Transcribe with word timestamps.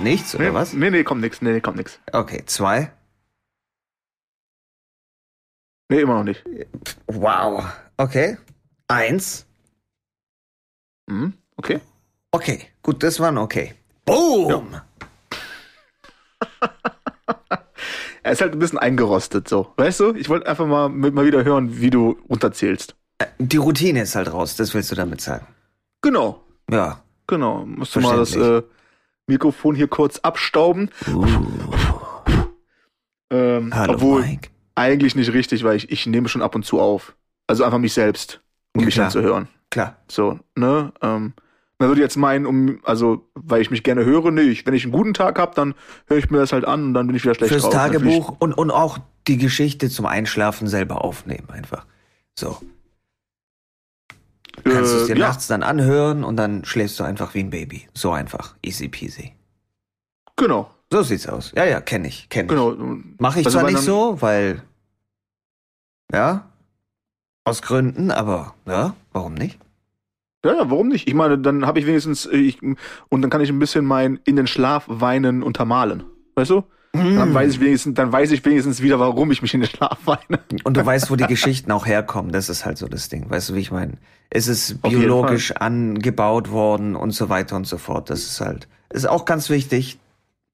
Kommt 0.00 0.10
nichts, 0.10 0.34
oder 0.34 0.44
Nee, 0.44 0.54
was? 0.54 0.72
nee, 0.72 0.88
nee, 0.88 1.04
kommt 1.04 1.20
nix. 1.20 1.42
Nee, 1.42 1.52
nee, 1.52 1.60
kommt 1.60 1.76
nix. 1.76 2.00
Okay, 2.10 2.42
zwei. 2.46 2.90
Nee, 5.90 6.00
immer 6.00 6.14
noch 6.14 6.24
nicht. 6.24 6.42
Wow. 7.06 7.66
Okay. 7.98 8.38
Eins. 8.88 9.44
Mhm. 11.06 11.34
Okay. 11.56 11.80
Okay, 12.30 12.62
gut, 12.82 13.02
das 13.02 13.20
war 13.20 13.28
ein 13.30 13.36
okay. 13.36 13.74
Boom! 14.06 14.80
Er 18.22 18.32
ist 18.32 18.40
halt 18.42 18.52
ein 18.52 18.58
bisschen 18.58 18.78
eingerostet, 18.78 19.48
so. 19.48 19.72
Weißt 19.76 20.00
du? 20.00 20.14
Ich 20.14 20.28
wollte 20.28 20.46
einfach 20.46 20.66
mal, 20.66 20.88
mal 20.90 21.24
wieder 21.26 21.42
hören, 21.42 21.80
wie 21.80 21.88
du 21.90 22.18
runterzählst. 22.28 22.94
Die 23.38 23.56
Routine 23.56 24.02
ist 24.02 24.14
halt 24.14 24.30
raus, 24.32 24.56
das 24.56 24.72
willst 24.74 24.90
du 24.92 24.94
damit 24.94 25.20
sagen. 25.22 25.46
Genau. 26.02 26.44
Ja. 26.70 27.02
Genau. 27.26 27.64
Musst 27.64 27.96
du 27.96 28.00
mal 28.00 28.18
das 28.18 28.36
äh, 28.36 28.62
Mikrofon 29.30 29.74
hier 29.74 29.88
kurz 29.88 30.18
abstauben. 30.18 30.90
Ähm, 33.30 33.74
Hallo, 33.74 33.94
obwohl, 33.94 34.22
Mike. 34.22 34.50
eigentlich 34.74 35.14
nicht 35.14 35.32
richtig, 35.32 35.62
weil 35.64 35.76
ich, 35.76 35.90
ich 35.90 36.06
nehme 36.06 36.28
schon 36.28 36.42
ab 36.42 36.54
und 36.54 36.64
zu 36.64 36.80
auf. 36.80 37.14
Also 37.46 37.64
einfach 37.64 37.78
mich 37.78 37.92
selbst, 37.94 38.40
um 38.74 38.80
Ja, 38.82 38.86
mich 38.86 38.94
klar. 38.94 39.06
dann 39.06 39.12
zu 39.12 39.22
hören. 39.22 39.48
Klar. 39.70 39.96
So, 40.08 40.38
ne? 40.56 40.92
Ähm, 41.00 41.32
man 41.78 41.88
würde 41.88 42.00
jetzt 42.00 42.16
meinen, 42.16 42.44
um, 42.44 42.80
also, 42.82 43.26
weil 43.34 43.62
ich 43.62 43.70
mich 43.70 43.82
gerne 43.82 44.04
höre, 44.04 44.30
nee, 44.30 44.42
ich, 44.42 44.66
wenn 44.66 44.74
ich 44.74 44.82
einen 44.84 44.92
guten 44.92 45.14
Tag 45.14 45.38
habe, 45.38 45.54
dann 45.54 45.74
höre 46.06 46.18
ich 46.18 46.30
mir 46.30 46.38
das 46.38 46.52
halt 46.52 46.64
an 46.64 46.84
und 46.86 46.94
dann 46.94 47.06
bin 47.06 47.16
ich 47.16 47.22
wieder 47.24 47.34
schlecht 47.34 47.52
Fürs 47.52 47.62
drauf. 47.62 47.72
Fühl 47.72 47.80
Tagebuch 47.80 48.36
und, 48.38 48.52
und 48.52 48.70
auch 48.70 48.98
die 49.28 49.38
Geschichte 49.38 49.88
zum 49.88 50.06
Einschlafen 50.06 50.66
selber 50.66 51.04
aufnehmen, 51.04 51.48
einfach. 51.50 51.86
So. 52.38 52.58
Ich, 54.64 54.72
Kannst 54.72 54.92
du 54.92 54.96
es 54.98 55.06
dir 55.06 55.16
äh, 55.16 55.18
ja, 55.18 55.28
nachts 55.28 55.46
dann 55.46 55.62
anhören 55.62 56.24
und 56.24 56.36
dann 56.36 56.64
schläfst 56.64 56.98
du 57.00 57.04
einfach 57.04 57.34
wie 57.34 57.40
ein 57.40 57.50
Baby. 57.50 57.88
So 57.94 58.12
einfach. 58.12 58.54
Easy 58.62 58.88
peasy. 58.88 59.32
genau, 60.36 60.70
So 60.92 61.02
sieht's 61.02 61.26
aus. 61.28 61.52
Ja, 61.54 61.64
ja, 61.64 61.80
kenne 61.80 62.08
ich, 62.08 62.28
kenne 62.28 62.44
ich. 62.44 62.48
genau. 62.50 62.76
Mache 63.18 63.40
ich 63.40 63.46
Also, 63.46 63.58
zwar 63.58 63.70
nicht 63.70 63.82
so, 63.82 64.20
weil. 64.20 64.62
Ja. 66.12 66.50
Aus 67.44 67.62
Gründen, 67.62 68.10
aber 68.10 68.54
ja, 68.66 68.94
warum 69.12 69.34
nicht? 69.34 69.58
Ja, 70.44 70.54
ja, 70.54 70.70
warum 70.70 70.88
nicht? 70.88 71.06
Ich 71.08 71.14
meine, 71.14 71.38
dann 71.38 71.66
habe 71.66 71.78
ich 71.80 71.86
wenigstens, 71.86 72.26
äh, 72.26 72.36
ich, 72.36 72.62
und 72.62 73.22
dann 73.22 73.30
kann 73.30 73.40
ich 73.40 73.50
ein 73.50 73.58
bisschen 73.58 73.84
mein 73.84 74.18
in 74.24 74.36
den 74.36 74.46
Schlaf 74.46 74.84
weinen 74.88 75.42
untermalen. 75.42 76.04
Weißt 76.34 76.50
du? 76.50 76.60
Mm. 76.92 77.16
Dann 77.16 77.34
weiß 77.34 77.52
ich 77.52 77.60
wenigstens, 77.60 77.94
dann 77.94 78.10
weiß 78.10 78.30
ich 78.32 78.44
wenigstens 78.44 78.82
wieder, 78.82 78.98
warum 78.98 79.30
ich 79.30 79.42
mich 79.42 79.54
in 79.54 79.60
den 79.60 79.68
Schlaf 79.70 79.98
weine. 80.06 80.40
Und 80.64 80.76
du 80.76 80.84
weißt, 80.84 81.10
wo 81.10 81.16
die 81.16 81.26
Geschichten 81.28 81.70
auch 81.72 81.86
herkommen. 81.86 82.32
Das 82.32 82.48
ist 82.48 82.64
halt 82.64 82.78
so 82.78 82.88
das 82.88 83.08
Ding. 83.08 83.28
Weißt 83.30 83.50
du, 83.50 83.54
wie 83.54 83.60
ich 83.60 83.70
meine? 83.70 83.94
Es 84.30 84.46
ist 84.46 84.80
biologisch 84.82 85.52
angebaut 85.52 86.50
worden 86.50 86.94
und 86.94 87.10
so 87.10 87.28
weiter 87.28 87.56
und 87.56 87.66
so 87.66 87.78
fort. 87.78 88.10
Das 88.10 88.20
ist 88.20 88.40
halt, 88.40 88.68
ist 88.90 89.08
auch 89.08 89.24
ganz 89.24 89.50
wichtig, 89.50 89.98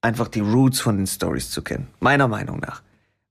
einfach 0.00 0.28
die 0.28 0.40
Roots 0.40 0.80
von 0.80 0.96
den 0.96 1.06
Stories 1.06 1.50
zu 1.50 1.62
kennen. 1.62 1.88
Meiner 2.00 2.26
Meinung 2.26 2.58
nach. 2.58 2.82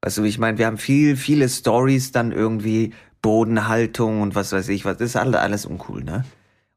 Weißt 0.01 0.19
du, 0.19 0.23
wie 0.23 0.27
ich 0.27 0.37
meine? 0.37 0.59
Wir 0.59 0.67
haben 0.67 0.77
viel, 0.77 1.17
viele 1.17 1.49
Stories 1.49 2.11
dann 2.11 2.31
irgendwie 2.31 2.93
Bodenhaltung 3.23 4.21
und 4.21 4.35
was 4.35 4.51
weiß 4.51 4.69
ich 4.69 4.85
was. 4.85 4.97
Das 4.97 5.09
ist 5.09 5.15
alles, 5.15 5.35
alles 5.35 5.65
uncool, 5.65 6.03
ne? 6.03 6.25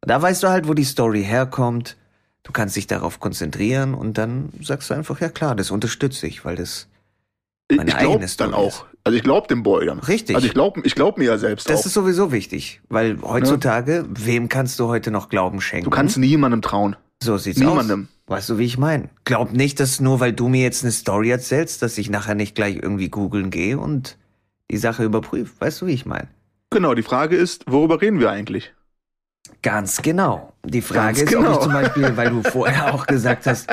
Und 0.00 0.10
da 0.10 0.20
weißt 0.22 0.42
du 0.42 0.48
halt, 0.48 0.66
wo 0.66 0.72
die 0.72 0.84
Story 0.84 1.22
herkommt. 1.22 1.98
Du 2.42 2.53
kannst 2.53 2.77
dich 2.77 2.86
darauf 2.86 3.20
konzentrieren 3.20 3.92
und 3.92 4.16
dann 4.16 4.50
sagst 4.62 4.88
du 4.88 4.94
einfach, 4.94 5.20
ja 5.20 5.28
klar, 5.28 5.55
das 5.55 5.70
unterstütze 5.70 6.27
ich, 6.27 6.47
weil 6.47 6.56
das, 6.56 6.88
Meine 7.70 7.90
ich 7.90 7.98
glaube 7.98 8.26
dann 8.38 8.54
auch. 8.54 8.86
Also 9.04 9.16
ich 9.16 9.22
glaube 9.22 9.46
dem 9.48 9.62
Boy 9.62 9.86
dann. 9.86 9.98
Richtig. 10.00 10.36
Also 10.36 10.46
ich 10.46 10.54
glaube 10.54 10.80
ich 10.84 10.94
glaub 10.94 11.18
mir 11.18 11.26
ja 11.26 11.38
selbst 11.38 11.68
das 11.68 11.80
auch. 11.80 11.86
ist 11.86 11.94
sowieso 11.94 12.32
wichtig. 12.32 12.80
Weil 12.88 13.20
heutzutage, 13.22 14.04
wem 14.08 14.48
kannst 14.48 14.78
du 14.80 14.88
heute 14.88 15.10
noch 15.10 15.28
Glauben 15.28 15.60
schenken? 15.60 15.84
Du 15.84 15.90
kannst 15.90 16.18
niemandem 16.18 16.62
trauen. 16.62 16.96
So 17.22 17.36
sieht's 17.36 17.58
Niemandem. 17.58 18.08
aus. 18.10 18.36
Weißt 18.36 18.50
du, 18.50 18.58
wie 18.58 18.64
ich 18.64 18.78
meine? 18.78 19.08
Glaub 19.24 19.52
nicht, 19.52 19.80
dass 19.80 20.00
nur 20.00 20.20
weil 20.20 20.32
du 20.32 20.48
mir 20.48 20.62
jetzt 20.62 20.84
eine 20.84 20.92
Story 20.92 21.30
erzählst, 21.30 21.82
dass 21.82 21.98
ich 21.98 22.10
nachher 22.10 22.34
nicht 22.34 22.54
gleich 22.54 22.76
irgendwie 22.76 23.08
googeln 23.08 23.50
gehe 23.50 23.78
und 23.78 24.18
die 24.70 24.76
Sache 24.76 25.04
überprüfe. 25.04 25.52
Weißt 25.58 25.80
du, 25.80 25.86
wie 25.86 25.92
ich 25.92 26.06
meine? 26.06 26.28
Genau, 26.70 26.94
die 26.94 27.02
Frage 27.02 27.36
ist, 27.36 27.64
worüber 27.66 28.00
reden 28.00 28.20
wir 28.20 28.30
eigentlich? 28.30 28.74
Ganz 29.62 30.02
genau. 30.02 30.52
Die 30.64 30.82
Frage 30.82 31.24
Ganz 31.24 31.30
ist, 31.30 31.36
ob 31.36 31.42
genau. 31.42 31.52
ich 31.54 31.62
zum 31.62 31.72
Beispiel, 31.72 32.16
weil 32.16 32.30
du 32.30 32.42
vorher 32.42 32.94
auch 32.94 33.06
gesagt 33.06 33.46
hast, 33.46 33.68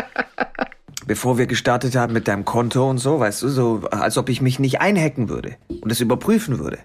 bevor 1.07 1.37
wir 1.37 1.47
gestartet 1.47 1.95
haben 1.95 2.13
mit 2.13 2.27
deinem 2.27 2.45
Konto 2.45 2.89
und 2.89 2.97
so, 2.97 3.19
weißt 3.19 3.43
du, 3.43 3.49
so, 3.49 3.81
als 3.91 4.17
ob 4.17 4.29
ich 4.29 4.41
mich 4.41 4.59
nicht 4.59 4.81
einhacken 4.81 5.29
würde 5.29 5.57
und 5.81 5.91
es 5.91 5.99
überprüfen 5.99 6.59
würde. 6.59 6.79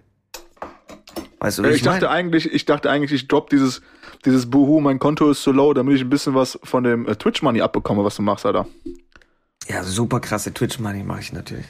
Weißt 1.41 1.59
du, 1.59 1.65
ich, 1.65 1.77
ich 1.77 1.83
dachte 1.83 2.07
meine? 2.07 2.11
eigentlich, 2.11 2.53
ich 2.53 2.67
dachte 2.67 2.91
eigentlich, 2.91 3.13
ich 3.13 3.29
drop 3.29 3.49
dieses, 3.49 3.81
dieses 4.25 4.51
Buhu, 4.51 4.81
mein 4.81 4.99
Konto 4.99 5.31
ist 5.31 5.43
so 5.43 5.53
low, 5.53 5.73
damit 5.73 5.97
ich 5.97 6.03
ein 6.03 6.11
bisschen 6.11 6.35
was 6.35 6.59
von 6.63 6.85
dem 6.85 7.09
äh, 7.09 7.17
Twitch 7.17 7.43
Money 7.43 7.63
abbekomme, 7.63 8.05
was 8.05 8.17
du 8.17 8.23
machst, 8.23 8.45
Alter. 8.45 8.67
Ja, 9.69 9.85
super 9.85 10.21
krasse 10.21 10.53
Twitch-Money 10.53 11.05
mache 11.05 11.21
ich 11.21 11.33
natürlich. 11.33 11.67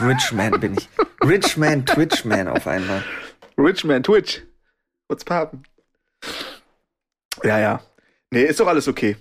Rich 0.00 0.32
Man 0.32 0.58
bin 0.60 0.74
ich. 0.74 0.88
Rich 1.22 1.58
Man, 1.58 1.84
Twitch 1.84 2.24
Man 2.24 2.48
auf 2.48 2.66
einmal. 2.66 3.04
Richman, 3.58 4.02
Twitch. 4.02 4.42
What's 5.08 5.26
poppin'? 5.26 5.64
Ja, 7.42 7.58
ja. 7.58 7.80
Nee, 8.30 8.44
ist 8.44 8.60
doch 8.60 8.66
alles 8.66 8.88
okay. 8.88 9.16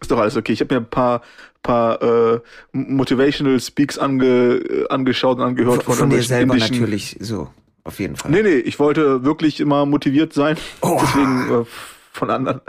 Ist 0.00 0.10
doch 0.10 0.18
alles 0.18 0.36
okay. 0.36 0.52
Ich 0.52 0.60
habe 0.60 0.74
mir 0.74 0.80
ein 0.82 0.90
paar, 0.90 1.22
paar 1.62 2.00
äh, 2.02 2.40
Motivational 2.72 3.60
Speaks 3.60 3.98
ange, 3.98 4.24
äh, 4.26 4.88
angeschaut 4.88 5.38
und 5.38 5.44
angehört 5.44 5.82
Von, 5.82 5.94
von, 5.94 5.94
von 5.96 6.10
dir 6.10 6.22
selber 6.22 6.54
indischen- 6.54 6.72
natürlich 6.80 7.16
so. 7.20 7.48
Auf 7.84 7.98
jeden 8.00 8.16
Fall. 8.16 8.30
Nee, 8.30 8.42
nee, 8.42 8.56
ich 8.56 8.78
wollte 8.78 9.24
wirklich 9.24 9.60
immer 9.60 9.86
motiviert 9.86 10.32
sein. 10.34 10.56
Oh. 10.82 10.98
Deswegen 11.00 11.62
äh, 11.62 11.64
von 12.12 12.30
anderen. 12.30 12.60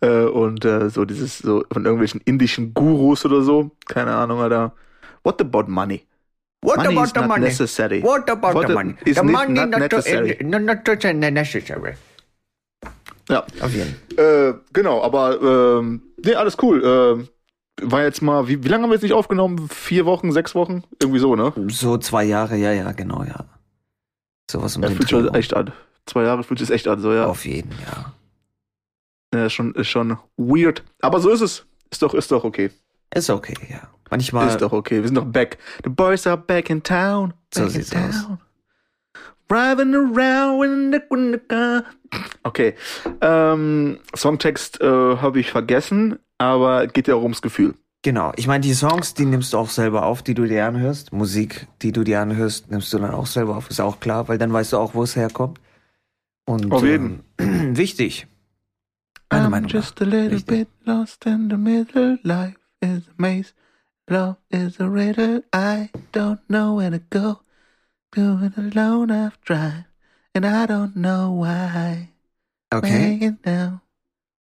Äh, 0.00 0.24
und 0.24 0.64
äh, 0.64 0.90
so 0.90 1.04
dieses, 1.06 1.38
so 1.38 1.64
von 1.72 1.84
irgendwelchen 1.84 2.20
indischen 2.24 2.74
Gurus 2.74 3.24
oder 3.24 3.40
so. 3.42 3.70
Keine 3.88 4.12
Ahnung, 4.14 4.40
Alter. 4.40 4.72
What 5.22 5.40
about 5.40 5.64
money? 5.70 6.04
What 6.62 6.76
money 6.76 6.88
about 6.94 7.04
is 7.06 7.12
the 7.14 7.20
not 7.20 7.28
money? 7.28 7.44
necessary. 7.46 8.02
What 8.02 8.28
about 8.28 8.54
What 8.54 8.66
the 8.66 8.74
money? 8.74 8.94
is 9.06 9.16
the 9.16 9.22
ne- 9.24 9.32
money 9.32 9.54
not 9.54 9.70
not, 9.70 9.80
necessary. 9.80 10.36
To, 10.36 10.44
not, 10.44 10.84
to 10.84 11.12
necessary. 11.14 11.94
Ja. 13.30 13.44
Auf 13.60 13.72
jeden. 13.72 13.94
Äh, 14.18 14.54
genau, 14.74 15.02
aber 15.02 15.40
ähm, 15.80 16.02
nee, 16.22 16.34
alles 16.34 16.56
cool. 16.60 16.82
Ähm, 16.84 17.28
war 17.82 18.02
jetzt 18.02 18.22
mal, 18.22 18.48
wie, 18.48 18.62
wie 18.62 18.68
lange 18.68 18.84
haben 18.84 18.90
wir 18.90 18.94
jetzt 18.94 19.02
nicht 19.02 19.12
aufgenommen? 19.12 19.68
Vier 19.68 20.06
Wochen, 20.06 20.32
sechs 20.32 20.54
Wochen? 20.54 20.82
Irgendwie 21.00 21.18
so, 21.20 21.36
ne? 21.36 21.52
So 21.68 21.98
zwei 21.98 22.24
Jahre, 22.24 22.56
ja, 22.56 22.72
ja, 22.72 22.92
genau, 22.92 23.22
ja. 23.24 23.44
Sowas 24.50 24.76
um 24.76 24.82
Ja, 24.82 24.90
fühlt 24.90 25.08
sich 25.08 25.12
halt 25.12 25.34
echt 25.34 25.54
an. 25.54 25.72
Zwei 26.06 26.24
Jahre 26.24 26.42
fühlt 26.42 26.58
sich 26.60 26.70
echt 26.70 26.88
an, 26.88 27.00
so, 27.00 27.12
ja. 27.12 27.26
Auf 27.26 27.44
jeden, 27.44 27.72
ja. 27.72 28.12
ja 29.34 29.46
ist, 29.46 29.52
schon, 29.52 29.74
ist 29.74 29.88
schon 29.88 30.18
weird. 30.36 30.82
Aber 31.00 31.20
so 31.20 31.30
ist 31.30 31.40
es. 31.40 31.66
Ist 31.90 32.02
doch, 32.02 32.14
ist 32.14 32.30
doch 32.30 32.44
okay. 32.44 32.70
Ist 33.14 33.30
okay, 33.30 33.54
ja. 33.68 33.88
Manchmal. 34.10 34.48
Ist 34.48 34.60
doch 34.60 34.72
okay. 34.72 35.00
Wir 35.00 35.06
sind 35.06 35.16
doch 35.16 35.24
back. 35.24 35.58
The 35.84 35.90
boys 35.90 36.26
are 36.26 36.36
back 36.36 36.70
in 36.70 36.82
town. 36.82 37.32
So 37.54 37.62
Back 37.62 37.74
in 37.74 37.82
sieht's 37.82 37.96
aus. 37.96 38.26
Driving 39.48 39.94
around 39.94 40.64
in 40.64 40.92
the, 40.92 41.00
in 41.10 41.32
the 41.32 41.38
car. 41.38 41.84
Okay. 42.44 42.74
Ähm, 43.20 43.98
Songtext 44.14 44.80
äh, 44.80 44.86
habe 44.86 45.40
ich 45.40 45.50
vergessen, 45.50 46.18
aber 46.40 46.86
geht 46.86 47.06
ja 47.06 47.14
auch 47.14 47.22
ums 47.22 47.42
Gefühl. 47.42 47.74
Genau. 48.02 48.32
Ich 48.36 48.46
meine, 48.46 48.62
die 48.62 48.72
Songs, 48.72 49.12
die 49.12 49.26
nimmst 49.26 49.52
du 49.52 49.58
auch 49.58 49.68
selber 49.68 50.06
auf, 50.06 50.22
die 50.22 50.32
du 50.32 50.46
dir 50.46 50.64
anhörst. 50.64 51.12
Musik, 51.12 51.66
die 51.82 51.92
du 51.92 52.02
dir 52.02 52.20
anhörst, 52.20 52.70
nimmst 52.70 52.90
du 52.94 52.98
dann 52.98 53.10
auch 53.10 53.26
selber 53.26 53.56
auf. 53.56 53.68
Ist 53.68 53.80
auch 53.80 54.00
klar, 54.00 54.26
weil 54.28 54.38
dann 54.38 54.50
weißt 54.52 54.72
du 54.72 54.78
auch, 54.78 54.94
wo 54.94 55.02
es 55.02 55.16
herkommt. 55.16 55.60
Und 56.46 56.72
Auf 56.72 56.82
jeden. 56.82 57.22
Ähm, 57.38 57.76
wichtig. 57.76 58.26
Meiner 59.30 59.46
I'm 59.46 59.50
Meinung 59.50 59.68
just 59.68 60.00
nach. 60.00 60.06
a 60.06 60.10
little 60.10 60.36
Richtig. 60.36 60.46
bit 60.46 60.68
lost 60.86 61.26
in 61.26 61.50
the 61.50 61.56
middle. 61.58 62.18
Life 62.22 62.56
is 62.80 63.06
a 63.06 63.12
maze. 63.18 63.52
Love 64.08 64.36
is 64.48 64.80
a 64.80 64.88
riddle. 64.88 65.42
I 65.54 65.90
don't 66.12 66.40
know 66.48 66.78
where 66.78 66.90
to 66.90 67.00
go. 67.10 67.40
Do 68.12 68.38
it 68.42 68.56
alone 68.56 69.10
I've 69.12 69.38
tried. 69.42 69.84
And 70.34 70.46
I 70.46 70.64
don't 70.66 70.96
know 70.96 71.30
why. 71.32 72.08
Okay. 72.72 73.18
Make 73.18 73.22
it 73.22 73.34
now. 73.44 73.82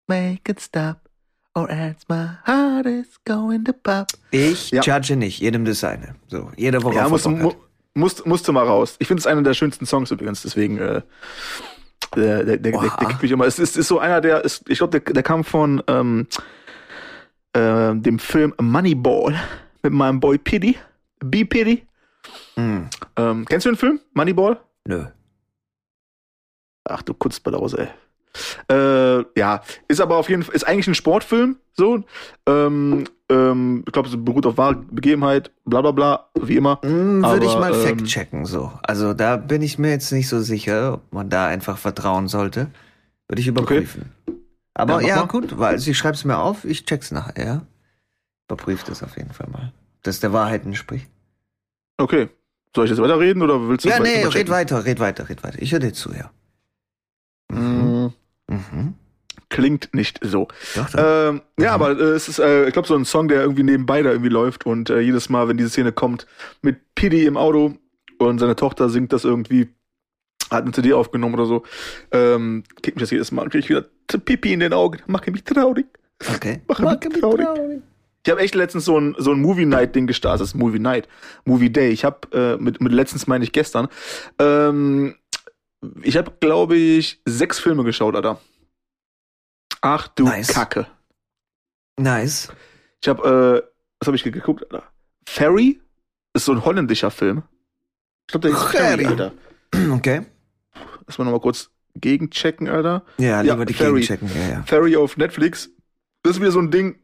Make 0.08 0.50
it 0.50 0.62
stop. 0.62 1.09
Or 1.56 1.70
else 1.70 2.06
my 2.08 2.28
heart 2.46 2.86
is 2.86 3.20
going 3.26 3.66
to 3.66 3.74
pop. 3.74 4.08
Ich 4.32 4.72
Ja. 4.72 4.82
judge 4.82 5.16
nicht, 5.16 5.40
jedem 5.40 5.66
das 5.66 5.80
seine. 5.80 6.16
So, 6.28 6.52
jeder 6.56 6.82
worauf 6.84 6.96
Ja, 6.96 7.04
er 7.04 7.10
musst, 7.10 7.24
Bock 7.26 7.34
mu 7.38 7.50
hat. 7.50 7.58
musst, 7.96 8.26
musste 8.26 8.52
mal 8.52 8.66
raus. 8.66 8.96
Ich 9.00 9.08
finde 9.08 9.20
es 9.22 9.28
einer 9.28 9.42
der 9.42 9.54
schönsten 9.56 9.86
Songs 9.86 10.12
übrigens, 10.12 10.42
deswegen 10.44 10.78
äh, 10.78 11.02
der, 12.16 12.44
der, 12.44 12.58
der, 12.58 12.58
der, 12.58 12.72
der 12.82 12.90
kriegt 13.08 13.22
mich 13.22 13.32
immer. 13.32 13.46
Es 13.46 13.60
ist, 13.60 13.78
ist 13.78 13.88
so 13.88 14.00
einer, 14.00 14.22
der 14.22 14.44
ist, 14.46 14.70
ich 14.70 14.78
glaube, 14.78 15.00
der, 15.00 15.14
der 15.14 15.24
kam 15.24 15.44
von 15.44 15.82
ähm, 15.88 16.28
äh, 17.54 17.96
dem 17.96 18.20
Film 18.20 18.54
Moneyball 18.62 19.36
mit 19.84 19.92
meinem 19.94 20.20
Boy 20.20 20.38
Piddy. 20.38 20.78
B 21.20 21.44
Piddy. 21.46 21.86
Hm, 22.56 22.90
Ähm, 23.18 23.46
kennst 23.50 23.66
du 23.66 23.72
den 23.72 23.78
Film? 23.78 24.00
Moneyball? 24.14 24.60
nö. 24.86 25.06
Ach 26.86 27.02
du 27.04 27.14
Kunstbalause, 27.14 27.80
ey. 27.80 27.88
Äh, 28.70 29.24
ja, 29.38 29.62
ist 29.88 30.02
aber 30.02 30.18
auf 30.18 30.30
jeden 30.30 30.44
Fall, 30.44 30.56
ist 30.56 30.68
eigentlich 30.68 30.88
ein 30.88 30.96
Sportfilm, 30.96 31.58
so. 31.74 32.04
Ähm, 32.48 33.06
ähm, 33.30 33.84
ich 33.86 33.94
glaube, 33.94 34.10
es 34.10 34.24
beruht 34.24 34.46
auf 34.46 34.58
wahre 34.58 34.76
Begebenheit, 34.76 35.52
bla 35.66 35.82
bla 35.82 35.92
bla, 35.92 36.30
wie 36.40 36.56
immer. 36.56 36.80
Hm, 36.84 37.24
Würde 37.24 37.46
ich 37.46 37.56
mal 37.56 37.74
ähm, 37.74 37.82
fact 37.82 38.06
checken, 38.06 38.46
so. 38.46 38.72
Also 38.84 39.14
da 39.14 39.38
bin 39.38 39.62
ich 39.62 39.80
mir 39.80 39.90
jetzt 39.90 40.12
nicht 40.12 40.30
so 40.30 40.40
sicher, 40.42 40.94
ob 40.94 41.14
man 41.14 41.30
da 41.30 41.48
einfach 41.48 41.78
vertrauen 41.78 42.28
sollte. 42.28 42.68
Würde 43.28 43.42
ich 43.42 43.48
überprüfen. 43.48 44.12
Aber 44.74 45.02
Ja, 45.02 45.08
ja, 45.08 45.24
gut, 45.24 45.58
weil 45.58 45.74
also 45.74 45.92
ich 45.92 45.98
schreib's 45.98 46.24
mir 46.24 46.38
auf, 46.38 46.64
ich 46.66 46.86
check's 46.86 47.12
nachher, 47.12 47.46
ja. 47.46 47.62
Überprüf 48.48 48.84
das 48.84 49.04
auf 49.04 49.18
jeden 49.18 49.34
Fall 49.34 49.48
mal. 49.52 49.74
Dass 50.04 50.20
der 50.20 50.34
Wahrheit 50.34 50.66
entspricht. 50.66 51.10
Okay. 51.98 52.30
Soll 52.76 52.86
ich 52.86 52.92
jetzt 52.92 53.02
weiterreden 53.02 53.42
oder 53.42 53.68
willst 53.68 53.86
du 53.86 53.90
Ja, 53.90 53.98
es 53.98 54.02
nee, 54.04 54.24
red 54.24 54.50
weiter, 54.50 54.86
red 54.86 55.00
weiter, 55.00 55.28
red 55.28 55.44
weiter. 55.44 55.62
Ich 55.62 55.72
höre 55.72 55.80
dir 55.80 55.94
zu, 55.94 56.12
ja. 56.14 56.32
Mm, 57.52 57.79
Mhm. 58.72 58.94
Klingt 59.50 59.94
nicht 59.94 60.20
so. 60.22 60.48
Doch, 60.76 60.90
doch. 60.92 61.30
Ähm, 61.30 61.42
ja, 61.60 61.74
aber 61.74 62.00
äh, 62.00 62.04
es 62.12 62.30
ist, 62.30 62.40
äh, 62.40 62.68
ich 62.68 62.74
glaube, 62.74 62.88
so 62.88 62.96
ein 62.96 63.06
Song, 63.06 63.28
der 63.28 63.42
irgendwie 63.42 63.64
nebenbei 63.64 64.04
da 64.04 64.12
irgendwie 64.12 64.30
läuft 64.30 64.66
und 64.66 64.90
äh, 64.90 65.00
jedes 65.00 65.30
Mal, 65.30 65.48
wenn 65.48 65.58
diese 65.58 65.70
Szene 65.70 65.92
kommt, 65.92 66.28
mit 66.62 66.78
Piddy 66.94 67.26
im 67.26 67.36
Auto 67.36 67.76
und 68.20 68.40
seine 68.40 68.56
Tochter 68.56 68.90
singt 68.90 69.12
das 69.12 69.26
irgendwie, 69.26 69.70
hat 70.52 70.64
eine 70.64 70.72
CD 70.72 70.94
aufgenommen 70.94 71.34
oder 71.34 71.46
so, 71.46 71.64
ähm, 72.12 72.64
kickt 72.84 72.98
mich 72.98 73.04
das 73.04 73.12
jedes 73.12 73.32
Mal 73.32 73.44
und 73.44 73.50
krieg 73.50 73.64
ich 73.64 73.70
wieder 73.70 73.86
Pipi 74.08 74.54
in 74.54 74.60
den 74.60 74.74
Augen, 74.74 75.00
mache 75.08 75.32
mich 75.32 75.44
traurig. 75.44 75.88
okay. 76.36 76.62
Mach 76.68 76.80
mich 76.80 77.20
traurig. 77.20 77.48
Ich 78.26 78.32
habe 78.32 78.42
echt 78.42 78.54
letztens 78.54 78.86
so 78.86 79.00
ein, 79.00 79.16
so 79.18 79.32
ein 79.32 79.42
Movie 79.42 79.66
Night 79.66 79.96
Ding 79.96 80.06
gestartet. 80.06 80.42
Das 80.42 80.50
ist 80.50 80.56
Movie 80.56 80.80
Night, 80.80 81.08
Movie 81.46 81.72
Day. 81.72 81.90
Ich 81.90 82.04
habe 82.04 82.20
äh, 82.34 82.62
mit, 82.62 82.82
mit 82.82 82.92
letztens 82.92 83.28
meine 83.28 83.44
ich 83.44 83.54
gestern. 83.54 83.88
Ähm, 84.38 85.16
ich 86.02 86.18
habe 86.18 86.32
glaube 86.40 86.76
ich 86.76 87.22
sechs 87.26 87.60
Filme 87.60 87.84
geschaut, 87.84 88.16
Alter. 88.16 88.40
Ach 89.82 90.08
du 90.10 90.24
Nice. 90.26 90.48
Kacke. 90.50 90.88
Nice. 91.98 92.50
Ich 93.02 93.08
habe 93.10 93.64
äh, 93.66 93.70
was 94.00 94.08
habe 94.08 94.16
ich 94.16 94.24
geguckt, 94.24 94.64
Alter? 94.72 94.84
Ferry 95.28 95.80
ist 96.34 96.46
so 96.46 96.52
ein 96.54 96.64
holländischer 96.66 97.12
Film. 97.12 97.44
Ich 98.28 98.32
glaube, 98.32 98.48
der 98.50 98.58
ist 98.58 98.64
Ferry, 98.72 99.04
Ferry. 99.04 99.06
Alter. 99.06 99.34
Okay. 99.94 100.26
Lass 101.06 101.18
mal 101.18 101.26
noch 101.26 101.32
mal 101.32 101.40
kurz 101.40 101.70
gegenchecken, 101.96 102.68
Alter. 102.70 103.04
Ja, 103.18 103.42
Ja, 103.42 103.54
lieber 103.54 103.66
die 103.66 103.74
Ferry. 103.74 104.02
gegenchecken, 104.02 104.30
ja, 104.36 104.50
ja. 104.50 104.64
Ferry 104.64 104.96
auf 104.96 105.18
Netflix. 105.18 105.70
Das 106.24 106.36
ist 106.36 106.42
wieder 106.42 106.52
so 106.52 106.60
ein 106.60 106.72
Ding. 106.72 107.00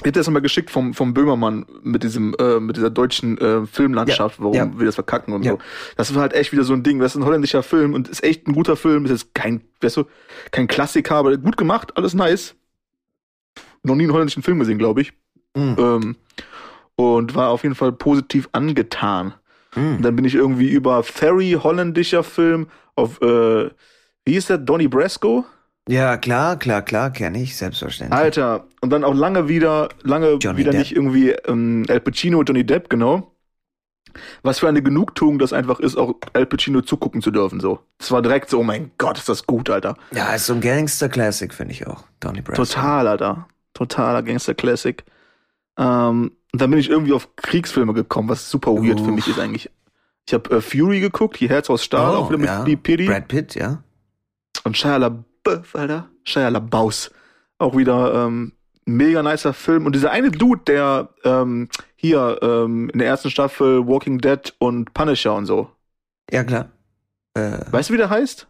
Ich 0.00 0.06
hätte 0.06 0.20
das 0.20 0.30
mal 0.30 0.38
geschickt 0.40 0.70
vom, 0.70 0.94
vom 0.94 1.12
Böhmermann 1.12 1.66
mit 1.82 2.04
diesem, 2.04 2.34
äh, 2.38 2.60
mit 2.60 2.76
dieser 2.76 2.90
deutschen 2.90 3.36
äh, 3.38 3.66
Filmlandschaft, 3.66 4.40
warum 4.40 4.54
ja. 4.54 4.70
wir 4.78 4.86
das 4.86 4.94
verkacken 4.94 5.34
und 5.34 5.44
Ja. 5.44 5.52
so. 5.52 5.58
Das 5.96 6.14
war 6.14 6.22
halt 6.22 6.34
echt 6.34 6.52
wieder 6.52 6.62
so 6.62 6.72
ein 6.72 6.84
Ding. 6.84 7.00
Das 7.00 7.12
ist 7.14 7.20
ein 7.20 7.24
holländischer 7.24 7.64
Film 7.64 7.94
und 7.94 8.08
ist 8.08 8.22
echt 8.22 8.46
ein 8.46 8.52
guter 8.54 8.76
Film. 8.76 9.04
Ist 9.06 9.10
jetzt 9.10 9.34
kein, 9.34 9.60
weißt 9.80 9.96
du, 9.96 10.04
kein 10.52 10.68
Klassiker, 10.68 11.16
aber 11.16 11.36
gut 11.36 11.56
gemacht, 11.56 11.96
alles 11.96 12.14
nice. 12.14 12.54
Noch 13.82 13.96
nie 13.96 14.04
einen 14.04 14.12
holländischen 14.12 14.42
Film 14.44 14.60
gesehen, 14.60 14.78
glaube 14.78 15.00
ich. 15.00 15.12
Mhm. 15.56 15.76
Ähm, 15.78 16.16
und 16.94 17.34
war 17.34 17.48
auf 17.50 17.64
jeden 17.64 17.74
Fall 17.74 17.90
positiv 17.92 18.48
angetan. 18.52 19.34
Und 19.74 19.98
Mhm. 19.98 20.02
dann 20.02 20.16
bin 20.16 20.24
ich 20.24 20.34
irgendwie 20.36 20.68
über 20.70 21.02
Ferry, 21.02 21.58
holländischer 21.60 22.22
Film, 22.22 22.68
auf, 22.94 23.20
äh, 23.20 23.70
wie 24.24 24.32
hieß 24.32 24.46
der? 24.46 24.58
Donny 24.58 24.86
Brasco? 24.88 25.44
Ja, 25.88 26.16
klar, 26.18 26.56
klar, 26.56 26.82
klar, 26.82 27.10
kenne 27.12 27.42
ich, 27.42 27.56
selbstverständlich. 27.56 28.18
Alter, 28.18 28.66
und 28.80 28.90
dann 28.90 29.04
auch 29.04 29.14
lange 29.14 29.48
wieder, 29.48 29.88
lange 30.02 30.34
Johnny 30.34 30.58
wieder 30.58 30.70
Depp. 30.72 30.80
nicht 30.80 30.94
irgendwie 30.96 31.30
ähm, 31.30 31.84
Al 31.88 32.00
Pacino 32.00 32.38
und 32.38 32.48
Johnny 32.48 32.64
Depp, 32.64 32.88
genau. 32.90 33.34
Was 34.42 34.58
für 34.58 34.68
eine 34.68 34.82
Genugtuung 34.82 35.38
das 35.38 35.52
einfach 35.52 35.80
ist, 35.80 35.96
auch 35.96 36.14
Al 36.32 36.46
Pacino 36.46 36.80
zugucken 36.80 37.22
zu 37.22 37.30
dürfen, 37.30 37.60
so. 37.60 37.80
Das 37.98 38.10
war 38.10 38.22
direkt 38.22 38.50
so, 38.50 38.58
oh 38.58 38.62
mein 38.64 38.90
Gott, 38.98 39.18
ist 39.18 39.28
das 39.28 39.46
gut, 39.46 39.70
Alter. 39.70 39.96
Ja, 40.12 40.34
ist 40.34 40.46
so 40.46 40.54
ein 40.54 40.60
Gangster-Classic, 40.60 41.52
finde 41.52 41.72
ich 41.74 41.86
auch. 41.86 42.04
Donny 42.20 42.40
Brasco. 42.40 42.64
Total, 42.64 43.06
Alter. 43.06 43.46
Totaler 43.74 44.22
Gangster-Classic. 44.22 45.04
Ähm, 45.78 46.32
und 46.52 46.62
dann 46.62 46.70
bin 46.70 46.80
ich 46.80 46.88
irgendwie 46.90 47.12
auf 47.12 47.36
Kriegsfilme 47.36 47.92
gekommen, 47.92 48.28
was 48.28 48.50
super 48.50 48.72
weird 48.72 48.98
für 49.00 49.08
Uff. 49.10 49.14
mich 49.14 49.28
ist 49.28 49.38
eigentlich. 49.38 49.70
Ich 50.26 50.34
habe 50.34 50.56
äh, 50.56 50.60
Fury 50.60 51.00
geguckt, 51.00 51.36
hier 51.36 51.50
Herz 51.50 51.70
aus 51.70 51.84
Stahl, 51.84 52.16
auch 52.16 52.28
wieder 52.30 52.38
mit 52.38 52.48
Oh, 52.50 52.66
ja. 52.68 52.76
Piri. 52.76 53.06
Brad 53.06 53.28
Pitt, 53.28 53.54
ja. 53.54 53.82
Und 54.64 54.76
Shia 54.76 54.96
LaBeouf, 54.96 55.74
Alter. 55.74 56.08
Shia 56.24 56.48
LaBeouf. 56.48 57.10
Auch 57.58 57.76
wieder 57.76 58.26
ähm, 58.26 58.52
mega 58.88 59.22
nicer 59.22 59.52
Film. 59.52 59.86
Und 59.86 59.94
dieser 59.94 60.10
eine 60.10 60.30
Dude, 60.30 60.62
der 60.66 61.08
ähm, 61.24 61.68
hier 61.96 62.38
ähm, 62.42 62.90
in 62.90 62.98
der 62.98 63.08
ersten 63.08 63.30
Staffel 63.30 63.86
Walking 63.86 64.18
Dead 64.18 64.54
und 64.58 64.92
Punisher 64.94 65.34
und 65.34 65.46
so. 65.46 65.70
Ja, 66.30 66.44
klar. 66.44 66.68
Äh, 67.34 67.58
Weißt 67.70 67.88
du, 67.90 67.94
wie 67.94 67.98
der 67.98 68.10
heißt? 68.10 68.46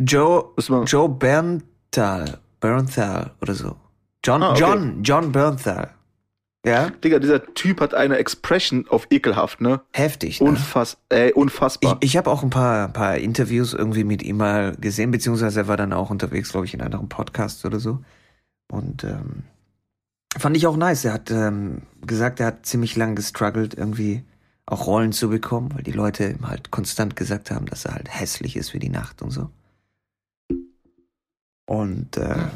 Joe, 0.00 0.52
Joe 0.86 1.08
Bernthal. 1.08 2.38
Bernthal 2.60 3.32
oder 3.40 3.54
so. 3.54 3.76
John, 4.24 4.42
Ah, 4.42 4.50
okay. 4.50 4.60
John, 4.60 5.02
John 5.02 5.32
Bernthal. 5.32 5.90
Ja, 6.66 6.90
Digga, 6.90 7.20
dieser 7.20 7.54
Typ 7.54 7.80
hat 7.80 7.94
eine 7.94 8.16
Expression 8.18 8.86
auf 8.88 9.06
ekelhaft, 9.10 9.60
ne? 9.60 9.80
heftig. 9.92 10.40
Ne? 10.40 10.48
Unfass, 10.48 10.98
Ich, 11.12 11.36
unfassbar. 11.36 11.96
ich 12.00 12.16
habe 12.16 12.28
auch 12.30 12.42
ein 12.42 12.50
paar, 12.50 12.88
paar 12.88 13.16
Interviews 13.16 13.74
irgendwie 13.74 14.02
mit 14.02 14.22
ihm 14.24 14.38
mal 14.38 14.74
gesehen, 14.80 15.12
beziehungsweise 15.12 15.60
er 15.60 15.68
war 15.68 15.76
dann 15.76 15.92
auch 15.92 16.10
unterwegs, 16.10 16.50
glaube 16.50 16.66
ich, 16.66 16.74
in 16.74 16.80
anderen 16.82 17.08
Podcasts 17.08 17.64
oder 17.64 17.78
so. 17.78 18.00
Und 18.68 19.04
ähm, 19.04 19.44
fand 20.36 20.56
ich 20.56 20.66
auch 20.66 20.76
nice. 20.76 21.04
Er 21.04 21.14
hat 21.14 21.30
ähm, 21.30 21.82
gesagt, 22.06 22.40
er 22.40 22.46
hat 22.46 22.66
ziemlich 22.66 22.96
lang 22.96 23.16
gestruggelt, 23.16 23.74
irgendwie 23.74 24.24
auch 24.66 24.86
Rollen 24.86 25.12
zu 25.12 25.30
bekommen, 25.30 25.74
weil 25.74 25.82
die 25.82 25.92
Leute 25.92 26.28
ihm 26.28 26.46
halt 26.46 26.70
konstant 26.70 27.16
gesagt 27.16 27.50
haben, 27.50 27.66
dass 27.66 27.86
er 27.86 27.94
halt 27.94 28.08
hässlich 28.08 28.56
ist 28.56 28.70
für 28.70 28.78
die 28.78 28.90
Nacht 28.90 29.22
und 29.22 29.30
so. 29.30 29.50
Und 31.66 32.16
äh, 32.16 32.48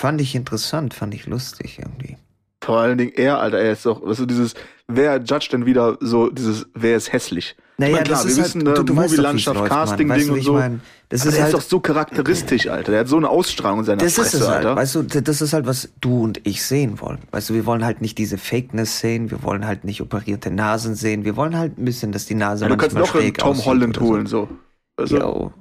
fand 0.00 0.20
ich 0.20 0.34
interessant, 0.34 0.94
fand 0.94 1.14
ich 1.14 1.26
lustig 1.26 1.78
irgendwie. 1.78 2.16
Vor 2.62 2.78
allen 2.78 2.96
Dingen 2.96 3.12
er, 3.14 3.40
Alter, 3.40 3.58
er 3.58 3.72
ist 3.72 3.84
doch, 3.84 4.02
weißt 4.02 4.20
du, 4.20 4.26
dieses, 4.26 4.54
wer 4.86 5.18
judgt 5.18 5.52
denn 5.52 5.66
wieder 5.66 5.98
so, 6.00 6.30
dieses, 6.30 6.66
wer 6.74 6.96
ist 6.96 7.12
hässlich? 7.12 7.56
Naja, 7.76 8.02
klar, 8.02 8.18
das 8.18 8.24
wir 8.24 8.30
ist 8.30 8.38
wissen, 8.38 8.66
halt, 8.68 8.78
du, 8.78 8.82
du 8.84 8.94
Movie-Landschaft. 8.94 9.64
Casting-Ding 9.68 10.30
und 10.30 10.42
so. 10.42 10.52
mein? 10.52 10.80
Das 11.08 11.22
Aber 11.22 11.30
ist 11.30 11.36
halt, 11.40 11.48
ist 11.48 11.54
doch 11.54 11.60
so 11.68 11.80
charakteristisch, 11.80 12.68
Alter. 12.68 12.92
Der 12.92 13.00
hat 13.00 13.08
so 13.08 13.16
eine 13.16 13.28
Ausstrahlung 13.28 13.80
in 13.80 13.84
seiner 13.84 13.98
Das 14.02 14.14
Fresse, 14.14 14.36
ist 14.36 14.42
es 14.42 14.48
halt, 14.48 14.58
Alter. 14.64 14.76
weißt 14.76 14.94
du, 14.94 15.02
das 15.02 15.42
ist 15.42 15.52
halt, 15.52 15.66
was 15.66 15.88
du 16.00 16.22
und 16.22 16.40
ich 16.46 16.62
sehen 16.64 17.00
wollen. 17.00 17.18
Weißt 17.32 17.50
du, 17.50 17.54
wir 17.54 17.66
wollen 17.66 17.84
halt 17.84 18.00
nicht 18.00 18.16
diese 18.18 18.38
Fakeness 18.38 19.00
sehen, 19.00 19.30
wir 19.30 19.42
wollen 19.42 19.66
halt 19.66 19.84
nicht 19.84 20.00
operierte 20.00 20.50
Nasen 20.52 20.94
sehen, 20.94 21.24
wir 21.24 21.36
wollen 21.36 21.58
halt 21.58 21.76
ein 21.78 21.84
bisschen, 21.84 22.12
dass 22.12 22.26
die 22.26 22.34
Nase 22.36 22.64
ja, 22.64 22.68
du 22.68 22.76
kannst 22.76 22.96
noch 22.96 23.14
einen 23.14 23.34
Tom 23.34 23.64
Holland 23.64 23.98
oder 23.98 24.06
holen, 24.06 24.26
so. 24.26 24.48
Weißt 24.96 25.12
du? 25.12 25.16
So. 25.20 25.52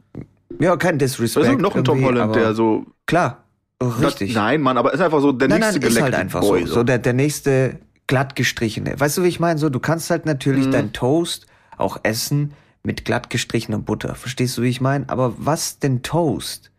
Ja, 0.60 0.78
kein 0.78 1.00
Disrespect. 1.00 1.48
Du, 1.48 1.58
noch 1.58 1.74
einen 1.76 1.84
Tom 1.84 2.04
Holland, 2.04 2.36
der 2.36 2.54
so. 2.54 2.86
Klar, 3.08 3.44
richtig. 3.82 4.30
Das, 4.34 4.36
nein, 4.44 4.62
Mann, 4.62 4.78
aber 4.78 4.94
ist 4.94 5.02
einfach 5.02 5.20
so 5.20 5.32
der 5.32 5.48
nein, 5.48 5.60
nächste 5.62 5.80
nein, 5.80 5.90
ist 5.90 6.02
halt 6.02 6.14
einfach 6.16 6.42
Boy, 6.42 6.66
so. 6.68 6.76
So 6.76 6.84
der, 6.84 7.00
der 7.00 7.14
nächste 7.14 7.80
glatt 8.06 8.36
gestrichene. 8.36 9.00
Weißt 9.00 9.18
du, 9.18 9.24
wie 9.24 9.28
ich 9.28 9.40
meine? 9.40 9.58
So, 9.60 9.70
du 9.70 9.80
kannst 9.80 10.10
halt 10.12 10.26
natürlich 10.28 10.68
Mhm. 10.68 10.72
dein 10.72 10.94
Toast 10.94 11.48
auch 11.78 11.98
essen 12.04 12.54
mit 12.84 13.06
glatt 13.06 13.30
gestrichener 13.30 13.80
Butter. 13.80 14.16
Verstehst 14.16 14.58
du, 14.58 14.62
wie 14.62 14.70
ich 14.70 14.82
meine? 14.82 15.08
Aber 15.10 15.34
was 15.38 15.80
den 15.80 16.04
Toast 16.04 16.72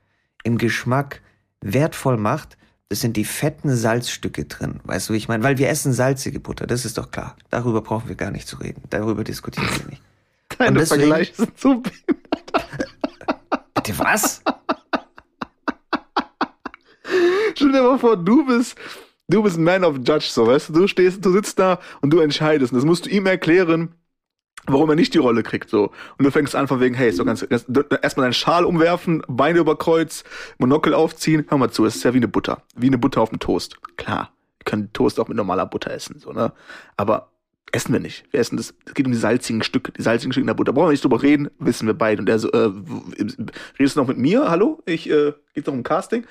im 0.42 0.58
Geschmack 0.58 1.22
wertvoll 1.60 2.16
macht, 2.18 2.56
das 2.90 3.00
sind 3.00 3.16
die 3.16 3.24
fetten 3.24 3.74
Salzstücke 3.74 4.44
drin. 4.44 4.80
Weißt 4.84 5.08
du, 5.08 5.14
wie 5.14 5.16
ich 5.16 5.28
meine? 5.28 5.42
Weil 5.42 5.56
wir 5.58 5.68
essen 5.70 5.92
salzige 5.94 6.38
Butter, 6.40 6.66
das 6.66 6.84
ist 6.84 6.98
doch 6.98 7.10
klar. 7.10 7.36
Darüber 7.50 7.80
brauchen 7.80 8.08
wir 8.08 8.16
gar 8.16 8.30
nicht 8.30 8.46
zu 8.46 8.56
reden. 8.58 8.82
Darüber 8.90 9.24
diskutieren 9.24 9.66
wir 9.78 9.86
nicht. 9.90 10.02
Deine 10.58 10.70
Und 10.72 10.74
deswegen- 10.78 11.00
Vergleiche 11.02 11.34
sind 11.34 11.58
so. 11.58 11.82
Bitte 13.74 13.98
was? 13.98 14.42
Stell 17.56 17.72
dir 17.72 17.82
mal 17.82 17.98
vor, 17.98 18.16
du 18.16 18.44
bist, 18.46 18.76
du 19.28 19.42
bist 19.42 19.58
Man 19.58 19.84
of 19.84 19.96
Judge, 19.98 20.26
so, 20.30 20.46
weißt 20.46 20.70
du? 20.70 20.72
Du 20.72 20.86
stehst, 20.88 21.24
du 21.24 21.32
sitzt 21.32 21.58
da 21.58 21.78
und 22.00 22.10
du 22.10 22.18
entscheidest. 22.20 22.72
Und 22.72 22.76
das 22.78 22.84
musst 22.84 23.06
du 23.06 23.10
ihm 23.10 23.26
erklären, 23.26 23.94
warum 24.66 24.90
er 24.90 24.96
nicht 24.96 25.14
die 25.14 25.18
Rolle 25.18 25.42
kriegt, 25.42 25.70
so. 25.70 25.90
Und 26.18 26.24
du 26.24 26.30
fängst 26.30 26.54
an 26.54 26.68
von 26.68 26.80
wegen, 26.80 26.94
hey, 26.94 27.14
doch 27.16 27.24
ganz, 27.24 27.46
ganz 27.48 27.66
erstmal 28.02 28.24
deinen 28.24 28.32
Schal 28.32 28.64
umwerfen, 28.64 29.22
Beine 29.28 29.58
über 29.58 29.76
Kreuz, 29.76 30.24
Monokel 30.58 30.94
aufziehen. 30.94 31.44
Hör 31.48 31.58
mal 31.58 31.70
zu, 31.70 31.84
es 31.84 31.96
ist 31.96 32.04
ja 32.04 32.12
wie 32.12 32.18
eine 32.18 32.28
Butter. 32.28 32.62
Wie 32.74 32.86
eine 32.86 32.98
Butter 32.98 33.20
auf 33.20 33.30
dem 33.30 33.38
Toast. 33.38 33.76
Klar, 33.96 34.32
wir 34.58 34.64
können 34.64 34.92
Toast 34.92 35.20
auch 35.20 35.28
mit 35.28 35.36
normaler 35.36 35.66
Butter 35.66 35.90
essen, 35.90 36.18
so, 36.18 36.32
ne? 36.32 36.52
Aber 36.96 37.30
essen 37.72 37.92
wir 37.92 38.00
nicht. 38.00 38.24
Wir 38.30 38.40
essen 38.40 38.56
das, 38.56 38.74
es 38.86 38.94
geht 38.94 39.06
um 39.06 39.12
die 39.12 39.18
salzigen 39.18 39.62
Stücke, 39.62 39.92
die 39.92 40.02
salzigen 40.02 40.32
Stücke 40.32 40.42
in 40.42 40.46
der 40.46 40.54
Butter. 40.54 40.72
Brauchen 40.72 40.86
wir 40.86 40.92
nicht 40.92 41.04
drüber 41.04 41.22
reden, 41.22 41.50
wissen 41.58 41.86
wir 41.86 41.94
beide. 41.94 42.20
Und 42.20 42.28
er 42.28 42.38
so, 42.38 42.50
äh, 42.52 42.70
redest 43.78 43.96
du 43.96 44.00
noch 44.00 44.08
mit 44.08 44.18
mir? 44.18 44.48
Hallo? 44.48 44.80
Ich, 44.86 45.10
äh, 45.10 45.32
geht's 45.54 45.66
noch 45.66 45.74
um 45.74 45.82
Casting? 45.82 46.24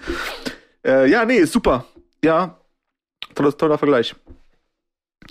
Äh, 0.86 1.10
ja, 1.10 1.26
nee, 1.26 1.38
ist 1.38 1.54
super. 1.54 1.86
Ja, 2.24 2.58
toller, 3.36 3.56
toller 3.58 3.78
Vergleich. 3.78 4.16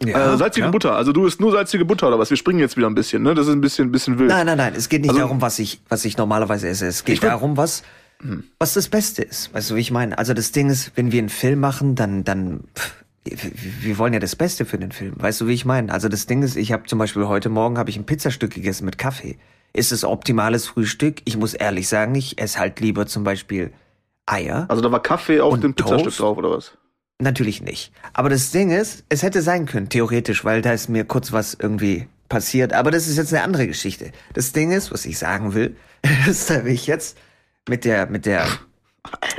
Äh, 0.00 0.36
salzige 0.36 0.66
ja. 0.66 0.70
Butter. 0.70 0.94
Also 0.96 1.12
du 1.12 1.26
isst 1.26 1.40
nur 1.40 1.52
salzige 1.52 1.84
Butter 1.84 2.08
oder 2.08 2.18
was? 2.18 2.30
Wir 2.30 2.36
springen 2.36 2.58
jetzt 2.58 2.76
wieder 2.76 2.86
ein 2.88 2.94
bisschen, 2.94 3.22
ne? 3.22 3.34
Das 3.34 3.46
ist 3.46 3.52
ein 3.52 3.60
bisschen, 3.60 3.88
ein 3.88 3.92
bisschen 3.92 4.18
wild. 4.18 4.30
Nein, 4.30 4.46
nein, 4.46 4.58
nein. 4.58 4.74
Es 4.76 4.88
geht 4.88 5.02
nicht 5.02 5.10
Also- 5.10 5.20
darum, 5.20 5.40
was 5.40 5.58
ich, 5.58 5.80
was 5.88 6.04
ich 6.04 6.16
normalerweise 6.16 6.68
esse. 6.68 6.86
Es 6.86 7.04
geht 7.04 7.22
darum, 7.22 7.56
was, 7.56 7.82
was 8.58 8.74
das 8.74 8.88
Beste 8.88 9.22
ist. 9.22 9.52
Weißt 9.54 9.70
du, 9.70 9.74
wie 9.76 9.80
ich 9.80 9.90
meine? 9.90 10.16
Also 10.18 10.34
das 10.34 10.52
Ding 10.52 10.70
ist, 10.70 10.92
wenn 10.96 11.12
wir 11.12 11.18
einen 11.18 11.28
Film 11.28 11.60
machen, 11.60 11.94
dann, 11.94 12.24
dann, 12.24 12.64
pff, 12.76 12.92
wir, 13.24 13.98
wollen 13.98 14.12
ja 14.12 14.18
das 14.20 14.34
Beste 14.36 14.64
für 14.64 14.78
den 14.78 14.90
Film. 14.92 15.14
Weißt 15.16 15.40
du, 15.40 15.46
wie 15.46 15.52
ich 15.54 15.64
meine? 15.64 15.92
Also 15.92 16.08
das 16.08 16.26
Ding 16.26 16.42
ist, 16.42 16.56
ich 16.56 16.72
habe 16.72 16.84
zum 16.86 16.98
Beispiel 16.98 17.26
heute 17.28 17.48
Morgen 17.48 17.78
habe 17.78 17.90
ich 17.90 17.96
ein 17.96 18.04
Pizzastück 18.04 18.52
gegessen 18.52 18.84
mit 18.84 18.98
Kaffee. 18.98 19.38
Ist 19.72 19.92
es 19.92 20.04
optimales 20.04 20.66
Frühstück? 20.66 21.22
Ich 21.24 21.36
muss 21.36 21.54
ehrlich 21.54 21.88
sagen, 21.88 22.14
ich 22.14 22.38
esse 22.40 22.58
halt 22.58 22.80
lieber 22.80 23.06
zum 23.06 23.24
Beispiel 23.24 23.72
Eier. 24.26 24.66
Also 24.68 24.82
da 24.82 24.90
war 24.92 25.00
Kaffee 25.02 25.40
auf 25.40 25.58
dem 25.60 25.74
Pizzastück 25.74 26.16
drauf 26.16 26.36
oder 26.38 26.50
was? 26.50 26.72
Natürlich 27.22 27.62
nicht. 27.62 27.92
Aber 28.12 28.28
das 28.28 28.50
Ding 28.50 28.70
ist, 28.70 29.04
es 29.08 29.22
hätte 29.22 29.42
sein 29.42 29.66
können, 29.66 29.88
theoretisch, 29.88 30.44
weil 30.44 30.60
da 30.60 30.72
ist 30.72 30.88
mir 30.88 31.04
kurz 31.04 31.32
was 31.32 31.54
irgendwie 31.54 32.08
passiert. 32.28 32.72
Aber 32.72 32.90
das 32.90 33.06
ist 33.06 33.16
jetzt 33.16 33.32
eine 33.32 33.44
andere 33.44 33.66
Geschichte. 33.66 34.10
Das 34.34 34.52
Ding 34.52 34.72
ist, 34.72 34.90
was 34.90 35.06
ich 35.06 35.18
sagen 35.18 35.54
will, 35.54 35.76
ist, 36.26 36.50
da 36.50 36.58
bin 36.58 36.74
ich 36.74 36.86
jetzt 36.86 37.16
mit 37.68 37.84
der, 37.84 38.06
mit 38.06 38.26
der 38.26 38.46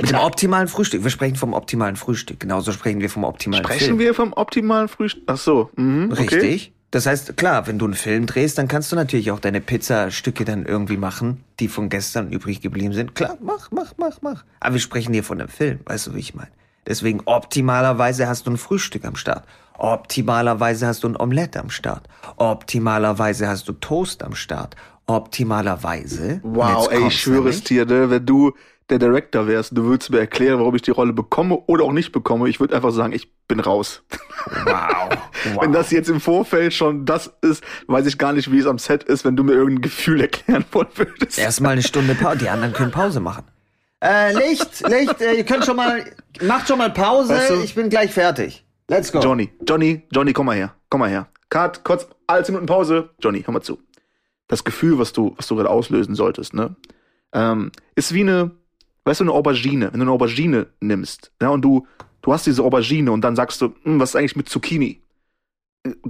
Mit 0.00 0.10
dem 0.10 0.18
optimalen 0.18 0.68
Frühstück. 0.68 1.04
Wir 1.04 1.10
sprechen 1.10 1.36
vom 1.36 1.52
optimalen 1.52 1.96
Frühstück. 1.96 2.40
Genauso 2.40 2.72
sprechen 2.72 3.00
wir 3.00 3.10
vom 3.10 3.24
optimalen 3.24 3.64
Sprechen 3.64 3.84
Film. 3.84 3.98
wir 3.98 4.14
vom 4.14 4.32
optimalen 4.32 4.88
Frühstück? 4.88 5.24
Ach 5.26 5.36
so, 5.36 5.70
mhm, 5.76 6.10
okay. 6.10 6.22
Richtig. 6.22 6.72
Das 6.90 7.06
heißt, 7.06 7.36
klar, 7.36 7.66
wenn 7.66 7.78
du 7.78 7.86
einen 7.86 7.94
Film 7.94 8.24
drehst, 8.24 8.56
dann 8.56 8.68
kannst 8.68 8.92
du 8.92 8.96
natürlich 8.96 9.30
auch 9.30 9.40
deine 9.40 9.60
Pizzastücke 9.60 10.44
dann 10.44 10.64
irgendwie 10.64 10.96
machen, 10.96 11.42
die 11.58 11.68
von 11.68 11.88
gestern 11.88 12.30
übrig 12.30 12.60
geblieben 12.60 12.94
sind. 12.94 13.14
Klar, 13.14 13.36
mach, 13.42 13.70
mach, 13.72 13.94
mach, 13.96 14.22
mach. 14.22 14.44
Aber 14.60 14.74
wir 14.74 14.80
sprechen 14.80 15.12
hier 15.12 15.24
von 15.24 15.40
einem 15.40 15.48
Film, 15.50 15.80
weißt 15.86 16.06
du, 16.06 16.14
wie 16.14 16.20
ich 16.20 16.34
meine? 16.34 16.50
Deswegen 16.86 17.22
optimalerweise 17.24 18.28
hast 18.28 18.46
du 18.46 18.50
ein 18.50 18.56
Frühstück 18.56 19.04
am 19.04 19.16
Start. 19.16 19.44
Optimalerweise 19.78 20.86
hast 20.86 21.02
du 21.04 21.08
ein 21.08 21.16
Omelette 21.20 21.60
am 21.60 21.70
Start. 21.70 22.08
Optimalerweise 22.36 23.48
hast 23.48 23.68
du 23.68 23.72
Toast 23.72 24.22
am 24.22 24.34
Start. 24.34 24.76
Optimalerweise. 25.06 26.40
Wow, 26.42 26.88
ey, 26.90 27.08
ich 27.08 27.20
schwöre 27.20 27.48
es 27.48 27.62
dir, 27.64 27.84
ne, 27.84 28.08
wenn 28.08 28.24
du 28.24 28.52
der 28.90 28.98
Director 28.98 29.46
wärst, 29.46 29.76
du 29.76 29.84
würdest 29.84 30.10
mir 30.10 30.18
erklären, 30.20 30.58
warum 30.58 30.74
ich 30.74 30.82
die 30.82 30.90
Rolle 30.90 31.12
bekomme 31.12 31.56
oder 31.66 31.84
auch 31.84 31.92
nicht 31.92 32.12
bekomme. 32.12 32.48
Ich 32.48 32.60
würde 32.60 32.76
einfach 32.76 32.90
sagen, 32.90 33.12
ich 33.12 33.32
bin 33.48 33.60
raus. 33.60 34.02
Wow. 34.46 34.66
wow. 35.54 35.62
Wenn 35.62 35.72
das 35.72 35.90
jetzt 35.90 36.10
im 36.10 36.20
Vorfeld 36.20 36.74
schon 36.74 37.06
das 37.06 37.32
ist, 37.40 37.64
weiß 37.86 38.06
ich 38.06 38.18
gar 38.18 38.32
nicht, 38.34 38.52
wie 38.52 38.58
es 38.58 38.66
am 38.66 38.78
Set 38.78 39.02
ist, 39.04 39.24
wenn 39.24 39.36
du 39.36 39.44
mir 39.44 39.52
irgendein 39.52 39.82
Gefühl 39.82 40.20
erklären 40.22 40.64
wollen 40.72 40.88
würdest. 40.96 41.38
Erstmal 41.38 41.72
eine 41.72 41.82
Stunde 41.82 42.14
Pause. 42.14 42.38
Die 42.38 42.48
anderen 42.48 42.74
können 42.74 42.90
Pause 42.90 43.20
machen. 43.20 43.44
Äh, 44.02 44.32
Licht, 44.34 44.86
Licht, 44.88 45.20
äh, 45.20 45.34
ihr 45.34 45.44
könnt 45.44 45.64
schon 45.64 45.76
mal, 45.76 46.04
macht 46.42 46.68
schon 46.68 46.78
mal 46.78 46.90
Pause. 46.90 47.30
Weißt 47.34 47.50
du- 47.50 47.62
ich 47.62 47.74
bin 47.74 47.88
gleich 47.88 48.12
fertig. 48.12 48.64
Let's 48.88 49.10
go. 49.10 49.20
Johnny, 49.20 49.50
Johnny, 49.66 50.02
Johnny, 50.12 50.32
komm 50.32 50.46
mal 50.46 50.56
her. 50.56 50.74
Komm 50.90 51.00
mal 51.00 51.08
her. 51.10 51.28
Cut, 51.48 51.84
kurz, 51.84 52.06
alle 52.26 52.42
10 52.44 52.52
Minuten 52.54 52.66
Pause. 52.66 53.10
Johnny, 53.22 53.42
hör 53.42 53.52
mal 53.54 53.62
zu. 53.62 53.80
Das 54.48 54.62
Gefühl, 54.64 54.98
was 54.98 55.12
du, 55.12 55.34
was 55.36 55.46
du 55.46 55.56
gerade 55.56 55.70
auslösen 55.70 56.14
solltest, 56.14 56.52
ne, 56.52 56.76
ähm, 57.32 57.72
ist 57.94 58.12
wie 58.12 58.20
eine, 58.20 58.50
weißt 59.04 59.20
du, 59.20 59.24
eine 59.24 59.32
Aubergine. 59.32 59.90
Wenn 59.92 60.00
du 60.00 60.04
eine 60.04 60.12
Aubergine 60.12 60.66
nimmst, 60.80 61.32
ja, 61.40 61.48
und 61.48 61.62
du, 61.62 61.86
du 62.20 62.32
hast 62.32 62.46
diese 62.46 62.62
Aubergine 62.62 63.10
und 63.10 63.22
dann 63.22 63.36
sagst 63.36 63.60
du, 63.62 63.74
hm, 63.84 63.98
was 64.00 64.10
ist 64.10 64.16
eigentlich 64.16 64.36
mit 64.36 64.48
Zucchini? 64.50 65.02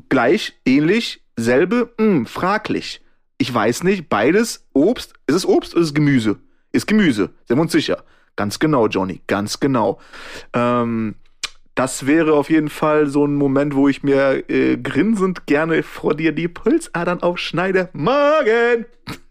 Gleich, 0.09 0.55
ähnlich, 0.65 1.23
selbe, 1.37 1.93
hm, 1.99 2.27
fraglich. 2.27 3.03
Ich 3.39 3.53
weiß 3.53 3.85
nicht, 3.85 4.09
beides 4.09 4.67
Obst. 4.73 5.15
Ist 5.27 5.35
es 5.37 5.47
Obst 5.47 5.75
oder 5.75 5.83
ist 5.83 5.89
es 5.89 5.95
Gemüse? 5.95 6.39
Ist 6.75 6.89
Gemüse, 6.89 7.31
sind 7.47 7.57
wir 7.57 7.63
uns 7.63 7.71
sicher. 7.71 8.03
Ganz 8.35 8.59
genau, 8.59 8.89
Johnny, 8.89 9.21
ganz 9.29 9.61
genau. 9.61 10.01
Ähm, 10.55 11.15
das 11.77 12.07
wäre 12.07 12.33
auf 12.35 12.51
jeden 12.51 12.69
Fall 12.69 13.07
so 13.07 13.25
ein 13.25 13.37
Moment, 13.37 13.77
wo 13.77 13.89
ich 13.89 14.03
mir 14.03 14.51
äh, 14.51 14.77
grinsend 14.77 15.47
gerne 15.47 15.85
vor 15.85 16.17
dir 16.17 16.33
die 16.33 16.49
Pulsadern 16.49 17.23
aufschneide. 17.23 17.91
Morgen! 17.93 18.87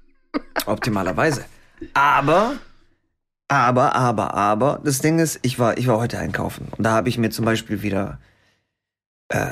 Optimalerweise. 0.65 1.43
Aber, 1.93 2.53
aber, 3.50 3.93
aber, 3.93 4.33
aber, 4.33 4.79
das 4.81 5.00
Ding 5.00 5.19
ist, 5.19 5.39
ich 5.41 5.59
war, 5.59 5.77
ich 5.77 5.88
war 5.88 6.00
heute 6.00 6.19
einkaufen 6.19 6.69
und 6.77 6.85
da 6.85 6.91
habe 6.91 7.09
ich 7.09 7.17
mir 7.17 7.29
zum 7.29 7.43
Beispiel 7.43 7.81
wieder 7.81 8.21
äh, 9.27 9.51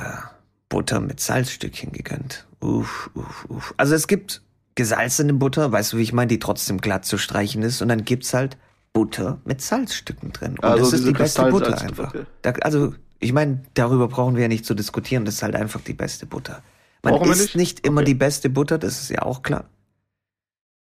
Butter 0.70 1.02
mit 1.02 1.20
Salzstückchen 1.20 1.92
gegönnt. 1.92 2.48
Uff, 2.62 3.10
uff, 3.16 3.46
uff. 3.50 3.74
Also 3.76 3.96
es 3.96 4.08
gibt 4.08 4.42
gesalzene 4.76 5.34
Butter, 5.34 5.72
weißt 5.72 5.94
du, 5.94 5.98
wie 5.98 6.02
ich 6.04 6.14
meine, 6.14 6.28
die 6.30 6.40
trotzdem 6.40 6.80
glatt 6.80 7.06
zu 7.06 7.18
streichen 7.18 7.62
ist 7.64 7.82
und 7.82 7.90
dann 7.90 8.06
gibt's 8.06 8.34
halt 8.34 8.58
Butter 8.94 9.40
mit 9.46 9.62
Salzstücken 9.62 10.32
drin. 10.34 10.52
Und 10.54 10.64
Also 10.64 10.84
das 10.92 10.94
ist 11.00 11.08
die 11.08 11.14
beste 11.14 11.46
Butter 11.50 11.82
einfach. 11.82 12.14
Da, 12.42 12.52
also, 12.62 12.94
ich 13.20 13.34
meine, 13.34 13.64
darüber 13.74 14.08
brauchen 14.08 14.36
wir 14.36 14.44
ja 14.44 14.48
nicht 14.48 14.66
zu 14.66 14.74
diskutieren, 14.74 15.26
das 15.26 15.36
ist 15.36 15.44
halt 15.44 15.56
einfach 15.56 15.82
die 15.82 15.94
beste 15.94 16.26
Butter. 16.26 16.62
Man 17.04 17.14
Brauchen 17.16 17.32
isst 17.32 17.42
nicht? 17.42 17.56
nicht 17.56 17.88
immer 17.88 18.02
Okay. 18.02 18.12
die 18.12 18.16
beste 18.16 18.50
Butter, 18.50 18.78
das 18.78 19.02
ist 19.02 19.10
ja 19.10 19.22
auch 19.24 19.42
klar. 19.44 19.66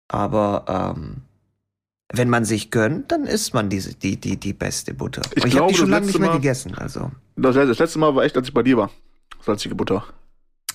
Aber 0.08 0.94
ähm, 0.96 1.22
wenn 2.12 2.28
man 2.28 2.44
sich 2.44 2.70
gönnt, 2.70 3.10
dann 3.12 3.24
isst 3.24 3.54
man 3.54 3.70
diese, 3.70 3.94
die, 3.94 4.20
die, 4.20 4.36
die 4.38 4.52
beste 4.52 4.94
Butter. 4.94 5.22
Ich 5.34 5.44
ich 5.44 5.56
habe 5.58 5.68
die 5.72 5.74
schon 5.74 5.90
lange 5.90 6.06
nicht 6.06 6.18
mehr 6.18 6.28
Mal- 6.30 6.36
gegessen. 6.36 6.74
Also. 6.74 7.10
Das, 7.36 7.54
das 7.54 7.78
letzte 7.78 7.98
Mal 7.98 8.14
war 8.14 8.24
echt, 8.24 8.36
als 8.36 8.48
ich 8.48 8.54
bei 8.54 8.62
dir 8.62 8.76
war. 8.76 8.90
Salzige 9.40 9.74
Butter, 9.74 10.04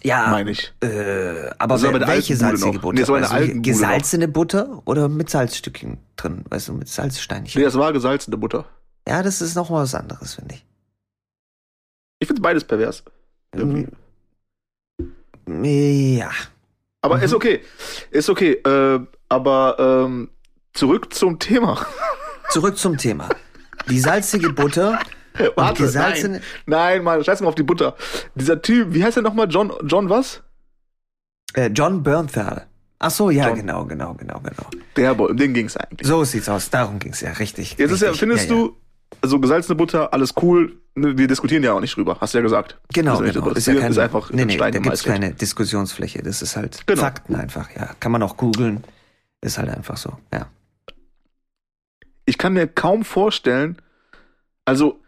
Ja, 0.03 0.27
meine 0.29 0.51
ich. 0.51 0.73
äh, 0.81 1.49
aber 1.57 1.75
ist 1.75 1.83
wel- 1.83 2.07
welche 2.07 2.35
salzige 2.35 2.75
noch. 2.75 2.81
Butter? 2.81 2.99
Nee, 2.99 3.03
so 3.05 3.13
eine 3.15 3.27
Bude 3.27 3.61
gesalzene 3.61 4.27
Butter 4.27 4.81
oder 4.85 5.09
mit 5.09 5.29
Salzstückchen 5.29 5.97
drin? 6.15 6.45
Weißt 6.49 6.69
du, 6.69 6.73
mit 6.73 6.87
Salzsteinchen? 6.87 7.59
Nee, 7.59 7.65
das 7.65 7.75
war 7.77 7.91
gesalzene 7.91 8.37
Butter. 8.37 8.65
Ja, 9.07 9.21
das 9.23 9.41
ist 9.41 9.55
noch 9.55 9.69
mal 9.69 9.83
was 9.83 9.95
anderes, 9.95 10.35
finde 10.35 10.55
ich. 10.55 10.65
Ich 12.19 12.27
finde 12.27 12.41
beides 12.41 12.63
pervers. 12.63 13.03
Irgendwie. 13.53 13.87
Ja. 15.47 16.31
Aber 17.01 17.17
Mhm. 17.17 17.23
ist 17.23 17.33
okay. 17.33 17.61
Ist 18.11 18.29
okay. 18.29 18.53
Äh, 18.53 18.99
aber 19.29 19.75
ähm, 19.79 20.29
zurück 20.73 21.13
zum 21.13 21.39
Thema. 21.39 21.85
Zurück 22.51 22.77
zum 22.77 22.97
Thema. 22.97 23.29
Die 23.89 23.99
salzige 23.99 24.51
Butter 24.51 24.99
Warte, 25.55 25.91
nein. 25.93 26.41
Nein, 26.65 27.03
Mann, 27.03 27.23
scheiß 27.23 27.41
mal 27.41 27.47
auf 27.47 27.55
die 27.55 27.63
Butter. 27.63 27.95
Dieser 28.35 28.61
Typ, 28.61 28.93
wie 28.93 29.03
heißt 29.03 29.17
er 29.17 29.23
nochmal? 29.23 29.47
John, 29.49 29.71
John 29.85 30.09
was? 30.09 30.41
Äh, 31.53 31.67
John 31.67 32.03
Bernthal. 32.03 32.67
Ach 32.99 33.11
so, 33.11 33.29
ja, 33.29 33.47
John. 33.47 33.57
genau, 33.57 33.85
genau, 33.85 34.13
genau, 34.13 34.39
genau. 34.41 34.69
Der 34.97 35.17
um 35.17 35.35
den 35.35 35.53
ging's 35.53 35.77
eigentlich. 35.77 36.07
So 36.07 36.23
sieht's 36.25 36.49
aus. 36.49 36.69
Darum 36.69 36.99
ging's 36.99 37.21
ja, 37.21 37.31
richtig. 37.31 37.77
Jetzt 37.77 37.91
ist 37.91 38.01
ja, 38.01 38.09
richtig. 38.09 38.19
findest 38.19 38.49
ja, 38.49 38.55
ja. 38.55 38.61
du, 38.63 38.77
also 39.21 39.39
gesalzene 39.39 39.75
Butter, 39.75 40.13
alles 40.13 40.33
cool. 40.41 40.77
Ne, 40.95 41.17
Wir 41.17 41.27
diskutieren 41.27 41.63
ja 41.63 41.73
auch 41.73 41.79
nicht 41.79 41.95
drüber, 41.95 42.17
hast 42.19 42.33
du 42.33 42.39
ja 42.39 42.41
gesagt. 42.41 42.77
Genau, 42.93 43.17
Also, 43.17 43.23
genau. 43.23 43.49
Das 43.49 43.59
Ist, 43.59 43.67
ja 43.67 43.75
kein, 43.79 43.91
ist 43.91 43.97
einfach 43.97 44.31
nee, 44.31 44.43
nee, 44.43 44.55
Stein 44.55 44.73
da 44.73 44.79
gibt's 44.79 45.03
keine 45.03 45.33
Diskussionsfläche. 45.33 46.21
Das 46.21 46.41
ist 46.41 46.57
halt 46.57 46.85
Genau. 46.85 47.01
Fakten 47.01 47.35
einfach, 47.35 47.69
ja. 47.75 47.89
Kann 48.01 48.11
man 48.11 48.21
auch 48.21 48.35
googeln. 48.35 48.83
Ist 49.41 49.57
halt 49.57 49.69
einfach 49.69 49.95
so, 49.95 50.17
ja. 50.33 50.47
Ich 52.25 52.37
kann 52.37 52.53
mir 52.53 52.67
kaum 52.67 53.05
vorstellen, 53.05 53.77
also, 54.65 54.99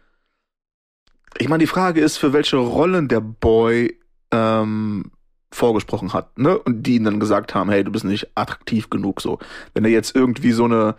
ich 1.38 1.48
meine, 1.48 1.62
die 1.62 1.68
Frage 1.68 2.00
ist, 2.00 2.16
für 2.16 2.32
welche 2.32 2.56
Rollen 2.56 3.08
der 3.08 3.20
Boy 3.20 3.98
ähm, 4.30 5.10
vorgesprochen 5.50 6.12
hat, 6.12 6.38
ne? 6.38 6.58
Und 6.58 6.86
die 6.86 6.96
ihm 6.96 7.04
dann 7.04 7.20
gesagt 7.20 7.54
haben, 7.54 7.70
hey, 7.70 7.84
du 7.84 7.92
bist 7.92 8.04
nicht 8.04 8.28
attraktiv 8.34 8.90
genug, 8.90 9.20
so. 9.20 9.38
Wenn 9.74 9.84
er 9.84 9.90
jetzt 9.90 10.16
irgendwie 10.16 10.52
so 10.52 10.64
eine, 10.64 10.94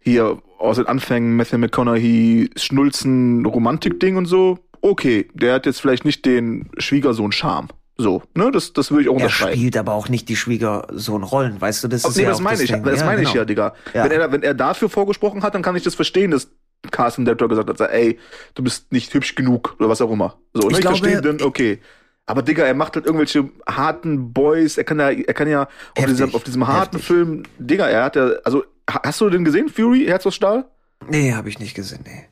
hier 0.00 0.42
aus 0.58 0.76
den 0.76 0.86
Anfängen 0.86 1.36
Matthew 1.36 1.58
McConaughey, 1.58 2.50
Schnulzen, 2.56 3.44
Romantik-Ding 3.46 4.16
und 4.16 4.26
so, 4.26 4.58
okay, 4.82 5.28
der 5.34 5.54
hat 5.54 5.66
jetzt 5.66 5.80
vielleicht 5.80 6.04
nicht 6.04 6.24
den 6.26 6.70
Schwiegersohn-Charme. 6.78 7.68
So, 7.96 8.22
ne? 8.34 8.50
Das, 8.50 8.72
das 8.72 8.90
würde 8.90 9.04
ich 9.04 9.08
auch 9.08 9.12
Er 9.14 9.22
unterschreiben. 9.22 9.56
spielt 9.56 9.76
aber 9.76 9.92
auch 9.94 10.08
nicht 10.08 10.28
die 10.28 10.36
Schwiegersohn-Rollen, 10.36 11.60
weißt 11.60 11.84
du? 11.84 11.88
Das 11.88 12.04
ist 12.04 12.16
nee, 12.16 12.24
ja 12.24 12.30
das 12.30 12.40
meine 12.40 12.62
ich, 12.62 12.70
Ding. 12.70 12.82
das 12.82 13.04
meine 13.04 13.22
ich 13.22 13.28
genau. 13.28 13.40
ja, 13.40 13.44
Digga. 13.44 13.74
Ja. 13.94 14.04
Wenn, 14.04 14.10
er, 14.12 14.32
wenn 14.32 14.42
er 14.42 14.54
dafür 14.54 14.88
vorgesprochen 14.88 15.42
hat, 15.42 15.54
dann 15.54 15.62
kann 15.62 15.76
ich 15.76 15.84
das 15.84 15.94
verstehen, 15.94 16.32
dass 16.32 16.50
Carsten 16.90 17.24
Director 17.24 17.48
gesagt 17.48 17.68
hat, 17.68 17.80
ey, 17.90 18.18
du 18.54 18.62
bist 18.62 18.92
nicht 18.92 19.12
hübsch 19.14 19.34
genug 19.34 19.76
oder 19.78 19.88
was 19.88 20.00
auch 20.00 20.10
immer. 20.10 20.38
So, 20.52 20.62
ne? 20.62 20.72
Ich 20.72 20.74
ich, 20.74 20.80
glaube, 20.80 20.98
verstehe 20.98 21.20
dann, 21.20 21.42
okay. 21.42 21.80
Aber 22.26 22.42
Digga, 22.42 22.64
er 22.64 22.74
macht 22.74 22.96
halt 22.96 23.04
irgendwelche 23.06 23.50
harten 23.68 24.32
Boys, 24.32 24.78
er 24.78 24.84
kann 24.84 24.98
ja, 24.98 25.10
er 25.10 25.34
kann 25.34 25.48
ja 25.48 25.62
auf, 25.62 25.68
Heftig, 25.94 26.16
diesem, 26.16 26.34
auf 26.34 26.44
diesem 26.44 26.66
harten 26.66 26.96
heftig. 26.96 27.06
Film, 27.06 27.42
Digga, 27.58 27.86
er 27.88 28.04
hat 28.04 28.16
ja, 28.16 28.30
also, 28.44 28.64
ha- 28.90 29.02
hast 29.04 29.20
du 29.20 29.28
den 29.28 29.44
gesehen, 29.44 29.68
Fury, 29.68 30.06
Herz 30.06 30.26
aus 30.26 30.34
Stahl? 30.34 30.64
Nee, 31.08 31.34
habe 31.34 31.48
ich 31.50 31.58
nicht 31.58 31.74
gesehen, 31.74 32.00
nee. 32.06 32.24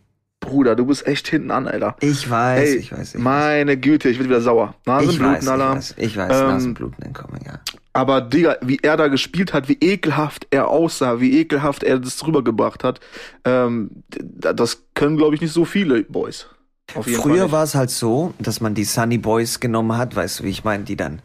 Bruder, 0.42 0.76
du 0.76 0.84
bist 0.84 1.06
echt 1.06 1.28
hinten 1.28 1.50
an, 1.50 1.66
Alter. 1.66 1.96
Ich 2.00 2.28
weiß, 2.28 2.68
Ey, 2.68 2.76
ich 2.76 2.92
weiß, 2.92 3.14
ich 3.14 3.20
meine 3.20 3.78
Güte, 3.78 4.10
ich 4.10 4.18
bin 4.18 4.26
wieder 4.28 4.42
sauer. 4.42 4.74
weiß. 4.84 5.04
Ich 5.08 5.20
weiß, 5.20 5.44
Nasenbluten, 5.44 5.46
ich 5.46 5.48
Alter. 5.50 5.76
weiß, 5.76 5.94
ich 5.96 6.16
weiß, 6.16 6.40
Ähm, 6.40 6.46
Nasenbluten 6.48 7.04
entkommen, 7.04 7.40
ja. 7.46 7.60
Aber 7.94 8.20
Digga, 8.20 8.56
wie 8.62 8.78
er 8.82 8.96
da 8.96 9.08
gespielt 9.08 9.52
hat, 9.54 9.68
wie 9.68 9.78
ekelhaft 9.80 10.46
er 10.50 10.68
aussah, 10.68 11.20
wie 11.20 11.38
ekelhaft 11.38 11.82
er 11.84 11.98
das 11.98 12.26
rübergebracht 12.26 12.84
hat, 12.84 13.00
ähm, 13.44 13.90
das 14.08 14.82
können, 14.94 15.16
glaube 15.16 15.34
ich, 15.36 15.40
nicht 15.40 15.52
so 15.52 15.64
viele 15.64 16.02
Boys. 16.04 16.46
Früher 16.88 17.52
war 17.52 17.62
es 17.64 17.74
halt 17.74 17.90
so, 17.90 18.34
dass 18.38 18.60
man 18.60 18.74
die 18.74 18.84
Sunny 18.84 19.18
Boys 19.18 19.60
genommen 19.60 19.96
hat, 19.96 20.16
weißt 20.16 20.40
du, 20.40 20.44
wie 20.44 20.50
ich 20.50 20.64
meine, 20.64 20.84
die 20.84 20.96
dann, 20.96 21.22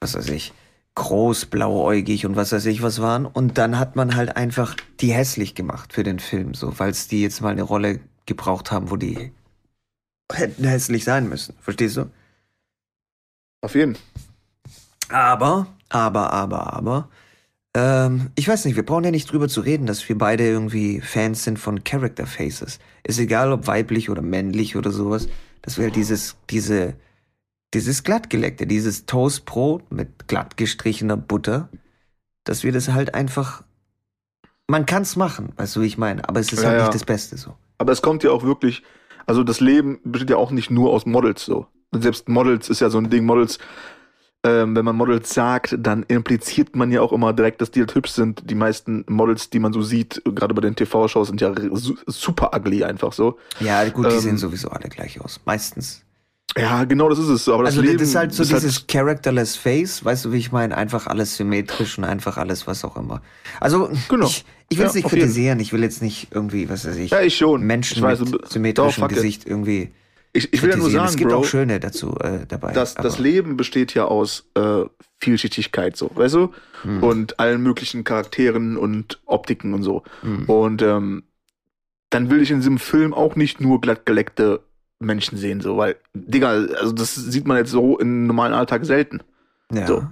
was 0.00 0.14
weiß 0.14 0.28
ich, 0.28 0.52
groß, 0.94 1.46
blauäugig 1.46 2.26
und 2.26 2.36
was 2.36 2.52
weiß 2.52 2.66
ich 2.66 2.82
was 2.82 3.00
waren. 3.00 3.26
Und 3.26 3.58
dann 3.58 3.78
hat 3.78 3.96
man 3.96 4.14
halt 4.16 4.36
einfach 4.36 4.76
die 5.00 5.12
hässlich 5.12 5.54
gemacht 5.54 5.92
für 5.92 6.02
den 6.02 6.18
Film, 6.18 6.54
so, 6.54 6.78
weil 6.78 6.90
es 6.90 7.08
die 7.08 7.22
jetzt 7.22 7.40
mal 7.40 7.50
eine 7.50 7.62
Rolle 7.62 8.00
gebraucht 8.30 8.70
haben, 8.70 8.90
wo 8.90 8.96
die 8.96 9.32
hätten 10.32 10.64
hässlich 10.64 11.04
sein 11.04 11.28
müssen. 11.28 11.54
Verstehst 11.60 11.96
du? 11.96 12.06
Auf 13.60 13.74
jeden. 13.74 13.98
Aber, 15.08 15.66
aber, 15.88 16.32
aber, 16.32 16.72
aber, 16.72 17.08
ähm, 17.74 18.30
ich 18.36 18.46
weiß 18.48 18.64
nicht, 18.64 18.76
wir 18.76 18.86
brauchen 18.86 19.04
ja 19.04 19.10
nicht 19.10 19.30
drüber 19.30 19.48
zu 19.48 19.60
reden, 19.60 19.86
dass 19.86 20.08
wir 20.08 20.16
beide 20.16 20.44
irgendwie 20.44 21.00
Fans 21.00 21.44
sind 21.44 21.58
von 21.58 21.82
Character 21.84 22.26
Faces. 22.26 22.78
Ist 23.02 23.18
egal, 23.18 23.52
ob 23.52 23.66
weiblich 23.66 24.08
oder 24.08 24.22
männlich 24.22 24.76
oder 24.76 24.92
sowas, 24.92 25.28
dass 25.62 25.76
wir 25.76 25.84
halt 25.84 25.96
dieses, 25.96 26.36
diese, 26.48 26.94
dieses 27.74 28.04
glattgeleckte, 28.04 28.66
dieses 28.66 29.06
Toastbrot 29.06 29.90
mit 29.92 30.28
glatt 30.28 30.56
gestrichener 30.56 31.16
Butter, 31.16 31.68
dass 32.44 32.62
wir 32.62 32.72
das 32.72 32.88
halt 32.88 33.14
einfach, 33.14 33.64
man 34.68 34.86
kann's 34.86 35.16
machen, 35.16 35.52
weißt 35.56 35.76
du, 35.76 35.80
wie 35.82 35.86
ich 35.86 35.98
meine, 35.98 36.28
aber 36.28 36.40
es 36.40 36.52
ist 36.52 36.62
Ja, 36.62 36.68
halt 36.68 36.78
ja. 36.78 36.84
nicht 36.84 36.94
das 36.94 37.04
Beste 37.04 37.36
so. 37.36 37.56
Aber 37.80 37.92
es 37.92 38.02
kommt 38.02 38.22
ja 38.22 38.30
auch 38.30 38.44
wirklich, 38.44 38.82
also 39.26 39.42
das 39.42 39.60
Leben 39.60 40.00
besteht 40.04 40.30
ja 40.30 40.36
auch 40.36 40.50
nicht 40.50 40.70
nur 40.70 40.90
aus 40.90 41.06
Models 41.06 41.44
so. 41.44 41.66
Und 41.92 42.02
selbst 42.02 42.28
Models 42.28 42.68
ist 42.68 42.80
ja 42.80 42.90
so 42.90 42.98
ein 42.98 43.08
Ding, 43.08 43.24
Models 43.24 43.58
ähm, 44.42 44.74
wenn 44.74 44.84
man 44.84 44.96
Models 44.96 45.34
sagt, 45.34 45.76
dann 45.78 46.02
impliziert 46.04 46.74
man 46.74 46.90
ja 46.90 47.02
auch 47.02 47.12
immer 47.12 47.32
direkt, 47.34 47.60
dass 47.60 47.70
die 47.70 47.80
halt 47.80 47.94
hübsch 47.94 48.12
sind. 48.12 48.48
Die 48.48 48.54
meisten 48.54 49.04
Models, 49.06 49.50
die 49.50 49.58
man 49.58 49.72
so 49.72 49.82
sieht, 49.82 50.22
gerade 50.24 50.54
bei 50.54 50.62
den 50.62 50.74
TV-Shows, 50.74 51.28
sind 51.28 51.40
ja 51.42 51.52
su 51.72 51.96
super 52.06 52.50
ugly 52.54 52.82
einfach 52.82 53.12
so. 53.12 53.38
Ja, 53.60 53.86
gut, 53.90 54.06
die 54.06 54.14
Ähm, 54.14 54.20
sehen 54.20 54.36
sowieso 54.38 54.68
alle 54.68 54.88
gleich 54.88 55.20
aus. 55.20 55.40
Meistens. 55.44 56.04
Ja, 56.58 56.84
genau, 56.84 57.08
das 57.08 57.18
ist 57.18 57.28
es. 57.28 57.48
Aber 57.48 57.62
das 57.64 57.74
also 57.74 57.82
Leben 57.82 57.98
das 57.98 58.08
ist 58.08 58.14
halt 58.16 58.34
so 58.34 58.42
ist 58.42 58.52
dieses 58.52 58.86
characterless 58.86 59.56
Face, 59.56 60.04
weißt 60.04 60.24
du, 60.24 60.32
wie 60.32 60.38
ich 60.38 60.50
meine? 60.52 60.76
Einfach 60.76 61.06
alles 61.06 61.36
symmetrisch 61.36 61.96
und 61.98 62.04
einfach 62.04 62.36
alles, 62.38 62.66
was 62.66 62.84
auch 62.84 62.96
immer. 62.96 63.22
Also 63.60 63.90
Genau. 64.08 64.26
ich, 64.26 64.44
ich 64.68 64.78
will 64.78 64.86
es 64.86 64.92
Ja, 64.94 64.96
nicht 64.96 65.04
auf 65.06 65.12
jeden. 65.12 65.22
kritisieren, 65.24 65.60
ich 65.60 65.72
will 65.72 65.82
jetzt 65.82 66.02
nicht 66.02 66.28
irgendwie, 66.32 66.68
was 66.68 66.86
weiß 66.86 66.96
ich, 66.96 67.10
Ja, 67.12 67.20
ich 67.20 67.36
schon. 67.36 67.62
Menschen 67.62 67.96
Ich 67.98 68.02
weiß, 68.02 68.20
mit 68.20 68.48
symmetrischem 68.50 69.02
fuck 69.02 69.10
it. 69.12 69.16
Gesicht 69.16 69.46
irgendwie 69.46 69.92
Ich, 70.32 70.52
ich 70.52 70.62
will 70.62 70.70
ja 70.70 70.76
nur 70.76 70.86
kritisieren. 70.86 70.92
sagen, 71.06 71.10
es 71.10 71.16
gibt 71.16 71.30
Bro, 71.30 71.38
auch 71.38 71.44
schöne 71.44 71.78
dazu 71.80 72.16
äh, 72.18 72.46
dabei. 72.48 72.72
das, 72.72 72.94
das 72.94 73.18
Leben 73.20 73.56
besteht 73.56 73.94
ja 73.94 74.06
aus 74.06 74.44
äh, 74.56 74.82
Vielschichtigkeit, 75.20 75.96
so, 75.96 76.10
weißt 76.14 76.34
du? 76.34 76.52
Hm. 76.82 77.02
Und 77.02 77.38
allen 77.38 77.62
möglichen 77.62 78.04
Charakteren 78.04 78.76
und 78.76 79.20
Optiken 79.26 79.72
und 79.74 79.82
so. 79.82 80.02
Hm. 80.22 80.46
Und 80.46 80.82
ähm, 80.82 81.22
dann 82.10 82.28
will 82.30 82.42
ich 82.42 82.50
in 82.50 82.56
diesem 82.58 82.78
Film 82.78 83.14
auch 83.14 83.36
nicht 83.36 83.60
nur 83.60 83.80
glattgeleckte 83.80 84.60
Menschen 85.00 85.36
sehen, 85.38 85.60
so, 85.60 85.76
weil, 85.76 85.96
Digga, 86.14 86.50
also 86.50 86.92
das 86.92 87.14
sieht 87.14 87.46
man 87.46 87.56
jetzt 87.56 87.70
so 87.70 87.98
im 87.98 88.26
normalen 88.26 88.52
Alltag 88.54 88.84
selten. 88.84 89.20
ja. 89.72 89.86
so. 89.86 90.06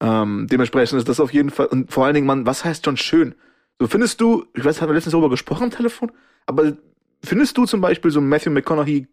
Ähm, 0.00 0.46
dementsprechend 0.48 0.96
ist 0.98 1.08
das 1.08 1.18
auf 1.18 1.32
jeden 1.32 1.50
Fall, 1.50 1.66
und 1.66 1.90
vor 1.92 2.04
allen 2.04 2.14
Dingen, 2.14 2.26
man, 2.26 2.46
was 2.46 2.64
heißt 2.64 2.84
schon 2.84 2.96
schön? 2.96 3.34
So 3.80 3.88
findest 3.88 4.20
du, 4.20 4.46
ich 4.54 4.64
weiß, 4.64 4.80
haben 4.80 4.88
wir 4.90 4.94
letztens 4.94 5.10
darüber 5.12 5.28
gesprochen 5.30 5.64
am 5.64 5.70
Telefon, 5.70 6.12
aber 6.46 6.76
findest 7.24 7.56
du 7.58 7.66
zum 7.66 7.80
Beispiel 7.80 8.12
so 8.12 8.20
Matthew 8.20 8.50
McConaughey 8.50 9.08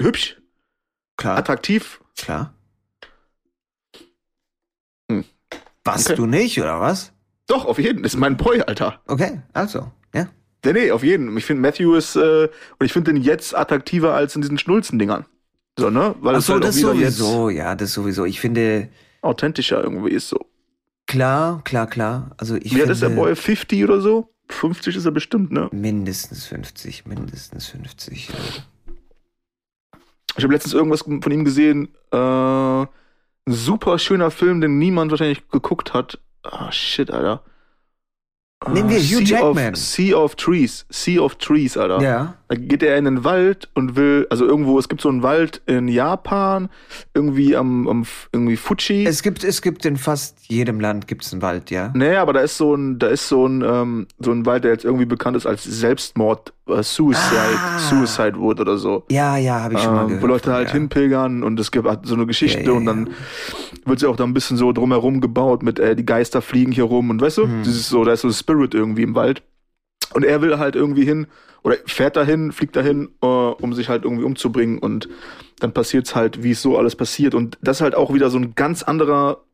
hübsch, 0.00 0.40
klar, 1.16 1.38
attraktiv? 1.38 2.00
klar. 2.16 2.54
Hm. 5.10 5.24
Was, 5.84 6.06
Okay. 6.06 6.16
du 6.16 6.26
nicht, 6.26 6.60
oder 6.60 6.80
was? 6.80 7.12
Doch, 7.46 7.64
auf 7.64 7.78
jeden. 7.78 8.02
Das 8.02 8.14
ist 8.14 8.20
mein 8.20 8.36
Boy, 8.36 8.62
Alter. 8.62 9.00
Okay, 9.06 9.42
also, 9.52 9.90
ja. 10.14 10.28
Nee, 10.64 10.72
nee, 10.72 10.90
auf 10.90 11.02
jeden. 11.02 11.36
Ich 11.36 11.44
finde 11.44 11.62
Matthew 11.62 11.94
ist, 11.94 12.16
äh, 12.16 12.48
und 12.78 12.86
ich 12.86 12.92
finde 12.92 13.12
den 13.12 13.22
jetzt 13.22 13.56
attraktiver 13.56 14.14
als 14.14 14.34
in 14.36 14.42
diesen 14.42 14.58
Schnulzen-Dingern. 14.58 15.24
So, 15.78 15.90
ne? 15.90 16.14
Weil 16.20 16.36
Ach 16.36 16.42
so, 16.42 16.54
halt 16.54 16.64
das 16.64 16.76
sowieso, 16.76 17.48
ja, 17.48 17.74
das 17.74 17.92
sowieso. 17.92 18.24
Ich 18.26 18.40
finde, 18.40 18.88
authentischer 19.22 19.82
irgendwie 19.82 20.10
ist 20.10 20.28
so. 20.28 20.46
klar, 21.06 21.62
klar, 21.64 21.86
klar. 21.86 22.32
Also 22.36 22.56
ich 22.56 22.64
Wie 22.64 22.68
alt 22.74 22.80
finde, 22.80 22.92
ist 22.92 23.02
der 23.02 23.08
Boy? 23.10 23.34
50 23.34 23.84
oder 23.84 24.00
so? 24.00 24.28
50 24.48 24.96
ist 24.96 25.04
er 25.04 25.12
bestimmt, 25.12 25.52
ne? 25.52 25.68
mindestens 25.72 26.46
50, 26.46 27.06
mindestens 27.06 27.68
50. 27.68 28.28
Ja. 28.28 28.34
Ich 30.36 30.44
habe 30.44 30.52
letztens 30.52 30.74
irgendwas 30.74 31.02
von 31.02 31.32
ihm 31.32 31.44
gesehen. 31.44 31.88
Äh, 32.12 32.16
ein 32.16 32.88
super 33.46 33.98
schöner 33.98 34.30
Film, 34.30 34.60
den 34.60 34.78
niemand 34.78 35.10
wahrscheinlich 35.10 35.48
geguckt 35.48 35.94
hat. 35.94 36.18
Ah, 36.42 36.70
shit, 36.72 37.10
Alter. 37.10 37.42
Nehmen 38.68 38.90
wir 38.90 38.98
Hugh 38.98 39.18
sea 39.18 39.24
Jackman. 39.24 39.74
Of, 39.74 39.80
sea 39.80 40.14
of 40.14 40.34
Trees. 40.36 40.84
Sea 40.90 41.18
of 41.18 41.36
Trees, 41.36 41.76
Alter. 41.76 42.00
ja. 42.02 42.34
Da 42.52 42.56
geht 42.56 42.82
er 42.82 42.96
in 42.98 43.04
den 43.04 43.22
Wald 43.22 43.68
und 43.74 43.94
will, 43.94 44.26
also 44.28 44.44
irgendwo, 44.44 44.76
es 44.80 44.88
gibt 44.88 45.00
so 45.00 45.08
einen 45.08 45.22
Wald 45.22 45.62
in 45.66 45.86
Japan, 45.86 46.68
irgendwie 47.14 47.54
am, 47.56 47.86
am 47.86 48.04
irgendwie 48.32 48.56
Fuji. 48.56 49.06
Es 49.06 49.22
gibt, 49.22 49.44
es 49.44 49.62
gibt 49.62 49.84
in 49.86 49.96
fast 49.96 50.36
jedem 50.48 50.80
Land 50.80 51.06
gibt's 51.06 51.32
einen 51.32 51.42
Wald, 51.42 51.70
ja. 51.70 51.92
Nee, 51.94 52.16
aber 52.16 52.32
da 52.32 52.40
ist 52.40 52.56
so 52.56 52.74
ein, 52.74 52.98
da 52.98 53.06
ist 53.06 53.28
so 53.28 53.46
ein, 53.46 53.62
ähm, 53.64 54.08
so 54.18 54.32
ein 54.32 54.46
Wald, 54.46 54.64
der 54.64 54.72
jetzt 54.72 54.84
irgendwie 54.84 55.04
bekannt 55.04 55.36
ist 55.36 55.46
als 55.46 55.62
Selbstmord, 55.62 56.52
äh, 56.66 56.82
Suicide, 56.82 57.20
Ah. 57.56 57.78
Suicide 57.78 58.36
Wood 58.36 58.58
oder 58.58 58.78
so. 58.78 59.04
Ja, 59.12 59.36
ja, 59.36 59.60
habe 59.60 59.74
ich 59.74 59.80
schon 59.80 59.94
mal 59.94 60.00
Ähm, 60.02 60.08
gehört. 60.08 60.22
wo 60.24 60.26
Leute 60.26 60.52
halt 60.52 60.68
ja. 60.68 60.72
hinpilgern 60.74 61.44
und 61.44 61.60
es 61.60 61.70
gibt 61.70 61.86
halt 61.86 62.00
so 62.04 62.14
eine 62.16 62.26
Geschichte 62.26 62.58
Ja, 62.62 62.66
ja, 62.66 62.72
und 62.72 62.84
dann 62.86 63.10
wird 63.86 64.00
sie 64.00 64.06
auch 64.08 64.16
da 64.16 64.24
ein 64.24 64.34
bisschen 64.34 64.56
so 64.56 64.72
drumherum 64.72 65.20
gebaut 65.20 65.62
mit 65.62 65.78
äh, 65.78 65.94
die 65.94 66.04
Geister 66.04 66.42
fliegen 66.42 66.72
hier 66.72 66.82
rum 66.84 67.10
und 67.10 67.20
weißt 67.22 67.38
du, 67.38 67.46
Mhm. 67.46 67.62
dieses 67.62 67.88
so, 67.88 68.02
da 68.04 68.12
ist 68.12 68.22
so 68.22 68.32
Spirit 68.32 68.74
irgendwie 68.74 69.02
im 69.04 69.14
Wald. 69.14 69.42
Und 70.12 70.24
er 70.24 70.42
will 70.42 70.58
halt 70.58 70.76
irgendwie 70.76 71.04
hin 71.04 71.26
oder 71.62 71.76
fährt 71.86 72.16
dahin, 72.16 72.52
fliegt 72.52 72.76
dahin, 72.76 73.10
äh, 73.22 73.26
um 73.26 73.74
sich 73.74 73.88
halt 73.88 74.04
irgendwie 74.04 74.24
umzubringen 74.24 74.78
und 74.78 75.08
dann 75.60 75.72
passiert's 75.74 76.14
halt, 76.14 76.42
wie 76.42 76.52
es 76.52 76.62
so 76.62 76.78
alles 76.78 76.96
passiert 76.96 77.34
und 77.34 77.58
das 77.62 77.78
ist 77.78 77.80
halt 77.82 77.94
auch 77.94 78.12
wieder 78.14 78.30
so 78.30 78.38
ein 78.38 78.54
ganz 78.54 78.82
anderer 78.82 79.44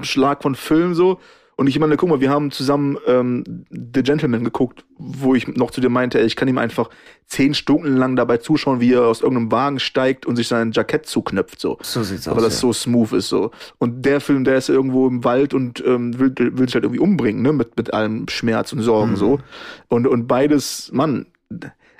Schlag 0.00 0.42
von 0.42 0.54
Film 0.54 0.94
so. 0.94 1.20
Und 1.62 1.68
ich 1.68 1.78
meine, 1.78 1.96
guck 1.96 2.08
mal, 2.08 2.20
wir 2.20 2.28
haben 2.28 2.50
zusammen 2.50 2.98
ähm, 3.06 3.44
The 3.70 4.02
Gentleman 4.02 4.42
geguckt, 4.42 4.84
wo 4.98 5.36
ich 5.36 5.46
noch 5.46 5.70
zu 5.70 5.80
dir 5.80 5.90
meinte, 5.90 6.18
ey, 6.18 6.26
ich 6.26 6.34
kann 6.34 6.48
ihm 6.48 6.58
einfach 6.58 6.90
zehn 7.28 7.54
Stunden 7.54 7.96
lang 7.96 8.16
dabei 8.16 8.38
zuschauen, 8.38 8.80
wie 8.80 8.92
er 8.94 9.06
aus 9.06 9.20
irgendeinem 9.20 9.52
Wagen 9.52 9.78
steigt 9.78 10.26
und 10.26 10.34
sich 10.34 10.48
sein 10.48 10.72
Jackett 10.72 11.06
zuknöpft, 11.06 11.60
so. 11.60 11.78
So 11.80 12.02
sieht's 12.02 12.26
Aber 12.26 12.38
aus. 12.38 12.42
das 12.46 12.54
ja. 12.54 12.60
so 12.62 12.72
smooth 12.72 13.12
ist, 13.12 13.28
so. 13.28 13.52
Und 13.78 14.04
der 14.04 14.20
Film, 14.20 14.42
der 14.42 14.56
ist 14.56 14.70
irgendwo 14.70 15.06
im 15.06 15.22
Wald 15.22 15.54
und 15.54 15.80
ähm, 15.86 16.18
will, 16.18 16.34
will 16.36 16.66
sich 16.66 16.74
halt 16.74 16.82
irgendwie 16.82 16.98
umbringen, 16.98 17.42
ne, 17.42 17.52
mit, 17.52 17.76
mit 17.76 17.94
allem 17.94 18.26
Schmerz 18.28 18.72
und 18.72 18.80
Sorgen, 18.82 19.12
Mhm. 19.12 19.16
so. 19.16 19.38
Und, 19.86 20.08
und 20.08 20.26
beides, 20.26 20.90
Mann, 20.92 21.26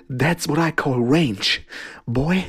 that's 0.09 0.49
what 0.49 0.59
I 0.59 0.73
call 0.73 0.97
range, 0.99 1.61
boy. 2.07 2.43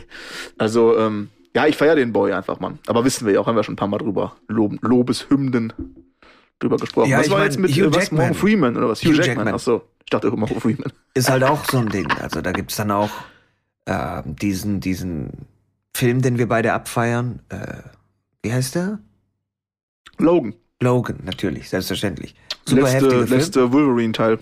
Also, 0.58 0.97
ähm, 0.97 1.30
ja, 1.56 1.67
ich 1.67 1.78
feier 1.78 1.95
den 1.95 2.12
Boy 2.12 2.34
einfach, 2.34 2.60
Mann. 2.60 2.80
Aber 2.88 3.06
wissen 3.06 3.28
wir 3.28 3.34
ja 3.36 3.39
auch, 3.39 3.45
haben 3.45 3.56
wir 3.56 3.63
schon 3.63 3.73
ein 3.73 3.78
paar 3.78 3.88
Mal 3.88 3.99
drüber 3.99 4.36
Lob, 4.47 4.73
Lobeshymnen 4.82 5.71
drüber 6.63 6.78
gesprochen. 6.78 7.10
Ja, 7.10 7.19
was 7.19 7.30
war 7.30 7.39
mein, 7.39 7.47
jetzt 7.47 7.60
mit 7.60 7.71
Hugh 7.71 7.86
äh, 7.86 7.89
was, 7.89 7.95
Jackman. 7.95 8.19
Morgan 8.19 8.36
Freeman 8.36 8.78
oder 8.78 8.89
was? 8.89 9.02
Hugh, 9.02 9.10
Hugh 9.10 9.17
Jackman. 9.17 9.38
Jackman. 9.38 9.56
Ach 9.56 9.60
so, 9.60 9.84
ich 10.04 10.10
dachte 10.10 10.28
immer 10.28 10.38
Morgan 10.38 10.60
Freeman. 10.60 10.91
Ist 11.13 11.30
halt 11.30 11.43
auch 11.43 11.63
so 11.65 11.78
ein 11.78 11.89
Ding. 11.89 12.10
Also 12.12 12.41
da 12.41 12.52
gibt's 12.52 12.76
dann 12.76 12.91
auch 12.91 13.12
äh, 13.86 14.21
diesen, 14.26 14.80
diesen 14.80 15.30
Film, 15.95 16.21
den 16.21 16.38
wir 16.38 16.47
beide 16.47 16.73
abfeiern. 16.73 17.39
Äh, 17.49 17.78
wie 18.41 18.54
heißt 18.54 18.76
der? 18.76 18.99
Logan. 20.17 20.54
Logan, 20.82 21.19
natürlich, 21.23 21.69
selbstverständlich. 21.69 22.36
Super 22.65 22.82
letzte, 22.82 23.23
letzte 23.23 23.71
Wolverine-Teil. 23.73 24.39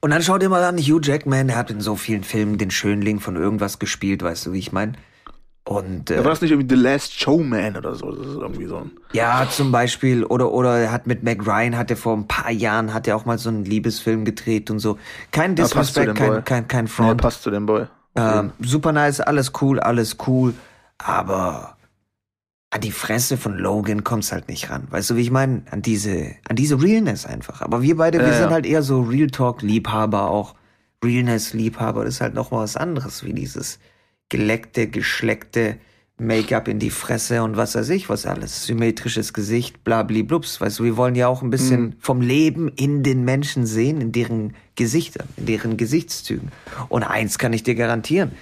Und 0.00 0.10
dann 0.10 0.22
schaut 0.22 0.42
ihr 0.42 0.48
mal 0.48 0.64
an, 0.64 0.78
Hugh 0.78 1.00
Jackman, 1.02 1.48
der 1.48 1.56
hat 1.56 1.70
in 1.70 1.80
so 1.80 1.96
vielen 1.96 2.24
Filmen 2.24 2.58
den 2.58 2.70
Schönling 2.70 3.20
von 3.20 3.36
irgendwas 3.36 3.78
gespielt, 3.78 4.22
weißt 4.22 4.46
du, 4.46 4.52
wie 4.52 4.58
ich 4.58 4.72
meine? 4.72 4.92
Und 5.70 6.10
äh, 6.10 6.16
war 6.24 6.30
das 6.32 6.40
nicht 6.40 6.50
irgendwie 6.50 6.74
The 6.74 6.80
Last 6.82 7.12
Showman 7.20 7.76
oder 7.76 7.94
so. 7.94 8.10
Das 8.10 8.26
ist 8.26 8.34
irgendwie 8.34 8.66
so 8.66 8.78
ein. 8.78 8.90
ja, 9.12 9.46
zum 9.48 9.70
Beispiel, 9.70 10.24
oder 10.24 10.50
oder 10.50 10.76
er 10.78 10.90
hat 10.90 11.06
mit 11.06 11.22
Meg 11.22 11.46
Ryan, 11.46 11.76
hat 11.78 11.92
er 11.92 11.96
vor 11.96 12.16
ein 12.16 12.26
paar 12.26 12.50
Jahren, 12.50 12.92
hat 12.92 13.06
er 13.06 13.14
auch 13.14 13.24
mal 13.24 13.38
so 13.38 13.50
einen 13.50 13.64
Liebesfilm 13.64 14.24
gedreht 14.24 14.68
und 14.72 14.80
so. 14.80 14.98
Kein 15.30 15.50
Ja, 15.54 15.62
Disrespect, 15.62 16.16
kein, 16.16 16.44
kein, 16.44 16.66
kein 16.66 16.84
Nee, 16.86 16.90
Front. 16.90 17.22
passt 17.22 17.44
zu 17.44 17.52
dem 17.52 17.66
Boy. 17.66 17.86
Ähm, 18.16 18.50
super 18.58 18.90
nice, 18.90 19.20
alles 19.20 19.52
cool, 19.60 19.78
alles 19.78 20.16
cool. 20.26 20.54
Aber 20.98 21.76
an 22.70 22.80
die 22.80 22.90
Fresse 22.90 23.36
von 23.36 23.56
Logan 23.56 24.02
kommt's 24.02 24.32
halt 24.32 24.48
nicht 24.48 24.70
ran. 24.70 24.88
Weißt 24.90 25.08
du, 25.10 25.14
wie 25.14 25.20
ich 25.22 25.30
meine? 25.30 25.62
An 25.70 25.82
diese, 25.82 26.32
an 26.48 26.56
diese 26.56 26.82
Realness 26.82 27.26
einfach. 27.26 27.62
Aber 27.62 27.80
wir 27.82 27.96
beide, 27.96 28.18
wir 28.18 28.26
Ja, 28.26 28.32
sind 28.34 28.48
ja. 28.48 28.50
halt 28.50 28.66
eher 28.66 28.82
so 28.82 29.02
Real 29.02 29.28
Talk-Liebhaber 29.28 30.28
auch. 30.30 30.56
Realness-Liebhaber, 31.04 32.04
ist 32.06 32.20
halt 32.20 32.34
noch 32.34 32.50
mal 32.50 32.58
was 32.64 32.76
anderes, 32.76 33.24
wie 33.24 33.32
dieses 33.32 33.78
geleckte, 34.30 34.88
geschleckte 34.88 35.76
Make-up 36.16 36.68
in 36.68 36.78
die 36.78 36.90
Fresse 36.90 37.42
und 37.42 37.56
was 37.56 37.74
weiß 37.74 37.88
ich, 37.90 38.08
was 38.10 38.26
alles. 38.26 38.66
Symmetrisches 38.66 39.32
Gesicht, 39.32 39.84
blabliblups. 39.84 40.60
Weißt 40.60 40.78
du, 40.78 40.84
wir 40.84 40.96
wollen 40.98 41.14
ja 41.14 41.28
auch 41.28 41.42
ein 41.42 41.48
bisschen 41.50 41.80
Mhm. 41.80 41.92
vom 41.98 42.20
Leben 42.20 42.68
in 42.68 43.02
den 43.02 43.24
Menschen 43.24 43.64
sehen, 43.66 44.00
in 44.02 44.12
deren 44.12 44.54
Gesichtern, 44.74 45.28
in 45.38 45.46
deren 45.46 45.76
Gesichtszügen. 45.78 46.52
Und 46.90 47.04
eins 47.04 47.38
kann 47.38 47.54
ich 47.54 47.62
dir 47.62 47.74
garantieren. 47.74 48.32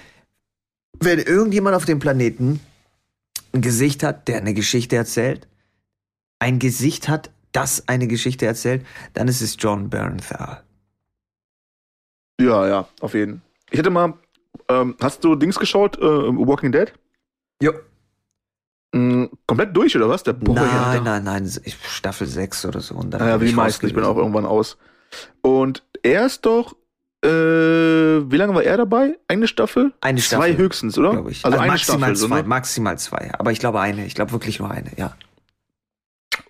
Wenn 0.99 1.19
irgendjemand 1.19 1.75
auf 1.75 1.85
dem 1.85 1.99
Planeten 1.99 2.59
ein 3.53 3.61
Gesicht 3.61 4.03
hat, 4.03 4.27
der 4.27 4.37
eine 4.37 4.53
Geschichte 4.53 4.97
erzählt, 4.97 5.47
ein 6.39 6.59
Gesicht 6.59 7.07
hat, 7.07 7.31
das 7.53 7.87
eine 7.87 8.07
Geschichte 8.07 8.45
erzählt, 8.45 8.85
dann 9.13 9.29
ist 9.29 9.41
es 9.41 9.55
John 9.57 9.89
Bernthal. 9.89 10.63
Ja, 12.41 12.67
ja, 12.67 12.87
auf 12.99 13.13
jeden. 13.13 13.41
Ich 13.71 13.79
hätte 13.79 13.89
mal. 13.89 14.13
Ähm, 14.69 14.95
hast 15.01 15.23
du 15.23 15.35
Dings 15.35 15.57
geschaut? 15.59 15.97
Äh, 15.97 16.01
Walking 16.01 16.71
Dead? 16.71 16.93
Jo. 17.61 17.73
Mm, 18.93 19.25
komplett 19.45 19.75
durch 19.75 19.95
oder 19.95 20.09
was? 20.09 20.23
Der 20.23 20.33
Boy. 20.33 20.55
nein, 20.55 21.03
nein, 21.03 21.23
nein, 21.23 21.51
Staffel 21.87 22.27
6 22.27 22.65
oder 22.65 22.79
so. 22.79 22.95
Und 22.95 23.11
dann 23.11 23.21
Naja, 23.21 23.39
wie 23.39 23.45
die 23.45 23.51
ich 23.51 23.55
meisten. 23.55 23.85
Ich 23.87 23.93
bin 23.93 24.03
auch 24.03 24.17
irgendwann 24.17 24.45
aus. 24.45 24.77
Und 25.41 25.83
er 26.03 26.25
ist 26.25 26.45
doch. 26.45 26.75
Äh, 27.21 27.27
wie 27.29 28.37
lange 28.37 28.55
war 28.55 28.63
er 28.63 28.77
dabei? 28.77 29.17
Eine 29.27 29.47
Staffel? 29.47 29.91
Eine 29.99 30.21
Zwei 30.21 30.47
Staffel, 30.47 30.57
höchstens, 30.57 30.97
oder? 30.97 31.11
glaube 31.11 31.31
ich. 31.31 31.43
Also, 31.43 31.57
eine 31.57 31.67
maximal 31.67 31.99
Staffel. 31.99 32.15
So, 32.15 32.27
zwei, 32.27 32.41
ne? 32.41 32.47
maximal 32.47 32.97
zwei. 32.97 33.31
Aber 33.37 33.51
ich 33.51 33.59
glaube 33.59 33.81
eine. 33.81 34.05
Ich 34.05 34.15
glaube 34.15 34.31
wirklich 34.31 34.59
nur 34.59 34.71
eine, 34.71 34.89
ja. 34.95 35.15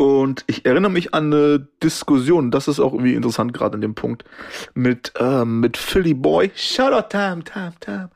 Und 0.01 0.45
ich 0.47 0.65
erinnere 0.65 0.91
mich 0.91 1.13
an 1.13 1.25
eine 1.33 1.67
Diskussion, 1.83 2.51
das 2.51 2.69
ist 2.69 2.79
auch 2.79 2.93
irgendwie 2.93 3.15
interessant 3.15 3.51
gerade 3.53 3.75
in 3.75 3.81
dem 3.81 3.95
Punkt, 3.95 4.23
mit, 4.73 5.11
ähm, 5.19 5.59
mit 5.59 5.75
Philly 5.75 6.13
Boy. 6.13 6.51
Shout 6.55 6.93
out 6.93 7.09
time, 7.09 7.43
time, 7.43 7.73
time. 7.81 8.09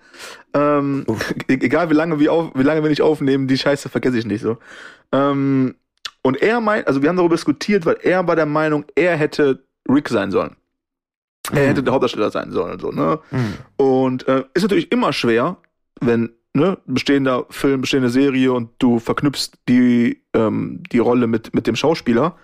Ähm, 0.54 1.06
e- 1.50 1.54
egal 1.56 1.90
wie 1.90 1.94
lange, 1.94 2.22
wir 2.22 2.32
auf, 2.32 2.52
wie 2.56 2.64
lange 2.64 2.82
wir 2.84 2.90
nicht 2.90 3.02
aufnehmen, 3.02 3.50
die 3.50 3.58
Scheiße 3.58 3.90
vergesse 3.90 4.18
ich 4.18 4.26
nicht 4.26 4.42
so. 4.42 4.60
Ähm, 5.12 5.76
und 6.22 6.42
er 6.42 6.62
meint, 6.62 6.88
also 6.88 7.02
wir 7.02 7.10
haben 7.10 7.18
darüber 7.18 7.36
diskutiert, 7.36 7.86
weil 7.86 7.98
er 8.02 8.26
war 8.26 8.38
der 8.38 8.46
Meinung, 8.46 8.86
er 8.96 9.18
hätte 9.18 9.66
Rick 9.90 10.08
sein 10.08 10.32
sollen. 10.32 10.56
Er 11.52 11.64
Mhm. 11.64 11.68
hätte 11.68 11.84
der 11.84 11.92
Hauptdarsteller 11.92 12.32
sein 12.32 12.52
sollen, 12.54 12.80
so, 12.80 12.92
ne? 12.92 13.20
Hm. 13.32 13.54
Und 13.76 14.26
äh, 14.30 14.46
ist 14.54 14.62
natürlich 14.64 14.90
immer 14.94 15.12
schwer, 15.12 15.58
wenn 16.00 16.30
ne, 16.54 16.78
bestehender 16.86 17.46
Film, 17.50 17.82
bestehende 17.82 18.10
Serie 18.10 18.54
und 18.54 18.70
du 18.80 19.00
verknüpfst 19.00 19.52
die, 19.68 20.22
ähm, 20.34 20.84
die 20.92 21.00
Rolle 21.00 21.28
mit, 21.28 21.54
mit 21.54 21.68
dem 21.68 21.76
Schauspieler. 21.76 22.36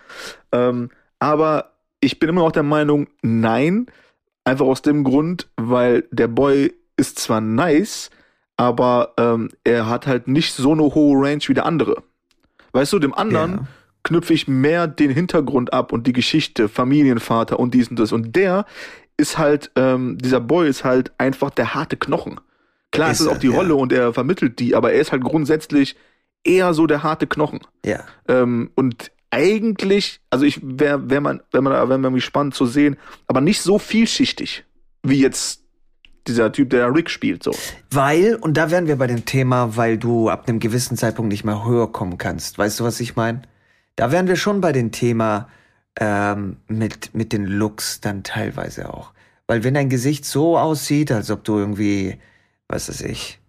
Ähm, 0.51 0.89
aber 1.19 1.73
ich 2.01 2.19
bin 2.19 2.29
immer 2.29 2.41
noch 2.41 2.51
der 2.51 2.63
Meinung, 2.63 3.07
nein. 3.21 3.87
Einfach 4.45 4.65
aus 4.65 4.81
dem 4.81 5.03
Grund, 5.03 5.49
weil 5.57 6.05
der 6.11 6.27
Boy 6.27 6.73
ist 6.97 7.19
zwar 7.19 7.41
nice, 7.41 8.09
aber 8.57 9.13
ähm, 9.17 9.49
er 9.63 9.87
hat 9.87 10.07
halt 10.07 10.27
nicht 10.27 10.53
so 10.53 10.71
eine 10.71 10.83
hohe 10.83 11.17
Range 11.23 11.41
wie 11.47 11.53
der 11.53 11.65
andere. 11.65 12.03
Weißt 12.71 12.93
du, 12.93 12.99
dem 12.99 13.13
anderen 13.13 13.51
Ja. 13.51 13.67
knüpfe 14.03 14.33
ich 14.33 14.47
mehr 14.47 14.87
den 14.87 15.11
Hintergrund 15.11 15.71
ab 15.73 15.91
und 15.93 16.07
die 16.07 16.13
Geschichte, 16.13 16.67
Familienvater 16.67 17.59
und 17.59 17.73
dies 17.73 17.89
und 17.89 17.99
das. 17.99 18.11
Und 18.11 18.35
der 18.35 18.65
ist 19.17 19.37
halt, 19.37 19.71
ähm, 19.75 20.17
dieser 20.17 20.39
Boy 20.39 20.67
ist 20.67 20.83
halt 20.83 21.11
einfach 21.17 21.51
der 21.51 21.73
harte 21.73 21.97
Knochen. 21.97 22.39
Klar, 22.91 23.11
es 23.11 23.19
Ist 23.19 23.27
ist 23.27 23.31
auch 23.31 23.37
die 23.37 23.47
ja. 23.47 23.55
Rolle 23.55 23.75
und 23.75 23.93
er 23.93 24.13
vermittelt 24.13 24.59
die, 24.59 24.75
aber 24.75 24.91
er 24.91 25.01
ist 25.01 25.11
halt 25.11 25.23
grundsätzlich 25.23 25.95
eher 26.43 26.73
so 26.73 26.87
der 26.87 27.03
harte 27.03 27.27
Knochen. 27.27 27.59
Ja. 27.85 28.03
Ähm, 28.27 28.71
und 28.75 29.11
eigentlich, 29.31 30.21
also 30.29 30.45
ich 30.45 30.59
wäre, 30.63 31.09
wär 31.09 31.21
man, 31.21 31.41
wenn 31.51 31.63
man, 31.63 31.73
wäre 31.73 31.99
irgendwie 31.99 32.21
spannend 32.21 32.55
zu 32.55 32.65
sehen, 32.65 32.97
aber 33.27 33.41
nicht 33.41 33.61
so 33.61 33.77
vielschichtig 33.77 34.65
wie 35.03 35.21
jetzt 35.21 35.63
dieser 36.27 36.51
Typ, 36.51 36.69
der 36.69 36.93
Rick 36.93 37.09
spielt, 37.09 37.43
so. 37.43 37.51
Weil, 37.91 38.35
und 38.35 38.55
da 38.57 38.71
wären 38.71 38.87
wir 38.87 38.97
bei 38.97 39.07
dem 39.07 39.25
Thema, 39.25 39.75
weil 39.77 39.97
du 39.97 40.29
ab 40.29 40.47
einem 40.47 40.59
gewissen 40.59 40.97
Zeitpunkt 40.97 41.31
nicht 41.31 41.43
mehr 41.43 41.65
höher 41.65 41.91
kommen 41.91 42.17
kannst. 42.17 42.57
Weißt 42.57 42.79
du, 42.79 42.83
was 42.83 42.99
ich 42.99 43.15
meine? 43.15 43.41
Da 43.95 44.11
wären 44.11 44.27
wir 44.27 44.35
schon 44.35 44.61
bei 44.61 44.71
dem 44.71 44.91
Thema 44.91 45.49
ähm, 45.99 46.57
mit, 46.67 47.15
mit 47.15 47.33
den 47.33 47.45
Looks 47.45 48.01
dann 48.01 48.23
teilweise 48.23 48.93
auch. 48.93 49.13
Weil 49.47 49.63
wenn 49.63 49.73
dein 49.73 49.89
Gesicht 49.89 50.25
so 50.25 50.57
aussieht, 50.57 51.11
als 51.11 51.31
ob 51.31 51.43
du 51.43 51.57
irgendwie, 51.57 52.19
was 52.69 52.87
weiß 52.87 53.01
ich, 53.01 53.39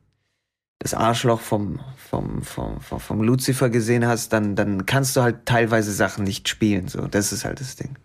das 0.80 0.94
Arschloch 0.94 1.40
vom, 1.40 1.78
vom, 1.96 2.42
vom, 2.42 2.80
vom, 2.80 3.00
vom 3.00 3.22
Lucifer 3.22 3.68
gesehen 3.68 4.06
hast, 4.06 4.32
dann, 4.32 4.56
dann 4.56 4.86
kannst 4.86 5.14
du 5.14 5.20
halt 5.20 5.44
teilweise 5.46 5.92
Sachen 5.92 6.24
nicht 6.24 6.48
spielen. 6.48 6.88
So, 6.88 7.06
das 7.06 7.32
ist 7.32 7.44
halt 7.44 7.60
das 7.60 7.76
Ding. 7.76 7.96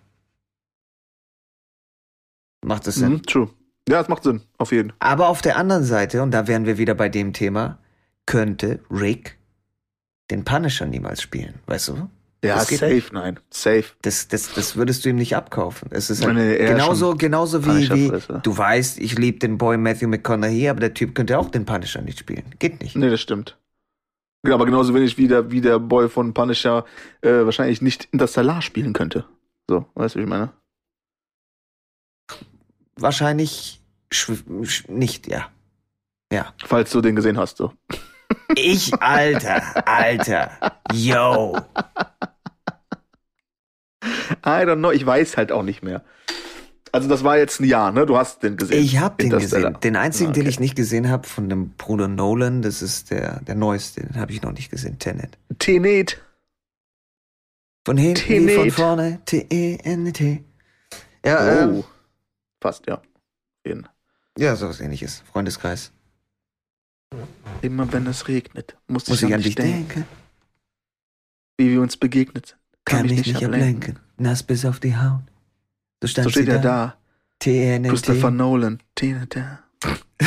Macht 2.64 2.86
das 2.86 2.96
Sinn? 2.96 3.14
Mhm, 3.14 3.24
true. 3.24 3.50
Ja, 3.88 4.02
es 4.02 4.08
macht 4.08 4.24
Sinn, 4.24 4.42
auf 4.58 4.72
jeden. 4.72 4.94
Aber 5.00 5.30
auf 5.30 5.42
der 5.42 5.58
anderen 5.58 5.84
Seite, 5.84 6.22
und 6.22 6.32
da 6.32 6.48
wären 6.48 6.66
wir 6.66 6.78
wieder 6.78 6.96
bei 6.96 7.08
dem 7.08 7.34
Thema, 7.34 7.80
könnte 8.26 8.82
Rick 8.90 9.38
den 10.32 10.44
Punisher 10.44 10.88
niemals 10.88 11.22
spielen, 11.22 11.60
weißt 11.68 11.90
du? 11.90 12.10
Ja, 12.48 12.56
Das 12.56 12.68
geht 12.68 12.80
safe, 12.80 13.04
nein. 13.12 13.40
Safe. 13.50 13.86
Das, 14.02 14.28
das, 14.28 14.54
das 14.54 14.76
würdest 14.76 15.06
du 15.06 15.10
ihm 15.10 15.16
nicht 15.16 15.36
abkaufen. 15.36 15.90
Es 15.92 16.10
ist 16.10 16.26
halt 16.26 16.36
Nee, 16.36 16.58
genauso, 16.58 17.10
schon 17.12 17.18
genauso 17.18 17.66
wie, 17.66 17.90
wie 17.90 18.12
du 18.44 18.58
weißt, 18.58 19.00
ich 19.00 19.18
liebe 19.18 19.40
den 19.40 19.58
Boy 19.58 19.78
Matthew 19.78 20.08
McConaughey, 20.08 20.70
aber 20.70 20.80
der 20.80 20.94
Typ 20.94 21.16
könnte 21.16 21.38
auch 21.40 21.50
den 21.50 21.66
Punisher 21.66 22.02
nicht 22.02 22.20
spielen. 22.20 22.44
Geht 22.60 22.82
nicht. 22.82 22.96
Nee, 22.96 23.10
das 23.10 23.22
stimmt. 23.22 23.58
Ja, 24.48 24.54
aber 24.54 24.66
genauso 24.66 24.94
wenig 24.94 25.18
wie 25.18 25.28
der, 25.28 25.50
wie 25.52 25.62
der 25.62 25.80
Boy 25.80 26.08
von 26.08 26.34
Punisher 26.34 26.86
äh, 27.22 27.30
wahrscheinlich 27.46 27.82
nicht 27.82 28.08
Interstellar 28.12 28.62
spielen 28.62 28.94
könnte. 28.94 29.26
So, 29.68 29.86
weißt 29.96 30.16
du, 30.16 30.20
wie 30.20 30.24
ich 30.24 30.30
meine? 30.30 30.52
Wahrscheinlich 32.98 33.82
nicht, 34.88 35.28
ja. 35.28 35.50
Ja. 36.32 36.54
Falls 36.64 36.92
du 36.92 37.02
den 37.02 37.16
gesehen 37.16 37.38
hast, 37.38 37.58
so. 37.58 37.74
Ich, 38.56 38.94
Alter, 39.02 39.62
Alter, 39.88 40.52
yo. 40.94 41.58
I 44.46 44.64
don't 44.66 44.78
know, 44.78 44.92
ich 44.92 45.06
weiß 45.06 45.38
halt 45.38 45.52
auch 45.52 45.64
nicht 45.64 45.82
mehr. 45.84 46.04
Also 46.92 47.10
das 47.10 47.24
war 47.26 47.38
jetzt 47.38 47.60
ein 47.60 47.66
Jahr, 47.66 47.92
ne? 47.92 48.06
Du 48.06 48.16
hast 48.18 48.42
den 48.44 48.56
gesehen. 48.56 48.82
Ich 48.82 49.00
habe 49.00 49.22
den 49.22 49.30
gesehen. 49.32 49.78
Den 49.84 49.96
einzigen, 49.98 50.30
Ah, 50.30 50.34
den 50.34 50.42
okay. 50.44 50.50
ich 50.50 50.60
nicht 50.62 50.76
gesehen 50.76 51.10
habe, 51.10 51.28
von 51.28 51.50
dem 51.50 51.72
Bruder 51.72 52.08
Nolan, 52.08 52.62
das 52.62 52.82
ist 52.82 53.12
der, 53.12 53.42
der 53.42 53.56
neueste, 53.56 54.02
den 54.02 54.16
habe 54.16 54.32
ich 54.32 54.42
noch 54.42 54.54
nicht 54.54 54.72
gesehen, 54.72 54.98
Tenet. 54.98 55.38
Tenet. 55.60 56.22
Von 57.86 57.98
hinten 57.98 58.48
wie 58.48 58.54
von 58.56 58.64
Tenet. 58.64 58.74
vorne, 58.74 59.20
T-E-N-T. 59.26 60.44
Ja, 61.26 61.64
ähm, 61.64 61.70
Oh. 61.80 61.86
Fast, 62.62 62.88
ja. 62.88 63.02
Jeden. 63.66 63.88
ja, 64.38 64.56
sowas 64.56 64.80
ähnliches. 64.80 65.22
Freundeskreis. 65.32 65.92
Immer 67.62 67.92
wenn 67.92 68.08
es 68.08 68.28
regnet, 68.28 68.78
muss, 68.88 69.08
Muss 69.08 69.22
ich 69.22 69.30
ich 69.30 69.36
an 69.36 69.42
dich 69.42 69.56
denken, 69.56 69.88
denken, 69.88 70.06
wie 71.58 71.72
wir 71.72 71.82
uns 71.82 71.98
begegnet 71.98 72.48
sind. 72.48 72.58
kann 72.86 73.06
mich 73.08 73.26
nicht 73.26 73.44
ablenken. 73.44 74.00
Nass 74.18 74.44
bis 74.44 74.66
auf 74.66 74.80
die 74.80 74.96
Haut. 74.96 75.22
So 76.02 76.08
stand 76.08 76.26
So 76.26 76.30
steht 76.32 76.48
er 76.48 76.60
da. 76.60 76.62
da. 76.62 76.96
T-E-N-T. 77.40 77.90
Christopher 77.90 78.32
Nolan. 78.32 78.80
Ja. 79.02 79.60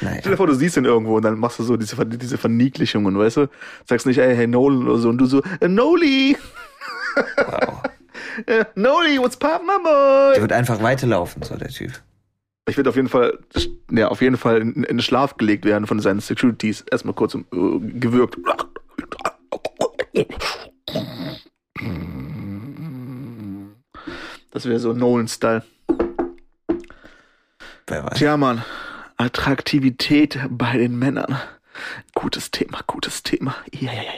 Naja. 0.00 0.18
Stell 0.20 0.30
dir 0.30 0.36
vor, 0.36 0.46
du 0.46 0.54
siehst 0.54 0.76
ihn 0.76 0.84
irgendwo 0.84 1.16
und 1.16 1.24
dann 1.24 1.38
machst 1.40 1.58
du 1.58 1.64
so 1.64 1.76
diese, 1.76 2.06
diese 2.06 2.38
Verniedlichungen, 2.38 3.18
weißt 3.18 3.38
du? 3.38 3.48
Sagst 3.84 4.06
nicht, 4.06 4.18
ey, 4.18 4.36
hey 4.36 4.46
Nolan 4.46 4.86
oder 4.86 4.98
so 4.98 5.08
und 5.08 5.18
du 5.18 5.26
so, 5.26 5.42
äh, 5.60 5.66
Noli! 5.68 6.36
Wow. 7.36 7.82
Äh, 8.46 8.64
Noli, 8.76 9.18
what's 9.18 9.36
poppin', 9.36 9.66
my 9.66 9.72
Der 9.84 10.32
boy? 10.34 10.40
wird 10.42 10.52
einfach 10.52 10.80
weiterlaufen, 10.80 11.42
so 11.42 11.56
der 11.56 11.70
Typ. 11.70 11.90
Ich 12.68 12.76
werde 12.76 12.88
auf 12.90 12.94
jeden 12.94 13.08
Fall, 13.08 13.36
ja, 13.90 14.06
auf 14.08 14.20
jeden 14.22 14.36
Fall 14.36 14.60
in, 14.60 14.84
in 14.84 15.00
Schlaf 15.00 15.36
gelegt 15.38 15.64
werden 15.64 15.88
von 15.88 15.98
seinen 15.98 16.20
Securities. 16.20 16.82
Erstmal 16.82 17.14
kurz 17.14 17.34
äh, 17.34 17.38
gewürgt. 17.50 18.36
Das 24.50 24.64
wäre 24.64 24.78
so 24.78 24.92
Nolan-Style. 24.92 25.64
Wer 27.86 28.04
weiß. 28.04 28.18
Tja, 28.18 28.36
Mann. 28.36 28.64
Attraktivität 29.16 30.38
bei 30.50 30.76
den 30.76 30.98
Männern. 30.98 31.38
Gutes 32.14 32.50
Thema, 32.50 32.80
gutes 32.86 33.22
Thema. 33.22 33.54
Ja, 33.72 33.92
ja, 33.92 34.02
ja, 34.02 34.12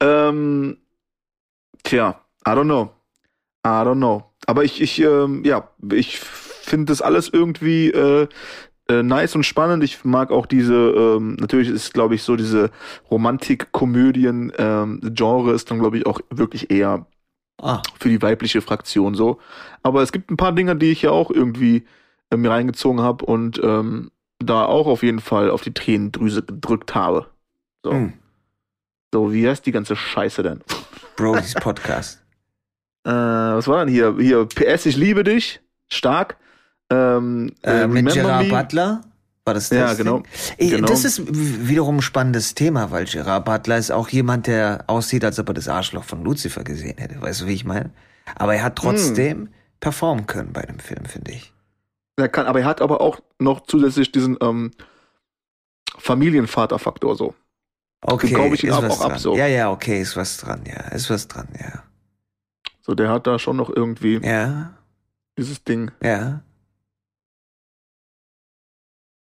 ja. 0.00 0.28
Ähm, 0.28 0.78
tja, 1.82 2.24
I 2.46 2.50
don't 2.50 2.64
know. 2.64 2.90
I 3.64 3.84
don't 3.84 3.96
know. 3.96 4.32
Aber 4.46 4.64
ich, 4.64 4.80
ich, 4.80 5.00
ähm, 5.00 5.44
ja, 5.44 5.68
ich 5.92 6.20
finde 6.20 6.86
das 6.92 7.02
alles 7.02 7.28
irgendwie 7.28 7.90
äh, 7.90 8.28
äh, 8.88 9.02
nice 9.02 9.34
und 9.34 9.44
spannend. 9.44 9.82
Ich 9.84 10.04
mag 10.04 10.30
auch 10.30 10.46
diese, 10.46 10.74
ähm, 10.74 11.36
natürlich 11.40 11.68
ist, 11.68 11.94
glaube 11.94 12.14
ich, 12.14 12.22
so 12.22 12.36
diese 12.36 12.70
Romantik-Komödien-Genre 13.10 15.52
ist 15.52 15.70
dann, 15.70 15.78
glaube 15.78 15.98
ich, 15.98 16.06
auch 16.06 16.20
wirklich 16.30 16.70
eher 16.70 17.06
Ah, 17.60 17.82
für 17.98 18.08
die 18.08 18.22
weibliche 18.22 18.60
Fraktion 18.60 19.14
so. 19.14 19.40
Aber 19.82 20.02
es 20.02 20.12
gibt 20.12 20.30
ein 20.30 20.36
paar 20.36 20.52
Dinge, 20.52 20.76
die 20.76 20.92
ich 20.92 21.02
ja 21.02 21.10
auch 21.10 21.30
irgendwie 21.30 21.86
äh, 22.30 22.36
mir 22.36 22.50
reingezogen 22.50 23.00
habe 23.00 23.24
und 23.24 23.60
ähm, 23.62 24.10
da 24.38 24.64
auch 24.64 24.86
auf 24.86 25.02
jeden 25.02 25.18
Fall 25.18 25.50
auf 25.50 25.62
die 25.62 25.74
Tränendrüse 25.74 26.42
gedrückt 26.42 26.94
habe. 26.94 27.26
So, 27.82 27.90
hm. 27.90 28.12
so 29.12 29.32
wie 29.32 29.48
heißt 29.48 29.66
die 29.66 29.72
ganze 29.72 29.96
Scheiße 29.96 30.42
denn? 30.42 30.60
Brody's 31.16 31.54
Podcast. 31.54 32.24
Äh, 33.04 33.10
was 33.10 33.68
war 33.68 33.78
denn 33.78 33.94
hier? 33.94 34.16
Hier, 34.18 34.44
PS, 34.44 34.84
ich 34.84 34.96
liebe 34.96 35.24
dich. 35.24 35.60
Stark. 35.86 36.36
Ähm, 36.90 37.52
äh, 37.62 37.82
Äh, 37.82 37.86
mit 37.86 38.12
Gerard 38.12 38.44
Me. 38.44 38.50
Butler? 38.50 39.00
War 39.44 39.54
das 39.54 39.68
das? 39.70 39.78
Ja, 39.78 39.94
genau. 39.94 40.22
Ey, 40.58 40.70
Genau. 40.70 40.88
Das 40.88 41.04
ist 41.04 41.22
wiederum 41.26 41.96
ein 41.98 42.02
spannendes 42.02 42.54
Thema, 42.54 42.90
weil 42.90 43.04
Gerard 43.06 43.44
Butler 43.44 43.78
ist 43.78 43.90
auch 43.90 44.08
jemand, 44.10 44.46
der 44.46 44.84
aussieht, 44.88 45.24
als 45.24 45.38
ob 45.38 45.48
er 45.48 45.54
das 45.54 45.68
Arschloch 45.68 46.04
von 46.04 46.22
Lucifer 46.22 46.64
gesehen 46.64 46.98
hätte. 46.98 47.20
Weißt 47.20 47.40
du, 47.42 47.46
wie 47.46 47.54
ich 47.54 47.64
meine? 47.64 47.90
Aber 48.36 48.54
er 48.54 48.62
hat 48.62 48.76
trotzdem 48.76 49.38
Hm. 49.38 49.48
performen 49.80 50.26
können 50.26 50.52
bei 50.52 50.62
dem 50.62 50.78
Film, 50.78 51.04
finde 51.06 51.32
ich. 51.32 51.52
Er 52.16 52.28
kann, 52.28 52.46
aber 52.46 52.60
er 52.60 52.66
hat 52.66 52.82
aber 52.82 53.00
auch 53.00 53.20
noch 53.38 53.60
zusätzlich 53.66 54.12
diesen 54.12 54.36
ähm, 54.42 54.72
Familienvater-Faktor 55.96 57.16
so. 57.16 57.34
Okay, 58.02 58.32
kaufe 58.32 58.54
ich 58.54 58.64
ihn 58.64 58.70
ist 58.70 58.76
auch- 58.76 58.82
was 58.82 58.98
auch 58.98 59.04
ab, 59.04 59.08
dran. 59.12 59.18
so. 59.18 59.36
Ja, 59.36 59.46
ja, 59.46 59.70
okay, 59.70 60.00
ist 60.00 60.16
was 60.16 60.36
dran, 60.36 60.62
ja. 60.66 60.80
Ist 60.92 61.10
was 61.10 61.26
dran, 61.26 61.48
ja. 61.58 61.82
So, 62.80 62.94
der 62.94 63.08
hat 63.10 63.26
da 63.26 63.38
schon 63.38 63.56
noch 63.56 63.70
irgendwie 63.74 64.18
Ja, 64.22 64.72
dieses 65.36 65.62
Ding. 65.64 65.90
ja, 66.02 66.42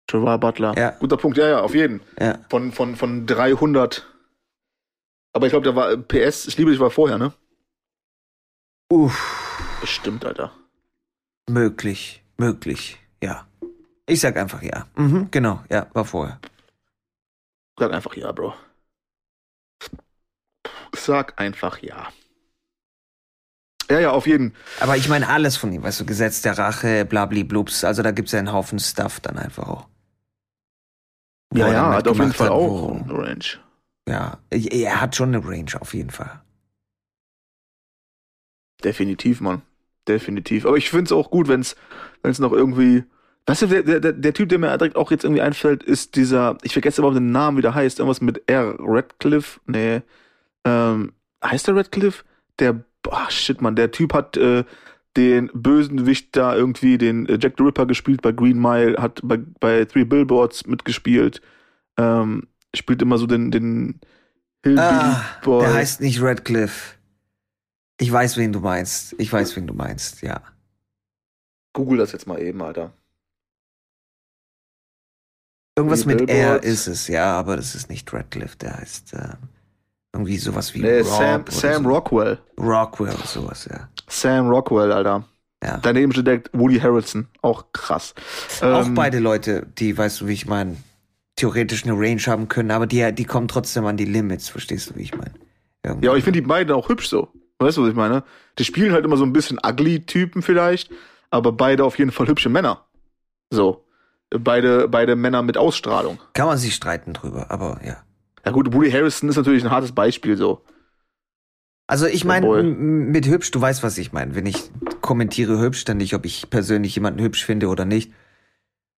Gerard 0.06 0.40
Butler. 0.40 0.74
Ja. 0.76 0.90
Guter 0.90 1.16
Punkt, 1.16 1.36
ja, 1.36 1.48
ja, 1.48 1.60
auf 1.60 1.74
jeden. 1.74 2.00
ja. 2.20 2.38
Von, 2.48 2.72
von, 2.72 2.96
von 2.96 3.26
300. 3.26 4.06
Aber 5.32 5.46
ich 5.46 5.50
glaube, 5.50 5.64
der 5.64 5.76
war 5.76 5.90
äh, 5.90 5.96
PS, 5.98 6.46
ich 6.46 6.56
liebe 6.56 6.70
dich 6.70 6.80
war 6.80 6.90
vorher, 6.90 7.18
ne? 7.18 7.32
Uff, 8.90 9.78
Bestimmt, 9.80 10.24
Alter. 10.24 10.52
möglich, 11.50 12.22
möglich, 12.38 12.98
ja. 13.22 13.46
Ich 14.06 14.20
sag 14.20 14.36
einfach 14.36 14.62
ja. 14.62 14.86
Mhm, 14.94 15.28
genau, 15.32 15.62
ja, 15.68 15.88
war 15.92 16.04
vorher. 16.04 16.40
Sag 17.78 17.92
einfach 17.92 18.14
ja, 18.16 18.30
Bro. 18.30 18.54
Sag 20.94 21.38
einfach 21.40 21.78
ja. 21.82 22.08
Ja, 23.90 24.00
ja, 24.00 24.10
auf 24.12 24.26
jeden. 24.26 24.54
Aber 24.80 24.96
ich 24.96 25.08
meine 25.08 25.28
alles 25.28 25.56
von 25.56 25.72
ihm, 25.72 25.82
weißt 25.82 26.00
du, 26.00 26.06
Gesetz 26.06 26.42
der 26.42 26.58
Rache, 26.58 27.04
blabliblups, 27.04 27.84
also 27.84 28.02
da 28.02 28.12
gibt's 28.12 28.32
ja 28.32 28.38
einen 28.38 28.52
Haufen 28.52 28.78
Stuff 28.78 29.20
dann 29.20 29.36
einfach 29.38 29.68
auch. 29.68 29.88
Ja, 31.56 31.66
er 31.66 31.72
ja, 31.72 31.92
hat 31.94 32.08
auf 32.08 32.18
jeden 32.18 32.32
Fall 32.32 32.48
hat, 32.48 32.54
auch 32.54 33.00
eine 33.02 33.12
Range. 33.12 33.44
Ja, 34.08 34.38
er 34.50 35.00
hat 35.00 35.16
schon 35.16 35.34
eine 35.34 35.44
Range 35.44 35.80
auf 35.80 35.94
jeden 35.94 36.10
Fall. 36.10 36.42
Definitiv, 38.84 39.40
Mann. 39.40 39.62
definitiv. 40.06 40.66
Aber 40.66 40.76
ich 40.76 40.90
finde 40.90 41.06
es 41.06 41.12
auch 41.12 41.30
gut, 41.30 41.48
wenn 41.48 41.60
es 41.60 42.38
noch 42.38 42.52
irgendwie. 42.52 43.04
Weißt 43.46 43.62
du, 43.62 43.66
der, 43.66 44.00
der, 44.00 44.12
der 44.12 44.34
Typ, 44.34 44.48
der 44.48 44.58
mir 44.58 44.76
direkt 44.76 44.96
auch 44.96 45.10
jetzt 45.10 45.24
irgendwie 45.24 45.42
einfällt, 45.42 45.84
ist 45.84 46.16
dieser, 46.16 46.58
ich 46.62 46.72
vergesse 46.72 47.00
überhaupt 47.00 47.16
den 47.16 47.30
Namen, 47.30 47.56
wie 47.56 47.62
der 47.62 47.74
heißt, 47.74 48.00
irgendwas 48.00 48.20
mit 48.20 48.42
R. 48.50 48.74
Radcliffe? 48.78 49.60
Nee. 49.66 50.02
Ähm, 50.64 51.12
heißt 51.44 51.68
der 51.68 51.76
Radcliffe? 51.76 52.24
Der, 52.58 52.84
boah, 53.02 53.30
shit, 53.30 53.60
man, 53.60 53.76
der 53.76 53.92
Typ 53.92 54.14
hat 54.14 54.36
äh, 54.36 54.64
den 55.16 55.50
bösen 55.54 56.06
Wicht 56.06 56.36
da 56.36 56.54
irgendwie, 56.54 56.98
den 56.98 57.26
äh, 57.26 57.38
Jack 57.40 57.54
the 57.56 57.64
Ripper 57.64 57.86
gespielt 57.86 58.22
bei 58.22 58.32
Green 58.32 58.58
Mile, 58.60 58.96
hat 58.98 59.20
bei, 59.22 59.38
bei 59.60 59.84
Three 59.84 60.04
Billboards 60.04 60.66
mitgespielt. 60.66 61.40
Ähm, 61.96 62.48
spielt 62.74 63.02
immer 63.02 63.18
so 63.18 63.26
den, 63.26 63.50
den 63.50 64.00
Hillbilly 64.62 64.86
ah, 64.86 65.24
Boy. 65.42 65.64
Der 65.64 65.74
heißt 65.74 66.00
nicht 66.00 66.20
Radcliffe. 66.20 66.96
Ich 67.98 68.12
weiß, 68.12 68.36
wen 68.36 68.52
du 68.52 68.60
meinst. 68.60 69.14
Ich 69.18 69.32
weiß, 69.32 69.56
wen 69.56 69.66
du 69.66 69.74
meinst, 69.74 70.22
ja. 70.22 70.42
Google 71.72 71.98
das 71.98 72.12
jetzt 72.12 72.26
mal 72.26 72.40
eben, 72.40 72.60
Alter. 72.62 72.92
Irgendwas 75.78 76.04
Three 76.04 76.14
mit 76.14 76.28
R 76.30 76.62
ist 76.62 76.86
es, 76.86 77.06
ja, 77.08 77.38
aber 77.38 77.56
das 77.56 77.74
ist 77.74 77.90
nicht 77.90 78.10
Radcliffe, 78.12 78.56
der 78.56 78.78
heißt 78.78 79.14
äh, 79.14 79.34
irgendwie 80.16 80.38
sowas 80.38 80.74
wie 80.74 80.80
nee, 80.80 80.98
Rob 80.98 81.06
Sam, 81.06 81.44
Sam 81.48 81.82
so. 81.84 81.88
Rockwell. 81.88 82.38
Rockwell, 82.58 83.16
sowas, 83.24 83.68
ja. 83.70 83.88
Sam 84.08 84.48
Rockwell, 84.48 84.92
Alter. 84.92 85.24
Ja. 85.62 85.78
Daneben 85.82 86.12
steht 86.12 86.50
Woody 86.52 86.78
Harrelson, 86.78 87.28
auch 87.42 87.66
krass. 87.72 88.14
Auch 88.60 88.86
ähm, 88.86 88.94
beide 88.94 89.18
Leute, 89.18 89.66
die, 89.78 89.96
weißt 89.96 90.20
du, 90.20 90.26
wie 90.28 90.32
ich 90.32 90.46
meine, 90.46 90.76
theoretisch 91.36 91.84
eine 91.84 91.94
Range 91.94 92.20
haben 92.26 92.48
können, 92.48 92.70
aber 92.70 92.86
die, 92.86 93.12
die 93.12 93.24
kommen 93.24 93.48
trotzdem 93.48 93.84
an 93.86 93.96
die 93.96 94.04
Limits, 94.04 94.48
verstehst 94.48 94.90
du, 94.90 94.96
wie 94.96 95.02
ich 95.02 95.14
meine? 95.14 95.34
Ja, 95.84 95.92
aber 95.92 96.16
ich 96.16 96.24
finde 96.24 96.40
die 96.40 96.46
beiden 96.46 96.74
auch 96.74 96.88
hübsch 96.88 97.08
so. 97.08 97.28
Weißt 97.58 97.76
du, 97.76 97.82
was 97.82 97.90
ich 97.90 97.96
meine? 97.96 98.24
Die 98.58 98.64
spielen 98.64 98.92
halt 98.92 99.04
immer 99.04 99.16
so 99.16 99.24
ein 99.24 99.32
bisschen 99.32 99.58
ugly-Typen 99.64 100.42
vielleicht, 100.42 100.90
aber 101.30 101.52
beide 101.52 101.84
auf 101.84 101.98
jeden 101.98 102.10
Fall 102.10 102.26
hübsche 102.26 102.48
Männer. 102.48 102.84
So. 103.50 103.84
Beide, 104.30 104.88
beide 104.88 105.14
Männer 105.14 105.42
mit 105.42 105.56
Ausstrahlung. 105.56 106.18
Kann 106.32 106.48
man 106.48 106.58
sich 106.58 106.74
streiten 106.74 107.12
drüber, 107.12 107.50
aber 107.50 107.80
ja. 107.84 108.02
Ja 108.46 108.52
gut, 108.52 108.72
Woody 108.72 108.90
Harrison 108.92 109.28
ist 109.28 109.36
natürlich 109.36 109.64
ein 109.64 109.70
hartes 109.70 109.92
Beispiel 109.92 110.36
so. 110.36 110.62
Also 111.88 112.06
ich 112.06 112.24
meine, 112.24 112.62
mit 112.62 113.26
hübsch, 113.26 113.50
du 113.50 113.60
weißt, 113.60 113.82
was 113.82 113.98
ich 113.98 114.12
meine. 114.12 114.34
Wenn 114.34 114.46
ich 114.46 114.70
kommentiere 115.02 115.60
hübsch, 115.60 115.84
dann 115.84 115.98
nicht, 115.98 116.14
ob 116.14 116.24
ich 116.24 116.48
persönlich 116.48 116.94
jemanden 116.94 117.20
hübsch 117.20 117.44
finde 117.44 117.68
oder 117.68 117.84
nicht, 117.84 118.12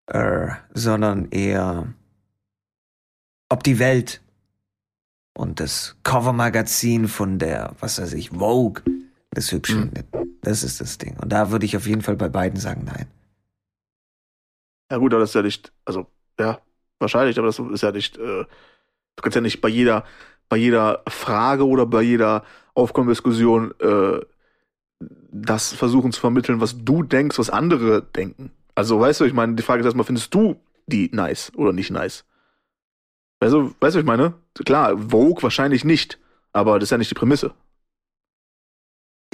äh, 0.06 0.48
sondern 0.74 1.30
eher 1.30 1.94
ob 3.48 3.62
die 3.62 3.78
Welt 3.78 4.20
und 5.36 5.60
das 5.60 5.96
Covermagazin 6.02 7.06
von 7.06 7.38
der, 7.38 7.74
was 7.78 8.00
weiß 8.00 8.14
ich, 8.14 8.30
Vogue 8.30 8.82
das 9.30 9.52
hübsch 9.52 9.74
mhm. 9.74 9.90
findet. 9.90 10.06
Das 10.42 10.62
ist 10.62 10.80
das 10.80 10.98
Ding. 10.98 11.16
Und 11.20 11.30
da 11.30 11.50
würde 11.50 11.66
ich 11.66 11.76
auf 11.76 11.86
jeden 11.86 12.02
Fall 12.02 12.16
bei 12.16 12.28
beiden 12.28 12.58
sagen, 12.58 12.84
nein. 12.84 13.06
Ja 14.90 14.98
gut, 14.98 15.12
aber 15.12 15.20
das 15.20 15.30
ist 15.30 15.34
ja 15.34 15.42
nicht, 15.42 15.72
also 15.84 16.06
ja, 16.38 16.60
wahrscheinlich, 16.98 17.38
aber 17.38 17.46
das 17.46 17.58
ist 17.58 17.82
ja 17.82 17.92
nicht, 17.92 18.16
äh, 18.16 18.44
du 19.16 19.22
kannst 19.22 19.34
ja 19.34 19.40
nicht 19.40 19.60
bei 19.60 19.68
jeder, 19.68 20.04
bei 20.48 20.56
jeder 20.56 21.02
Frage 21.08 21.66
oder 21.66 21.86
bei 21.86 22.02
jeder 22.02 22.44
aufkommenden 22.74 23.14
Diskussion 23.14 23.74
äh, 23.80 24.20
das 24.98 25.72
versuchen 25.72 26.12
zu 26.12 26.20
vermitteln, 26.20 26.60
was 26.60 26.84
du 26.84 27.02
denkst, 27.02 27.38
was 27.38 27.50
andere 27.50 28.02
denken. 28.02 28.50
Also 28.74 29.00
weißt 29.00 29.20
du, 29.20 29.24
ich 29.24 29.32
meine, 29.32 29.54
die 29.54 29.62
Frage 29.62 29.80
ist 29.80 29.86
erstmal, 29.86 30.06
findest 30.06 30.32
du 30.34 30.60
die 30.86 31.10
nice 31.12 31.52
oder 31.56 31.72
nicht 31.72 31.90
nice? 31.90 32.24
Weißt 33.40 33.52
du, 33.52 33.74
weißt 33.80 33.96
du, 33.96 34.00
ich 34.00 34.06
meine? 34.06 34.34
Klar, 34.64 34.96
Vogue 34.96 35.42
wahrscheinlich 35.42 35.84
nicht, 35.84 36.18
aber 36.52 36.78
das 36.78 36.86
ist 36.86 36.90
ja 36.90 36.98
nicht 36.98 37.10
die 37.10 37.16
Prämisse. 37.16 37.52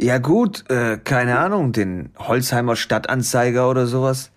Ja 0.01 0.19
gut, 0.19 0.69
äh, 0.71 0.99
keine 0.99 1.39
Ahnung, 1.39 1.73
den 1.73 2.13
Holzheimer 2.19 2.75
Stadtanzeiger 2.75 3.71
oder 3.71 3.87
sowas. 3.87 4.33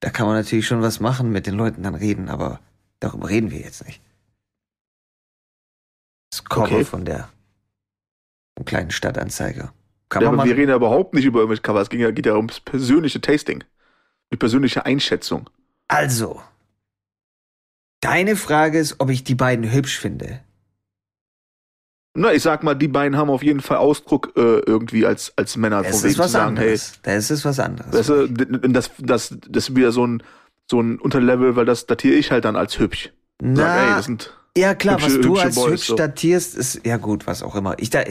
Da 0.00 0.10
kann 0.10 0.26
man 0.26 0.36
natürlich 0.36 0.66
schon 0.66 0.82
was 0.82 1.00
machen, 1.00 1.32
mit 1.32 1.46
den 1.46 1.54
Leuten 1.54 1.82
dann 1.82 1.96
reden, 1.96 2.28
aber 2.28 2.60
darüber 3.00 3.28
reden 3.28 3.50
wir 3.50 3.58
jetzt 3.58 3.84
nicht. 3.84 4.00
Das 6.38 6.44
Cover 6.44 6.64
okay. 6.66 6.84
von 6.84 7.04
der 7.04 7.28
kleinen 8.64 8.90
Stadtanzeiger. 8.90 9.72
Kann 10.08 10.22
ja, 10.22 10.28
aber 10.28 10.44
wir 10.44 10.56
reden 10.56 10.70
ja 10.70 10.76
überhaupt 10.76 11.14
nicht 11.14 11.24
über 11.24 11.40
irgendwelche 11.40 11.62
Cover. 11.62 11.80
Es 11.80 11.90
ging 11.90 12.00
ja, 12.00 12.10
geht 12.10 12.26
ja 12.26 12.34
ums 12.34 12.60
persönliche 12.60 13.20
Tasting. 13.20 13.62
Die 14.32 14.36
persönliche 14.36 14.84
Einschätzung. 14.84 15.48
Also, 15.86 16.42
Deine 18.00 18.36
Frage 18.36 18.78
ist, 18.78 18.96
ob 18.98 19.10
ich 19.10 19.24
die 19.24 19.34
beiden 19.34 19.72
hübsch 19.72 19.98
finde. 19.98 20.40
Na, 22.14 22.32
ich 22.32 22.42
sag 22.42 22.62
mal, 22.62 22.74
die 22.74 22.88
beiden 22.88 23.16
haben 23.16 23.30
auf 23.30 23.42
jeden 23.42 23.60
Fall 23.60 23.78
Ausdruck 23.78 24.32
äh, 24.36 24.60
irgendwie 24.60 25.06
als, 25.06 25.32
als 25.36 25.56
Männer 25.56 25.82
das 25.82 26.02
ist 26.04 26.18
was 26.18 26.32
sagen, 26.32 26.58
anderes. 26.58 27.00
hey. 27.04 27.14
Das 27.14 27.30
ist 27.30 27.44
was 27.44 27.60
anderes. 27.60 27.92
Weißt 27.92 28.08
du, 28.08 28.26
das, 28.28 28.90
das, 28.98 29.36
das 29.48 29.68
ist 29.68 29.76
wieder 29.76 29.92
so 29.92 30.06
ein, 30.06 30.22
so 30.70 30.80
ein 30.80 30.98
Unterlevel, 30.98 31.54
weil 31.56 31.64
das 31.64 31.86
datiere 31.86 32.14
ich 32.14 32.30
halt 32.30 32.44
dann 32.44 32.56
als 32.56 32.78
hübsch. 32.78 33.12
Na, 33.40 33.56
Sag, 33.56 33.82
ey, 33.82 33.94
das 33.94 34.04
sind 34.06 34.36
ja 34.58 34.74
klar, 34.74 35.00
hübsche, 35.00 35.18
was 35.18 35.20
du 35.20 35.36
als 35.36 35.54
Boys, 35.54 35.72
hübsch 35.72 35.86
so. 35.86 35.96
datierst, 35.96 36.54
ist 36.54 36.86
ja 36.86 36.96
gut, 36.96 37.26
was 37.26 37.42
auch 37.42 37.54
immer. 37.54 37.78
Ich 37.78 37.90
da, 37.90 38.04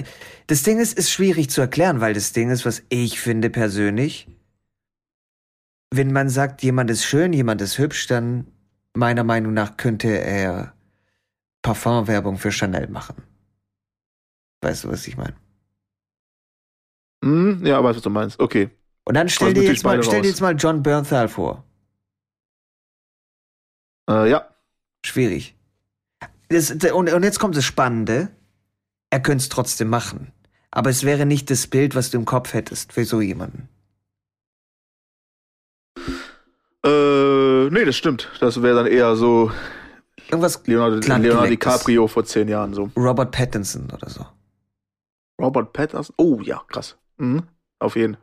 das 0.47 0.63
Ding 0.63 0.79
ist, 0.79 0.97
ist 0.97 1.12
schwierig 1.12 1.49
zu 1.49 1.62
erklären, 1.62 2.01
weil 2.01 2.13
das 2.13 2.33
Ding 2.33 2.49
ist, 2.49 2.65
was 2.65 2.83
ich 2.89 3.19
finde 3.19 3.49
persönlich. 3.49 4.27
Wenn 5.91 6.12
man 6.12 6.29
sagt, 6.29 6.63
jemand 6.63 6.89
ist 6.89 7.05
schön, 7.05 7.33
jemand 7.33 7.62
ist 7.62 7.77
hübsch, 7.77 8.07
dann 8.07 8.47
meiner 8.93 9.23
Meinung 9.23 9.53
nach 9.53 9.77
könnte 9.77 10.10
er 10.10 10.73
Parfumwerbung 11.62 12.38
für 12.38 12.51
Chanel 12.51 12.88
machen. 12.88 13.15
Weißt 14.62 14.83
du, 14.83 14.89
was 14.89 15.07
ich 15.07 15.17
meine? 15.17 15.36
Mm, 17.21 17.65
ja, 17.65 17.83
weißt 17.83 17.95
du, 17.95 17.97
was 17.97 18.03
du 18.03 18.10
meinst. 18.10 18.39
Okay. 18.39 18.69
Und 19.03 19.15
dann 19.15 19.29
stell 19.29 19.53
dir, 19.53 19.63
jetzt 19.63 19.83
mal, 19.83 20.01
stell 20.03 20.21
dir 20.21 20.29
jetzt 20.29 20.41
mal 20.41 20.55
John 20.55 20.83
Bernthal 20.83 21.29
vor. 21.29 21.63
Äh, 24.10 24.29
ja. 24.29 24.49
Schwierig. 25.05 25.57
Das, 26.49 26.71
und, 26.71 27.12
und 27.12 27.23
jetzt 27.23 27.39
kommt 27.39 27.57
das 27.57 27.65
Spannende. 27.65 28.29
Er 29.10 29.21
könnte 29.21 29.41
es 29.41 29.49
trotzdem 29.49 29.89
machen. 29.89 30.31
Aber 30.71 30.89
es 30.89 31.03
wäre 31.03 31.25
nicht 31.25 31.49
das 31.49 31.67
Bild, 31.67 31.95
was 31.95 32.12
du 32.12 32.17
im 32.17 32.25
Kopf 32.25 32.53
hättest 32.53 32.93
für 32.93 33.05
so 33.05 33.21
jemanden. 33.21 33.69
Äh, 36.86 37.69
nee, 37.69 37.86
das 37.86 37.95
stimmt. 37.95 38.29
Das 38.39 38.62
wäre 38.62 38.75
dann 38.75 38.88
eher 38.88 39.15
so 39.15 39.51
Irgendwas 40.29 40.65
Leonardo, 40.67 40.97
Leonardo 40.97 41.47
DiCaprio 41.47 42.07
vor 42.07 42.25
zehn 42.25 42.49
Jahren 42.49 42.73
so. 42.73 42.91
Robert 42.97 43.31
Pattinson 43.31 43.89
oder 43.91 44.10
so. 44.10 44.25
Robert 45.41 45.71
Pattinson? 45.71 46.13
Oh 46.17 46.41
ja, 46.41 46.62
krass. 46.67 46.97
Mhm. 47.17 47.43
Auf 47.79 47.95
jeden. 47.95 48.17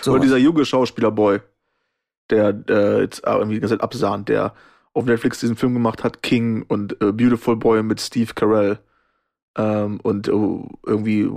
So 0.00 0.12
oder 0.12 0.20
dieser 0.20 0.38
junge 0.38 0.64
Schauspieler-Boy, 0.64 1.40
der 2.30 2.48
äh, 2.68 3.00
jetzt 3.02 3.22
irgendwie 3.24 3.60
Zeit 3.60 3.80
absahnt, 3.80 4.28
der 4.28 4.54
auf 4.98 5.04
Netflix 5.04 5.40
diesen 5.40 5.56
Film 5.56 5.74
gemacht 5.74 6.04
hat, 6.04 6.22
King 6.22 6.64
und 6.68 6.92
äh, 7.00 7.12
Beautiful 7.12 7.56
Boy 7.56 7.82
mit 7.82 8.00
Steve 8.00 8.32
Carell. 8.34 8.78
Ähm, 9.56 9.98
und 10.02 10.28
uh, 10.28 10.68
irgendwie 10.86 11.28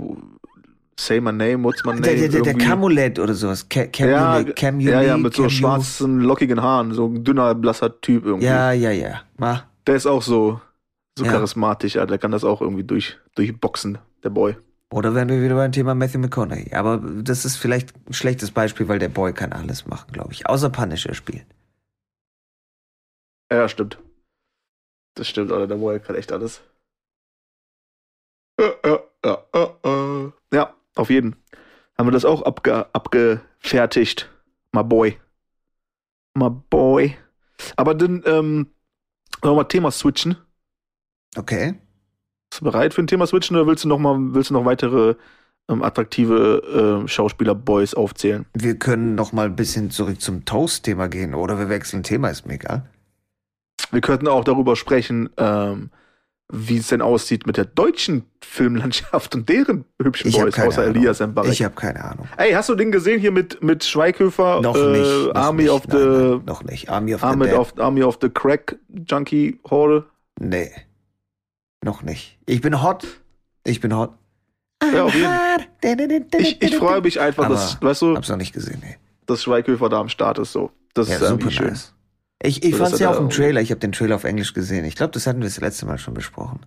Say 0.98 1.20
My 1.20 1.32
Name, 1.32 1.64
What's 1.64 1.84
My 1.84 1.92
Name? 1.92 2.02
Der, 2.02 2.28
der, 2.28 2.42
der 2.42 2.54
Camulet 2.54 3.18
oder 3.18 3.34
sowas. 3.34 3.68
Ca 3.68 3.86
Camulet, 3.86 4.48
ja, 4.48 4.52
Camulet, 4.54 4.92
ja, 4.92 5.02
ja, 5.02 5.16
mit 5.16 5.34
so 5.34 5.48
schwarzen, 5.48 6.20
lockigen 6.20 6.62
Haaren. 6.62 6.92
So 6.92 7.06
ein 7.06 7.24
dünner, 7.24 7.54
blasser 7.54 8.00
Typ 8.00 8.24
irgendwie. 8.24 8.46
Ja, 8.46 8.72
ja, 8.72 8.90
ja. 8.90 9.22
Ma. 9.36 9.64
Der 9.86 9.96
ist 9.96 10.06
auch 10.06 10.22
so, 10.22 10.60
so 11.18 11.24
ja. 11.24 11.32
charismatisch. 11.32 11.94
Ja, 11.94 12.06
der 12.06 12.18
kann 12.18 12.30
das 12.30 12.44
auch 12.44 12.60
irgendwie 12.60 12.84
durch, 12.84 13.18
durchboxen, 13.34 13.98
der 14.22 14.30
Boy. 14.30 14.56
Oder 14.90 15.14
wären 15.14 15.28
wir 15.30 15.42
wieder 15.42 15.54
beim 15.54 15.72
Thema 15.72 15.94
Matthew 15.94 16.18
McConaughey. 16.18 16.74
Aber 16.74 16.98
das 16.98 17.46
ist 17.46 17.56
vielleicht 17.56 17.94
ein 18.08 18.12
schlechtes 18.12 18.50
Beispiel, 18.50 18.88
weil 18.88 18.98
der 18.98 19.08
Boy 19.08 19.32
kann 19.32 19.52
alles 19.52 19.86
machen, 19.86 20.12
glaube 20.12 20.32
ich. 20.32 20.46
Außer 20.46 20.68
Punisher 20.68 21.14
spielen. 21.14 21.44
Ja, 23.52 23.68
stimmt. 23.68 23.98
Das 25.14 25.28
stimmt, 25.28 25.52
oder 25.52 25.66
der 25.66 25.76
Boy 25.76 26.00
kann 26.00 26.16
echt 26.16 26.32
alles. 26.32 26.62
Ja, 28.58 28.72
ja, 28.82 28.98
ja, 29.24 29.44
ja. 29.54 30.32
ja 30.54 30.74
auf 30.94 31.10
jeden. 31.10 31.36
Haben 31.98 32.06
wir 32.06 32.12
das 32.12 32.24
auch 32.24 32.42
abge 32.42 32.86
abgefertigt. 32.94 34.30
My 34.72 34.82
boy. 34.82 35.20
My 36.34 36.48
boy. 36.48 37.14
Aber 37.76 37.94
dann, 37.94 38.22
ähm, 38.24 38.72
wollen 39.42 39.52
wir 39.52 39.56
mal 39.56 39.64
Thema 39.64 39.90
switchen? 39.90 40.36
Okay. 41.36 41.74
Bist 42.50 42.62
du 42.62 42.64
bereit 42.64 42.94
für 42.94 43.02
ein 43.02 43.06
Thema 43.06 43.26
switchen 43.26 43.56
oder 43.56 43.66
willst 43.66 43.84
du 43.84 43.88
noch 43.88 43.98
mal, 43.98 44.16
willst 44.34 44.48
du 44.48 44.54
noch 44.54 44.64
weitere 44.64 45.14
ähm, 45.68 45.82
attraktive 45.82 47.02
äh, 47.04 47.08
Schauspieler-Boys 47.08 47.94
aufzählen? 47.94 48.46
Wir 48.54 48.78
können 48.78 49.14
noch 49.14 49.32
mal 49.32 49.46
ein 49.46 49.56
bisschen 49.56 49.90
zurück 49.90 50.22
zum 50.22 50.46
Toast-Thema 50.46 51.08
gehen 51.08 51.34
oder 51.34 51.58
wir 51.58 51.68
wechseln 51.68 52.02
Thema, 52.02 52.30
ist 52.30 52.46
mir 52.46 52.54
egal. 52.54 52.88
Wir 53.92 54.00
könnten 54.00 54.26
auch 54.26 54.42
darüber 54.42 54.74
sprechen, 54.74 55.28
ähm, 55.36 55.90
wie 56.54 56.78
es 56.78 56.88
denn 56.88 57.00
aussieht 57.00 57.46
mit 57.46 57.56
der 57.56 57.64
deutschen 57.64 58.24
Filmlandschaft 58.42 59.34
und 59.34 59.48
deren 59.48 59.84
hübschen 60.02 60.28
ich 60.28 60.36
Boys, 60.38 60.58
außer 60.58 60.82
Ahnung. 60.82 60.96
Elias 60.96 61.20
Mbarek. 61.20 61.52
Ich 61.52 61.62
habe 61.62 61.74
keine 61.74 62.04
Ahnung. 62.04 62.28
Ey, 62.36 62.52
hast 62.52 62.68
du 62.68 62.74
den 62.74 62.90
gesehen 62.92 63.20
hier 63.20 63.30
mit, 63.32 63.62
mit 63.62 63.84
Schweighöfer? 63.84 64.60
Noch 64.60 64.76
äh, 64.76 64.98
nicht. 64.98 65.26
Noch 65.28 65.34
Army 65.34 65.62
nicht, 65.62 65.72
of 65.72 65.86
nein, 65.88 65.98
the... 65.98 66.06
Nein, 66.06 66.42
noch 66.44 66.64
nicht. 66.64 66.88
Army 66.90 67.14
of 67.14 67.22
Army 67.24 67.46
the 67.46 67.52
of, 67.54 67.78
Army 67.78 68.02
of 68.02 68.18
the 68.20 68.28
Crack 68.28 68.76
Junkie 69.08 69.60
Horde? 69.70 70.04
Nee. 70.40 70.70
Noch 71.84 72.02
nicht. 72.02 72.38
Ich 72.46 72.60
bin 72.60 72.82
hot. 72.82 73.06
Ich 73.64 73.80
bin 73.80 73.96
hot. 73.96 74.12
Ja, 74.92 75.04
auf 75.04 75.14
jeden. 75.14 76.26
Ich, 76.38 76.60
ich 76.60 76.76
freue 76.76 77.00
mich 77.00 77.20
einfach, 77.20 77.44
Aber 77.44 77.54
dass, 77.54 77.80
weißt 77.80 78.02
du, 78.02 78.16
Hab's 78.16 78.28
noch 78.28 78.36
nicht 78.36 78.52
gesehen, 78.52 78.82
ey. 78.84 78.96
dass 79.26 79.42
Schweighöfer 79.42 79.88
da 79.88 80.00
am 80.00 80.08
Start 80.08 80.38
ist. 80.38 80.52
So. 80.52 80.70
Das 80.94 81.08
Ja, 81.08 81.14
ist 81.14 81.20
super 81.20 81.32
irgendwie 81.32 81.52
schön. 81.52 81.78
Ich, 82.42 82.64
ich 82.64 82.72
So, 82.74 82.78
fand's 82.84 83.00
er 83.00 83.10
ja 83.10 83.14
auch 83.14 83.20
im 83.20 83.30
Trailer. 83.30 83.60
Ich 83.60 83.70
habe 83.70 83.78
den 83.80 83.92
Trailer 83.92 84.16
auf 84.16 84.24
Englisch 84.24 84.52
gesehen. 84.54 84.84
Ich 84.84 84.96
glaube, 84.96 85.12
das 85.12 85.26
hatten 85.26 85.40
wir 85.40 85.46
das 85.46 85.60
letzte 85.60 85.86
Mal 85.86 85.98
schon 85.98 86.14
besprochen. 86.14 86.60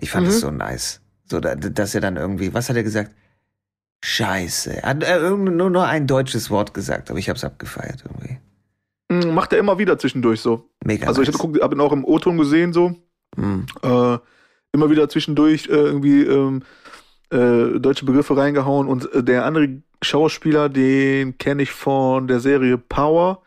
Ich 0.00 0.10
fand 0.10 0.26
es 0.26 0.36
Mhm. 0.36 0.40
so 0.40 0.50
nice. 0.50 1.00
So, 1.30 1.40
da- 1.40 1.54
dass 1.54 1.94
er 1.94 2.00
dann 2.00 2.16
irgendwie, 2.16 2.52
was 2.52 2.68
hat 2.68 2.76
er 2.76 2.82
gesagt? 2.82 3.12
Scheiße. 4.04 4.82
Er 4.82 4.88
hat 4.90 5.04
äh, 5.04 5.16
irgend- 5.16 5.56
nur, 5.56 5.70
nur 5.70 5.86
ein 5.86 6.06
deutsches 6.06 6.50
Wort 6.50 6.74
gesagt, 6.74 7.10
aber 7.10 7.18
ich 7.18 7.28
hab's 7.28 7.44
abgefeiert 7.44 8.04
irgendwie. 8.04 8.38
Mm, 9.08 9.34
Macht 9.34 9.52
er 9.52 9.58
immer 9.60 9.78
wieder 9.78 9.98
zwischendurch 9.98 10.40
so. 10.40 10.68
Mega 10.84 11.06
Also 11.06 11.22
ich 11.22 11.28
nice. 11.30 11.40
habe 11.42 11.60
hab 11.62 11.72
ihn 11.72 11.80
auch 11.80 11.92
im 11.92 12.04
O-Ton 12.04 12.36
gesehen 12.36 12.72
so. 12.72 12.96
Mhm. 13.36 13.66
Äh, 13.82 14.18
immer 14.72 14.90
wieder 14.90 15.08
zwischendurch 15.08 15.66
äh, 15.68 15.72
irgendwie 15.72 16.22
ähm, 16.24 16.62
äh, 17.30 17.78
deutsche 17.78 18.04
Begriffe 18.04 18.36
reingehauen 18.36 18.88
und 18.88 19.10
äh, 19.14 19.22
der 19.22 19.44
andere 19.46 19.80
Schauspieler, 20.02 20.68
den 20.68 21.38
kenne 21.38 21.62
ich 21.62 21.70
von 21.70 22.26
der 22.26 22.40
Serie 22.40 22.76
Power, 22.78 23.42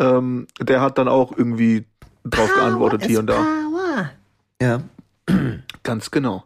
ähm, 0.00 0.46
der 0.58 0.80
hat 0.80 0.98
dann 0.98 1.06
auch 1.06 1.36
irgendwie 1.36 1.84
drauf 2.24 2.52
geantwortet 2.52 3.04
hier 3.04 3.20
und 3.20 3.26
da. 3.28 3.44
Ja. 4.60 4.82
Ganz 5.82 6.10
genau. 6.10 6.44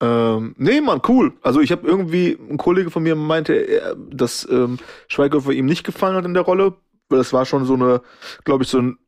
Ähm, 0.00 0.54
nee, 0.58 0.80
Mann, 0.80 1.00
cool. 1.08 1.32
Also 1.42 1.60
ich 1.60 1.72
habe 1.72 1.86
irgendwie, 1.86 2.36
ein 2.50 2.58
Kollege 2.58 2.90
von 2.90 3.02
mir 3.02 3.14
meinte, 3.16 3.54
er, 3.54 3.94
dass 3.94 4.46
ähm, 4.50 4.78
Schweighöfer 5.08 5.52
ihm 5.52 5.64
nicht 5.66 5.84
gefallen 5.84 6.16
hat 6.16 6.24
in 6.24 6.34
der 6.34 6.42
Rolle. 6.42 6.74
Weil 7.08 7.18
Das 7.18 7.32
war 7.32 7.46
schon 7.46 7.64
so 7.64 7.74
eine, 7.74 8.02
glaube 8.44 8.64
ich, 8.64 8.68
so 8.68 8.78
ein 8.78 8.98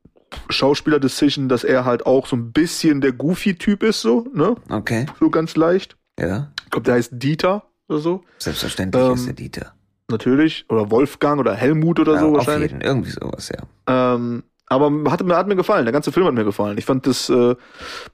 Schauspieler-Decision, 0.49 1.49
dass 1.49 1.65
er 1.65 1.85
halt 1.85 2.07
auch 2.07 2.27
so 2.27 2.37
ein 2.37 2.53
bisschen 2.53 3.01
der 3.01 3.13
Goofy-Typ 3.13 3.83
ist, 3.83 4.01
so, 4.01 4.27
ne? 4.33 4.55
Okay. 4.71 5.07
So 5.19 5.31
ganz 5.31 5.57
leicht. 5.57 5.97
Ja. 6.19 6.53
Ich 6.65 6.71
glaube, 6.71 6.85
der 6.85 6.95
heißt 6.95 7.13
Dieter 7.15 7.65
oder 7.89 7.99
so. 7.99 8.25
Selbstverständlich 8.39 9.03
Ähm, 9.03 9.15
ist 9.15 9.27
der 9.27 9.35
Dieter. 9.35 9.75
Natürlich. 10.11 10.65
Oder 10.69 10.91
Wolfgang 10.91 11.39
oder 11.41 11.55
Helmut 11.55 12.01
oder 12.01 12.15
Ja, 12.15 12.21
so 12.21 12.33
wahrscheinlich. 12.35 12.71
jeden. 12.73 12.83
Irgendwie 12.83 13.11
sowas, 13.11 13.51
ja. 13.51 14.15
Ähm, 14.15 14.43
aber 14.67 14.91
hat, 15.11 15.23
mir- 15.25 15.37
hat 15.37 15.47
mir 15.49 15.57
gefallen. 15.57 15.85
Der 15.85 15.93
ganze 15.93 16.13
Film 16.13 16.27
hat 16.27 16.35
mir 16.35 16.45
gefallen. 16.45 16.79
Ich 16.79 16.85
fand 16.85 17.07
das 17.07 17.31
eine 17.31 17.57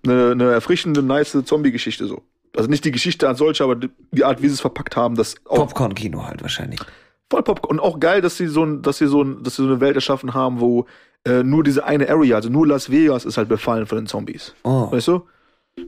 äh, 0.07 0.35
ne, 0.35 0.53
erfrischende, 0.53 1.03
nice 1.03 1.37
Zombie-Geschichte 1.45 2.07
so. 2.07 2.23
Also 2.57 2.69
nicht 2.71 2.85
die 2.85 2.93
Geschichte 2.93 3.27
als 3.29 3.39
solche, 3.39 3.65
aber 3.65 3.75
die, 3.77 4.25
Art, 4.25 4.41
wie 4.43 4.49
sie 4.49 4.55
es 4.55 4.61
verpackt 4.61 4.97
haben, 4.97 5.17
das 5.17 5.35
auch 5.49 5.57
Popcorn-Kino 5.57 6.25
halt 6.25 6.43
wahrscheinlich. 6.43 6.81
voll 7.31 7.43
Popcorn. 7.43 7.79
Und 7.79 7.85
auch 7.85 7.99
geil, 7.99 8.21
dass 8.21 8.37
sie 8.37 8.47
so, 8.47 8.65
ein, 8.65 8.83
dass 8.83 8.99
sie 8.99 9.09
so, 9.09 9.23
ein, 9.23 9.43
dass 9.43 9.57
sie 9.57 9.63
so 9.63 9.69
eine 9.69 9.81
Welt 9.81 9.97
erschaffen 9.97 10.35
haben, 10.35 10.61
wo 10.61 10.87
äh, 11.25 11.43
nur 11.43 11.65
diese 11.65 11.85
eine 11.85 12.09
Area, 12.09 12.37
also 12.37 12.51
nur 12.51 12.67
Las 12.67 12.91
Vegas 12.91 13.25
ist 13.25 13.37
halt 13.39 13.49
befallen 13.49 13.87
von 13.87 13.99
den 13.99 14.07
Zombies. 14.07 14.55
Oh. 14.63 14.93
Weißt 14.93 15.09
du? 15.09 15.23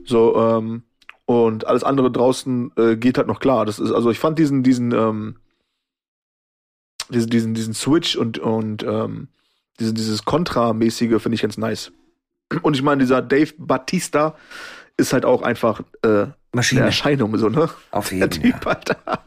So, 0.03 0.35
ähm, 0.35 0.83
und 1.25 1.65
alles 1.67 1.83
andere 1.85 2.11
draußen 2.11 2.71
äh, 2.77 2.95
geht 2.97 3.17
halt 3.17 3.27
noch 3.27 3.39
klar. 3.39 3.65
Das 3.65 3.79
ist, 3.79 3.91
also 3.91 4.09
ich 4.11 4.19
fand 4.19 4.37
diesen, 4.37 4.63
diesen, 4.63 4.91
ähm, 4.91 5.37
diesen, 7.09 7.29
diesen, 7.29 7.53
diesen 7.53 7.73
Switch 7.73 8.15
und, 8.15 8.39
und 8.39 8.83
ähm, 8.83 9.27
diesen, 9.79 9.95
dieses 9.95 10.25
Kontra-mäßige 10.25 11.21
finde 11.21 11.35
ich 11.35 11.41
ganz 11.41 11.57
nice. 11.57 11.91
Und 12.61 12.75
ich 12.75 12.81
meine, 12.81 13.01
dieser 13.01 13.21
Dave 13.21 13.53
Batista 13.57 14.35
ist 14.97 15.13
halt 15.13 15.25
auch 15.25 15.41
einfach 15.41 15.81
äh, 16.01 16.07
eine 16.07 16.33
Maschine. 16.53 16.81
Erscheinung, 16.81 17.37
so, 17.37 17.49
ne? 17.49 17.69
Auf 17.91 18.09
Der 18.09 18.19
jeden 18.19 18.31
Fall. 18.31 18.51
Typ, 18.51 18.67
Alter. 18.67 19.23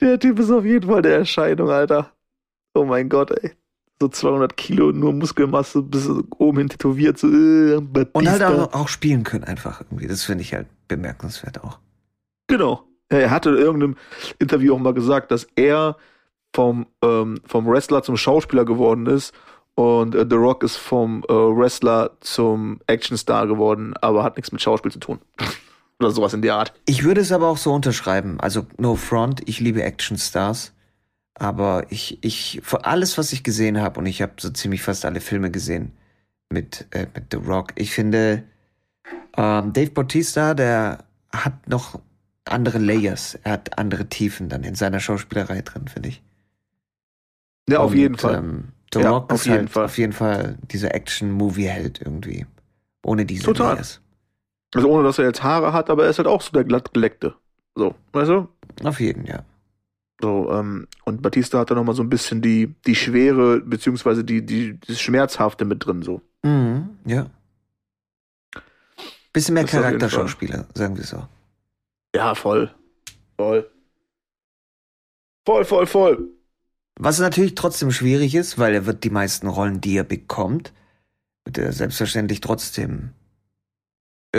Der 0.00 0.18
Typ 0.18 0.38
ist 0.38 0.50
auf 0.50 0.64
jeden 0.64 0.88
Fall 0.88 1.02
der 1.02 1.18
Erscheinung, 1.18 1.70
Alter. 1.70 2.12
Oh 2.74 2.84
mein 2.84 3.08
Gott, 3.08 3.30
ey. 3.30 3.52
So 4.00 4.08
200 4.08 4.56
Kilo, 4.56 4.92
nur 4.92 5.12
Muskelmasse, 5.12 5.82
bis 5.82 6.08
oben 6.38 6.58
hin 6.58 6.68
tätowiert, 6.68 7.18
so, 7.18 7.26
äh. 7.26 7.76
Und 8.12 8.28
halt 8.28 8.42
auch, 8.42 8.72
auch 8.72 8.88
spielen 8.88 9.24
können 9.24 9.44
einfach 9.44 9.80
irgendwie. 9.80 10.06
Das 10.06 10.22
finde 10.22 10.42
ich 10.42 10.54
halt 10.54 10.68
bemerkenswert 10.86 11.62
auch. 11.64 11.78
Genau. 12.46 12.84
Ja, 13.10 13.18
Er 13.18 13.30
hatte 13.30 13.50
in 13.50 13.56
irgendeinem 13.56 13.96
Interview 14.38 14.74
auch 14.74 14.78
mal 14.78 14.94
gesagt, 14.94 15.30
dass 15.30 15.48
er 15.56 15.96
vom, 16.54 16.86
ähm, 17.02 17.40
vom 17.44 17.66
Wrestler 17.66 18.02
zum 18.02 18.16
Schauspieler 18.16 18.64
geworden 18.64 19.06
ist 19.06 19.32
und 19.78 20.16
äh, 20.16 20.26
The 20.28 20.34
Rock 20.34 20.64
ist 20.64 20.76
vom 20.76 21.22
äh, 21.28 21.32
Wrestler 21.32 22.10
zum 22.18 22.80
Actionstar 22.88 23.46
geworden, 23.46 23.94
aber 24.00 24.24
hat 24.24 24.36
nichts 24.36 24.50
mit 24.50 24.60
Schauspiel 24.60 24.90
zu 24.90 24.98
tun. 24.98 25.20
Oder 26.00 26.10
sowas 26.10 26.34
in 26.34 26.42
der 26.42 26.56
Art. 26.56 26.72
Ich 26.84 27.04
würde 27.04 27.20
es 27.20 27.30
aber 27.30 27.46
auch 27.46 27.58
so 27.58 27.72
unterschreiben. 27.72 28.40
Also, 28.40 28.66
no 28.76 28.96
front, 28.96 29.42
ich 29.46 29.60
liebe 29.60 29.84
Actionstars. 29.84 30.72
Aber 31.34 31.86
ich, 31.90 32.18
ich, 32.22 32.60
für 32.64 32.86
alles, 32.86 33.18
was 33.18 33.32
ich 33.32 33.44
gesehen 33.44 33.80
habe, 33.80 34.00
und 34.00 34.06
ich 34.06 34.20
habe 34.20 34.32
so 34.40 34.50
ziemlich 34.50 34.82
fast 34.82 35.04
alle 35.04 35.20
Filme 35.20 35.52
gesehen 35.52 35.92
mit, 36.50 36.86
äh, 36.90 37.06
mit 37.14 37.26
The 37.30 37.36
Rock, 37.36 37.72
ich 37.76 37.92
finde, 37.92 38.42
ähm, 39.36 39.72
Dave 39.72 39.90
Bautista, 39.92 40.54
der 40.54 41.04
hat 41.32 41.68
noch 41.68 42.00
andere 42.46 42.78
Layers. 42.78 43.38
Er 43.44 43.52
hat 43.52 43.78
andere 43.78 44.08
Tiefen 44.08 44.48
dann 44.48 44.64
in 44.64 44.74
seiner 44.74 44.98
Schauspielerei 44.98 45.62
drin, 45.62 45.86
finde 45.86 46.08
ich. 46.08 46.22
Ja, 47.68 47.78
auf 47.80 47.92
Und, 47.92 47.98
jeden 47.98 48.16
Fall. 48.16 48.36
Ähm, 48.36 48.68
The 48.92 49.00
Ja, 49.00 49.10
Rock 49.10 49.32
auf 49.32 49.40
ist 49.40 49.46
jeden 49.46 49.58
halt 49.58 49.70
Fall. 49.70 49.84
auf 49.84 49.98
jeden 49.98 50.12
Fall 50.12 50.58
dieser 50.62 50.94
Action-Movie-Held 50.94 52.00
irgendwie. 52.00 52.46
Ohne 53.04 53.26
diese 53.26 53.44
Total. 53.44 53.74
Layers. 53.74 54.00
Also 54.74 54.88
ohne, 54.90 55.04
dass 55.04 55.18
er 55.18 55.26
jetzt 55.26 55.42
Haare 55.42 55.72
hat, 55.72 55.90
aber 55.90 56.04
er 56.04 56.10
ist 56.10 56.18
halt 56.18 56.28
auch 56.28 56.40
so 56.42 56.50
der 56.52 56.64
glattgeleckte. 56.64 57.34
So, 57.74 57.94
weißt 58.12 58.30
du? 58.30 58.48
Auf 58.84 59.00
jeden, 59.00 59.24
ja. 59.26 59.44
So, 60.20 60.50
ähm, 60.52 60.88
und 61.04 61.22
Batista 61.22 61.58
hat 61.60 61.70
da 61.70 61.74
nochmal 61.74 61.94
so 61.94 62.02
ein 62.02 62.10
bisschen 62.10 62.42
die, 62.42 62.74
die 62.86 62.94
Schwere, 62.94 63.60
beziehungsweise 63.60 64.24
die, 64.24 64.44
die, 64.44 64.78
das 64.80 65.00
Schmerzhafte 65.00 65.64
mit 65.64 65.84
drin, 65.86 66.02
so. 66.02 66.20
Mhm, 66.42 66.88
ja. 67.04 67.26
Bisschen 69.32 69.54
mehr 69.54 69.64
Charakterschauspieler, 69.64 70.66
sagen 70.74 70.96
wir 70.96 71.04
so. 71.04 71.26
Ja, 72.16 72.34
voll. 72.34 72.74
Voll. 73.36 73.70
Voll, 75.46 75.64
voll, 75.64 75.86
voll. 75.86 76.28
Was 77.00 77.18
natürlich 77.20 77.54
trotzdem 77.54 77.90
schwierig 77.92 78.34
ist, 78.34 78.58
weil 78.58 78.74
er 78.74 78.84
wird 78.86 79.04
die 79.04 79.10
meisten 79.10 79.46
Rollen, 79.46 79.80
die 79.80 79.96
er 79.96 80.04
bekommt, 80.04 80.72
wird 81.44 81.58
er 81.58 81.72
selbstverständlich 81.72 82.40
trotzdem. 82.40 83.14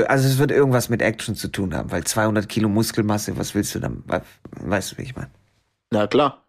Also 0.08 0.28
es 0.28 0.38
wird 0.38 0.52
irgendwas 0.52 0.90
mit 0.90 1.02
Action 1.02 1.36
zu 1.36 1.48
tun 1.48 1.74
haben, 1.74 1.92
weil 1.92 2.04
200 2.04 2.48
Kilo 2.48 2.70
Muskelmasse, 2.70 3.38
was 3.38 3.56
willst 3.56 3.74
du 3.76 3.80
dann? 3.80 4.04
We- 4.08 4.22
Weißt 4.52 4.92
du, 4.92 4.98
wie 4.98 5.04
ich 5.04 5.16
meine? 5.16 5.32
Na 5.92 6.08
klar. 6.08 6.46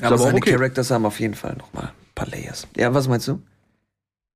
Aber 0.00 0.08
aber 0.14 0.18
seine 0.18 0.36
okay. 0.38 0.52
Characters 0.52 0.90
haben 0.90 1.06
auf 1.06 1.20
jeden 1.20 1.34
Fall 1.34 1.56
nochmal 1.56 1.86
ein 1.86 2.14
paar 2.14 2.26
Layers. 2.28 2.66
Ja, 2.76 2.92
was 2.94 3.08
meinst 3.08 3.28
du? 3.28 3.42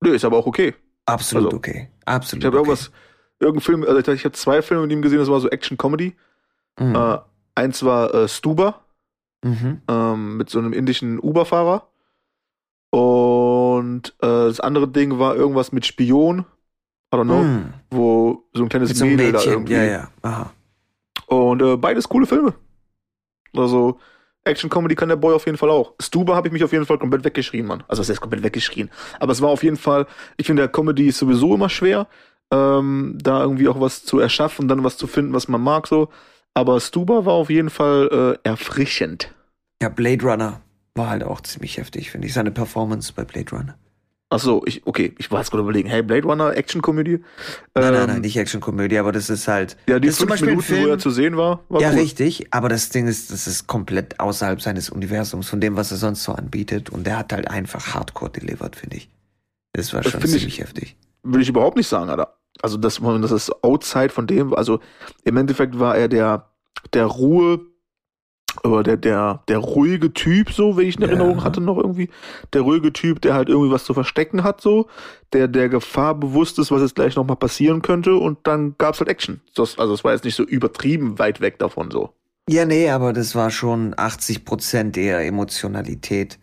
Nö, 0.03 0.15
ist 0.15 0.25
aber 0.25 0.37
auch 0.39 0.47
okay. 0.47 0.75
Absolut 1.07 1.47
Also, 1.47 1.57
okay. 1.57 1.89
Absolut 2.05 2.43
Ich 2.43 2.47
habe 2.47 2.59
okay. 2.59 2.69
irgendwas, 2.71 2.91
irgendein 3.41 3.63
Film, 3.63 3.83
also 3.85 3.99
ich, 3.99 4.09
ich 4.09 4.25
habe 4.25 4.35
zwei 4.35 4.63
Filme 4.63 4.83
mit 4.83 4.93
ihm 4.93 5.03
gesehen, 5.03 5.19
das 5.19 5.29
war 5.29 5.41
so 5.41 5.49
Action-Comedy. 5.49 6.17
Mhm. 6.79 6.95
Äh, 6.95 7.19
eins 7.55 7.83
war 7.83 8.15
äh, 8.15 8.29
Stuba, 8.29 8.85
Mhm. 9.45 9.83
ähm, 9.89 10.37
mit 10.37 10.51
so 10.51 10.59
einem 10.59 10.73
indischen 10.73 11.19
Uber-Fahrer. 11.21 11.87
Und 12.91 14.15
äh, 14.21 14.27
das 14.27 14.61
andere 14.61 14.89
Ding 14.89 15.19
war 15.19 15.37
irgendwas 15.37 15.73
mit 15.73 15.87
Spion. 15.87 16.41
I 17.15 17.17
don't 17.17 17.25
know, 17.25 17.43
Mhm. 17.43 17.73
wo 17.91 18.45
so 18.53 18.63
ein 18.63 18.69
kleines 18.69 18.91
Mit 18.91 18.97
so 18.99 19.05
Mädel 19.07 19.33
da 19.33 19.39
Mädchen. 19.39 19.53
irgendwie. 19.53 19.73
Ja, 19.75 19.85
ja. 19.85 20.09
Aha. 20.23 20.53
Und 21.27 21.63
äh, 21.63 21.77
beides 21.77 22.09
coole 22.09 22.27
Filme. 22.27 22.55
Also, 23.57 23.99
Action-Comedy 24.45 24.95
kann 24.95 25.09
der 25.09 25.17
Boy 25.17 25.35
auf 25.35 25.47
jeden 25.47 25.59
Fall 25.59 25.71
auch. 25.71 25.95
Stuba 26.01 26.35
habe 26.35 26.49
ich 26.49 26.53
mich 26.53 26.65
auf 26.65 26.73
jeden 26.73 26.87
Fall 26.87 26.99
komplett 26.99 27.25
weggeschrien, 27.25 27.67
Mann. 27.67 27.83
Also, 27.89 28.03
es 28.03 28.09
ist 28.09 28.21
komplett 28.21 28.43
weggeschrien. 28.43 28.91
Aber 29.21 29.33
es 29.33 29.41
war 29.41 29.49
auf 29.51 29.63
jeden 29.63 29.77
Fall, 29.77 30.07
ich 30.37 30.47
finde, 30.47 30.63
der 30.63 30.69
Comedy 30.73 31.09
ist 31.09 31.19
sowieso 31.19 31.55
immer 31.55 31.69
schwer, 31.69 32.07
ähm, 32.51 33.17
da 33.23 33.43
irgendwie 33.43 33.69
auch 33.69 33.81
was 33.81 34.05
zu 34.05 34.19
erschaffen, 34.19 34.69
dann 34.69 34.85
was 34.85 34.97
zu 34.97 35.07
finden, 35.07 35.33
was 35.35 35.49
man 35.49 35.61
mag, 35.63 35.87
so. 35.87 36.09
Aber 36.55 36.81
Stuba 36.81 37.25
war 37.25 37.35
auf 37.35 37.51
jeden 37.51 37.71
Fall 37.71 38.39
äh, 38.45 38.49
erfrischend. 38.49 39.33
Ja, 39.83 39.89
Blade 39.89 40.25
Runner 40.25 40.61
war 40.95 41.11
halt 41.11 41.23
auch 41.23 41.41
ziemlich 41.41 41.77
heftig, 41.79 42.11
finde 42.11 42.27
ich. 42.27 42.35
Seine 42.35 42.51
Performance 42.51 43.13
bei 43.15 43.25
Blade 43.25 43.51
Runner. 43.53 43.79
Ach 44.31 44.41
so, 44.41 44.63
ich, 44.67 44.87
okay, 44.87 45.15
ich 45.19 45.31
war 45.31 45.39
jetzt 45.41 45.51
gerade 45.51 45.63
überlegen, 45.63 45.89
hey, 45.89 46.03
Blade 46.03 46.25
Runner, 46.27 46.55
Action-Komödie? 46.55 47.21
Nein, 47.75 47.85
Ähm, 47.87 47.93
nein, 47.95 48.07
nein, 48.09 48.21
nicht 48.21 48.37
Actionkomödie, 48.37 48.99
aber 48.99 49.11
das 49.11 49.31
ist 49.31 49.49
halt. 49.49 49.79
Ja, 49.89 49.99
die 49.99 50.09
das 50.09 50.17
ist 50.17 50.21
zum 50.21 50.29
fünf 50.29 50.41
Minuten, 50.43 50.59
wo 50.59 50.63
Film- 50.63 50.91
er 50.91 50.99
zu 50.99 51.11
sehen 51.11 51.37
war, 51.39 51.61
war 51.71 51.81
ja, 51.81 51.93
cool. 51.93 52.01
richtig, 52.01 52.53
aber 52.53 52.69
das 52.69 52.91
Ding 52.91 53.07
ist, 53.07 53.31
das 53.33 53.47
ist 53.47 53.69
komplett 53.69 54.21
außerhalb 54.21 54.61
seines 54.61 54.91
Universums, 54.91 55.49
von 55.49 55.61
dem, 55.63 55.77
was 55.77 55.93
er 55.93 55.97
sonst 55.97 56.25
so 56.25 56.33
anbietet. 56.33 56.91
Und 56.91 57.07
der 57.07 57.17
hat 57.19 57.33
halt 57.33 57.49
einfach 57.49 57.95
hardcore 57.95 58.31
delivered, 58.31 58.77
finde 58.77 58.99
ich. 58.99 59.09
Das 59.73 59.95
war 59.95 60.03
Das 60.03 60.13
schon 60.13 60.21
find 60.21 60.35
ich- 60.35 60.41
ziemlich 60.41 60.61
heftig. 60.61 60.97
Will 61.23 61.41
ich 61.41 61.49
überhaupt 61.49 61.79
nicht 61.79 61.89
sagen, 61.89 62.11
Alter. 62.11 62.35
Also 62.63 62.77
das, 62.77 63.01
das 63.01 63.31
ist 63.31 63.65
outside 63.65 64.11
von 64.11 64.27
dem, 64.27 64.55
also 64.55 64.81
im 65.25 65.37
Endeffekt 65.37 65.79
war 65.79 65.97
er 65.97 66.09
der, 66.09 66.47
der 66.93 67.07
Ruhe, 67.07 67.61
oder 68.65 68.83
der, 68.83 68.97
der, 68.97 69.43
der 69.49 69.59
ruhige 69.59 70.13
Typ, 70.13 70.53
so, 70.53 70.77
wenn 70.77 70.87
ich 70.87 70.97
in 70.97 71.03
Ja. 71.03 71.09
Erinnerung 71.09 71.45
hatte 71.45 71.61
noch 71.61 71.77
irgendwie. 71.77 72.09
Der 72.53 72.63
ruhige 72.63 72.93
Typ, 72.93 73.21
der 73.21 73.35
halt 73.35 73.49
irgendwie 73.49 73.71
was 73.71 73.85
zu 73.85 73.95
verstecken 73.95 74.43
hat, 74.43 74.61
so, 74.61 74.89
der 75.33 75.49
der 75.49 75.69
Gefahr 75.69 76.15
bewusst 76.15 76.59
ist, 76.59 76.71
was 76.71 76.83
jetzt 76.83 76.95
gleich 76.95 77.17
nochmal 77.17 77.37
passieren 77.37 77.83
könnte 77.83 78.17
und 78.17 78.39
dann 78.45 78.75
gab's 78.79 79.01
halt 79.01 79.09
Action. 79.09 79.41
Das, 79.55 79.79
also 79.79 79.95
es 79.95 80.03
war 80.03 80.13
jetzt 80.13 80.25
nicht 80.25 80.35
so 80.35 80.43
übertrieben 80.43 81.19
weit 81.19 81.41
weg 81.41 81.59
davon, 81.59 81.91
so. 81.91 82.11
Ja, 82.49 82.65
nee, 82.65 82.89
aber 82.89 83.13
das 83.13 83.35
war 83.35 83.51
schon 83.51 83.95
80 83.97 84.45
Prozent 84.45 84.97
eher 84.97 85.25
Emotionalität 85.25 86.39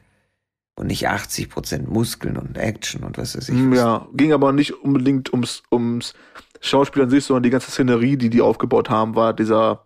und 0.76 0.88
nicht 0.88 1.08
80 1.08 1.50
Prozent 1.50 1.90
Muskeln 1.90 2.38
und 2.38 2.58
Action 2.58 3.04
und 3.04 3.18
was 3.18 3.36
weiß 3.36 3.50
ich. 3.50 3.56
Mm, 3.56 3.72
was. 3.72 3.78
Ja, 3.80 4.08
ging 4.14 4.34
aber 4.34 4.52
nicht 4.52 4.74
unbedingt 4.74 5.32
ums, 5.32 5.64
ums 5.72 6.14
Schauspiel 6.60 7.04
an 7.04 7.10
sich, 7.10 7.24
sondern 7.24 7.44
die 7.44 7.50
ganze 7.50 7.72
Szenerie, 7.72 8.18
die 8.18 8.30
die 8.30 8.42
aufgebaut 8.42 8.90
haben, 8.90 9.16
war 9.16 9.34
dieser, 9.34 9.86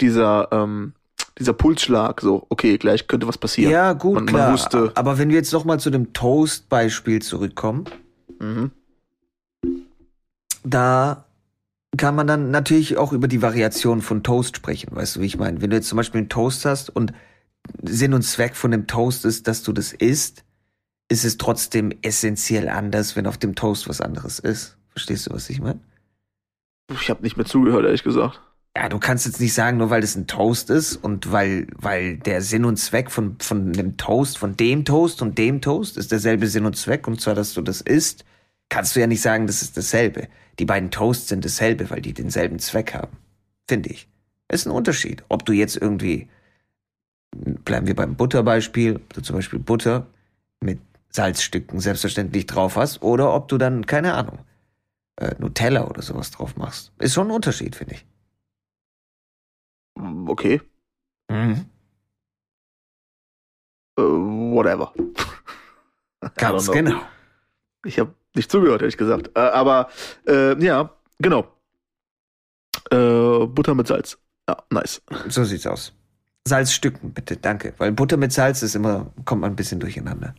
dieser, 0.00 0.48
ähm, 0.52 0.92
dieser 1.38 1.54
Pulsschlag, 1.54 2.20
so, 2.20 2.46
okay, 2.50 2.76
gleich 2.76 3.06
könnte 3.06 3.26
was 3.26 3.38
passieren. 3.38 3.72
Ja, 3.72 3.94
gut, 3.94 4.14
man, 4.14 4.26
klar. 4.26 4.44
Man 4.44 4.52
wusste, 4.52 4.92
Aber 4.94 5.18
wenn 5.18 5.30
wir 5.30 5.36
jetzt 5.36 5.52
noch 5.52 5.64
mal 5.64 5.80
zu 5.80 5.90
dem 5.90 6.12
Toast-Beispiel 6.12 7.22
zurückkommen, 7.22 7.84
mhm. 8.38 8.70
da 10.62 11.24
kann 11.96 12.14
man 12.14 12.26
dann 12.26 12.50
natürlich 12.50 12.96
auch 12.96 13.12
über 13.12 13.28
die 13.28 13.42
Variation 13.42 14.02
von 14.02 14.22
Toast 14.22 14.56
sprechen, 14.56 14.94
weißt 14.94 15.16
du, 15.16 15.20
wie 15.20 15.26
ich 15.26 15.38
meine? 15.38 15.60
Wenn 15.62 15.70
du 15.70 15.76
jetzt 15.76 15.88
zum 15.88 15.96
Beispiel 15.96 16.20
einen 16.20 16.28
Toast 16.28 16.64
hast 16.64 16.90
und 16.94 17.12
Sinn 17.82 18.14
und 18.14 18.22
Zweck 18.22 18.56
von 18.56 18.70
dem 18.70 18.86
Toast 18.86 19.24
ist, 19.24 19.46
dass 19.48 19.62
du 19.62 19.72
das 19.72 19.92
isst, 19.92 20.44
ist 21.08 21.24
es 21.24 21.38
trotzdem 21.38 21.92
essentiell 22.02 22.68
anders, 22.68 23.16
wenn 23.16 23.26
auf 23.26 23.38
dem 23.38 23.54
Toast 23.54 23.88
was 23.88 24.00
anderes 24.00 24.38
ist. 24.38 24.76
Verstehst 24.88 25.26
du, 25.26 25.34
was 25.34 25.50
ich 25.50 25.60
meine? 25.60 25.80
ich 26.90 27.08
habe 27.08 27.22
nicht 27.22 27.36
mehr 27.36 27.46
zugehört, 27.46 27.84
ehrlich 27.84 28.02
gesagt. 28.02 28.40
Ja, 28.76 28.88
du 28.88 28.98
kannst 28.98 29.26
jetzt 29.26 29.40
nicht 29.40 29.52
sagen, 29.52 29.76
nur 29.76 29.90
weil 29.90 30.00
das 30.00 30.16
ein 30.16 30.26
Toast 30.26 30.70
ist 30.70 30.96
und 30.96 31.30
weil, 31.30 31.66
weil 31.76 32.16
der 32.16 32.40
Sinn 32.40 32.64
und 32.64 32.76
Zweck 32.76 33.10
von, 33.10 33.36
von 33.38 33.72
dem 33.72 33.96
Toast, 33.98 34.38
von 34.38 34.56
dem 34.56 34.84
Toast 34.84 35.20
und 35.20 35.36
dem 35.36 35.60
Toast 35.60 35.98
ist 35.98 36.10
derselbe 36.10 36.46
Sinn 36.46 36.64
und 36.64 36.76
Zweck 36.76 37.06
und 37.06 37.20
zwar, 37.20 37.34
dass 37.34 37.52
du 37.52 37.60
das 37.60 37.82
isst, 37.82 38.24
kannst 38.70 38.96
du 38.96 39.00
ja 39.00 39.06
nicht 39.06 39.20
sagen, 39.20 39.46
das 39.46 39.60
ist 39.60 39.76
dasselbe. 39.76 40.28
Die 40.58 40.64
beiden 40.64 40.90
Toasts 40.90 41.28
sind 41.28 41.44
dasselbe, 41.44 41.90
weil 41.90 42.00
die 42.00 42.14
denselben 42.14 42.58
Zweck 42.58 42.94
haben. 42.94 43.16
Finde 43.68 43.90
ich. 43.90 44.08
Ist 44.50 44.66
ein 44.66 44.72
Unterschied. 44.72 45.22
Ob 45.28 45.44
du 45.44 45.52
jetzt 45.52 45.76
irgendwie, 45.76 46.28
bleiben 47.34 47.86
wir 47.86 47.96
beim 47.96 48.14
Butterbeispiel, 48.16 48.96
ob 48.96 49.12
du 49.14 49.22
zum 49.22 49.36
Beispiel 49.36 49.58
Butter 49.58 50.06
mit 50.60 50.80
Salzstücken 51.10 51.80
selbstverständlich 51.80 52.46
drauf 52.46 52.76
hast 52.76 53.02
oder 53.02 53.34
ob 53.34 53.48
du 53.48 53.58
dann, 53.58 53.86
keine 53.86 54.14
Ahnung, 54.14 54.38
äh, 55.16 55.34
Nutella 55.38 55.86
oder 55.86 56.02
sowas 56.02 56.30
drauf 56.30 56.56
machst. 56.56 56.92
Ist 56.98 57.14
schon 57.14 57.28
ein 57.28 57.32
Unterschied, 57.34 57.76
finde 57.76 57.94
ich. 57.94 58.06
Okay, 60.26 60.60
Mhm. 61.30 61.66
äh, 63.98 64.02
whatever. 64.02 64.92
Ganz 66.36 66.70
genau. 66.70 67.00
Ich 67.84 67.98
habe 67.98 68.14
nicht 68.34 68.50
zugehört, 68.50 68.82
ehrlich 68.82 68.96
gesagt. 68.96 69.30
Äh, 69.36 69.40
aber 69.40 69.90
äh, 70.26 70.58
ja, 70.64 70.90
genau. 71.18 71.46
Äh, 72.90 73.46
Butter 73.46 73.74
mit 73.74 73.86
Salz. 73.86 74.18
Ja, 74.48 74.56
nice. 74.70 75.02
So 75.28 75.44
sieht's 75.44 75.66
aus. 75.66 75.92
Salzstücken, 76.46 77.12
bitte, 77.12 77.36
danke. 77.36 77.74
Weil 77.78 77.92
Butter 77.92 78.16
mit 78.16 78.32
Salz 78.32 78.62
ist 78.62 78.74
immer, 78.74 79.12
kommt 79.24 79.42
man 79.42 79.52
ein 79.52 79.56
bisschen 79.56 79.80
durcheinander. 79.80 80.34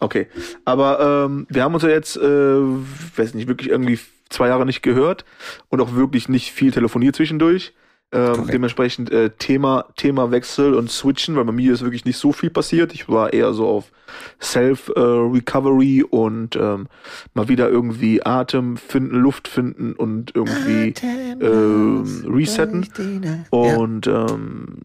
Okay. 0.00 0.28
Aber 0.64 1.26
ähm, 1.26 1.46
wir 1.50 1.62
haben 1.62 1.74
uns 1.74 1.82
ja 1.82 1.90
jetzt, 1.90 2.16
äh, 2.16 2.20
weiß 2.20 3.34
nicht, 3.34 3.48
wirklich 3.48 3.68
irgendwie 3.68 4.00
zwei 4.30 4.48
Jahre 4.48 4.64
nicht 4.64 4.82
gehört 4.82 5.24
und 5.68 5.80
auch 5.80 5.94
wirklich 5.94 6.28
nicht 6.28 6.52
viel 6.52 6.72
telefoniert 6.72 7.16
zwischendurch. 7.16 7.74
Ähm, 8.12 8.48
dementsprechend 8.50 9.12
äh, 9.12 9.30
Thema, 9.30 9.84
Themawechsel 9.96 10.74
und 10.74 10.90
Switchen, 10.90 11.36
weil 11.36 11.44
bei 11.44 11.52
mir 11.52 11.72
ist 11.72 11.82
wirklich 11.82 12.04
nicht 12.04 12.18
so 12.18 12.32
viel 12.32 12.50
passiert. 12.50 12.92
Ich 12.92 13.08
war 13.08 13.32
eher 13.32 13.52
so 13.52 13.68
auf 13.68 13.92
Self-Recovery 14.42 16.02
und 16.02 16.56
ähm, 16.56 16.88
mal 17.34 17.48
wieder 17.48 17.68
irgendwie 17.68 18.26
Atem 18.26 18.76
finden, 18.76 19.14
Luft 19.14 19.46
finden 19.46 19.92
und 19.92 20.34
irgendwie 20.34 20.92
ähm, 21.40 22.24
resetten. 22.26 22.88
Und 23.50 24.08
ähm, 24.08 24.80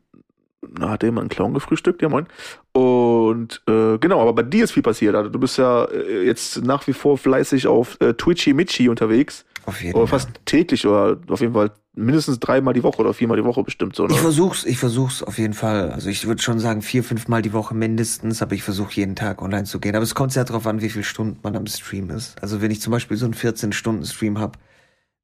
na, 0.78 0.90
hat 0.90 1.04
jemand 1.04 1.24
einen 1.24 1.30
Clown 1.30 1.54
gefrühstückt? 1.54 2.04
Ja, 2.04 2.10
moin. 2.10 2.28
Und 2.74 3.62
äh, 3.68 3.98
genau, 3.98 4.22
aber 4.22 4.34
bei 4.34 4.44
dir 4.44 4.66
ist 4.66 4.72
viel 4.72 4.84
passiert. 4.84 5.16
Also, 5.16 5.30
du 5.30 5.40
bist 5.40 5.58
ja 5.58 5.86
äh, 5.86 6.26
jetzt 6.26 6.64
nach 6.64 6.86
wie 6.88 6.94
vor 6.94 7.18
fleißig 7.18 7.68
auf 7.68 7.98
äh, 8.02 8.14
Twitchy 8.14 8.54
Mitchy 8.54 8.90
unterwegs. 8.90 9.46
Auf 9.66 9.82
jeden 9.82 9.96
Oder 9.96 10.08
Fall. 10.08 10.20
fast 10.20 10.46
täglich 10.46 10.86
oder 10.86 11.18
auf 11.30 11.42
jeden 11.42 11.54
Fall 11.54 11.72
mindestens 11.96 12.40
dreimal 12.40 12.74
die 12.74 12.84
Woche 12.84 13.00
oder 13.02 13.14
viermal 13.14 13.38
die 13.38 13.44
Woche 13.44 13.64
bestimmt 13.64 13.96
so. 13.96 14.06
Ne? 14.06 14.14
Ich 14.14 14.20
versuch's, 14.20 14.66
ich 14.66 14.78
versuch's 14.78 15.24
auf 15.24 15.38
jeden 15.38 15.54
Fall. 15.54 15.92
Also 15.92 16.10
ich 16.10 16.28
würde 16.28 16.42
schon 16.42 16.60
sagen 16.60 16.82
vier, 16.82 17.04
fünf 17.04 17.28
Mal 17.28 17.42
die 17.42 17.54
Woche 17.54 17.74
mindestens, 17.76 18.42
aber 18.42 18.54
ich 18.56 18.64
versuche 18.64 18.94
jeden 18.96 19.16
Tag 19.16 19.42
online 19.42 19.64
zu 19.66 19.80
gehen. 19.80 19.96
Aber 19.96 20.04
es 20.04 20.16
kommt 20.16 20.32
sehr 20.34 20.46
darauf 20.46 20.68
an, 20.68 20.82
wie 20.82 20.90
viele 20.90 21.04
Stunden 21.04 21.40
man 21.44 21.56
am 21.56 21.68
Stream 21.68 22.10
ist. 22.10 22.42
Also 22.42 22.62
wenn 22.62 22.72
ich 22.72 22.82
zum 22.82 22.92
Beispiel 22.92 23.18
so 23.18 23.26
einen 23.26 23.34
14-Stunden-Stream 23.34 24.40
hab, 24.40 24.58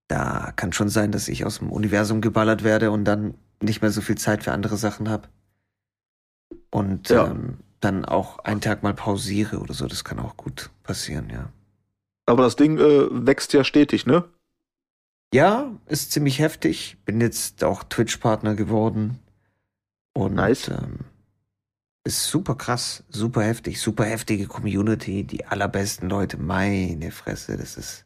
da 0.08 0.52
kann 0.56 0.74
schon 0.74 0.90
sein, 0.90 1.12
dass 1.12 1.28
ich 1.28 1.46
aus 1.46 1.60
dem 1.60 1.72
Universum 1.72 2.22
geballert 2.22 2.64
werde 2.64 2.92
und 2.92 3.06
dann 3.06 3.36
nicht 3.62 3.82
mehr 3.82 3.92
so 3.92 4.02
viel 4.02 4.18
Zeit 4.18 4.44
für 4.44 4.52
andere 4.52 4.78
Sachen 4.78 5.10
hab. 5.10 5.30
Und 6.70 7.10
Ja. 7.10 7.28
ähm, 7.28 7.58
dann 7.80 8.06
auch 8.06 8.40
einen 8.40 8.62
Tag 8.62 8.84
mal 8.84 8.94
pausiere 8.94 9.60
oder 9.60 9.74
so. 9.74 9.88
Das 9.88 10.04
kann 10.04 10.20
auch 10.20 10.38
gut 10.38 10.70
passieren, 10.84 11.30
ja. 11.32 11.50
Aber 12.28 12.44
das 12.44 12.56
Ding 12.56 12.78
äh, 12.78 13.08
wächst 13.10 13.54
ja 13.54 13.64
stetig, 13.64 14.06
ne? 14.06 14.24
Ja, 15.34 15.72
ist 15.88 16.12
ziemlich 16.12 16.40
heftig. 16.40 16.98
Bin 17.06 17.22
jetzt 17.22 17.64
auch 17.64 17.84
Twitch-Partner 17.84 18.56
geworden. 18.56 19.20
Und 20.14 20.36
Nice. 20.36 20.68
ähm, 20.68 21.00
ist 22.04 22.28
super 22.28 22.56
krass, 22.56 23.04
super 23.10 23.44
heftig, 23.44 23.80
super 23.80 24.06
heftige 24.06 24.48
Community, 24.48 25.24
die 25.24 25.46
allerbesten 25.46 26.10
Leute, 26.10 26.38
meine 26.38 27.12
Fresse, 27.12 27.58
das 27.58 27.78
ist 27.78 28.06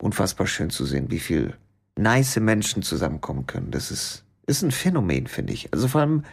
unfassbar 0.00 0.46
schön 0.46 0.70
zu 0.70 0.84
sehen, 0.84 1.10
wie 1.10 1.18
viel 1.18 1.56
nice 1.96 2.36
Menschen 2.36 2.82
zusammenkommen 2.82 3.46
können. 3.46 3.70
Das 3.70 3.90
ist, 3.90 4.24
ist 4.46 4.62
ein 4.62 4.70
Phänomen, 4.70 5.26
finde 5.26 5.54
ich. 5.54 5.72
Also 5.72 5.88
vor 5.88 6.02
allem, 6.02 6.24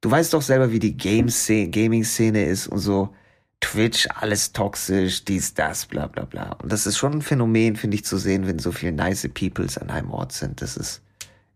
du 0.00 0.10
weißt 0.10 0.32
doch 0.32 0.42
selber, 0.42 0.72
wie 0.72 0.78
die 0.78 0.96
Gaming-Szene 0.96 2.46
ist 2.46 2.66
und 2.66 2.78
so. 2.78 3.14
Twitch, 3.60 4.08
alles 4.14 4.52
toxisch, 4.52 5.24
dies, 5.24 5.54
das, 5.54 5.86
bla 5.86 6.06
bla 6.06 6.24
bla. 6.24 6.52
Und 6.62 6.72
das 6.72 6.86
ist 6.86 6.96
schon 6.96 7.14
ein 7.14 7.22
Phänomen, 7.22 7.76
finde 7.76 7.96
ich, 7.96 8.04
zu 8.04 8.16
sehen, 8.16 8.46
wenn 8.46 8.58
so 8.58 8.72
viele 8.72 8.92
nice 8.92 9.28
Peoples 9.34 9.78
an 9.78 9.90
einem 9.90 10.10
Ort 10.10 10.32
sind. 10.32 10.62
Das 10.62 10.76
ist, 10.76 11.02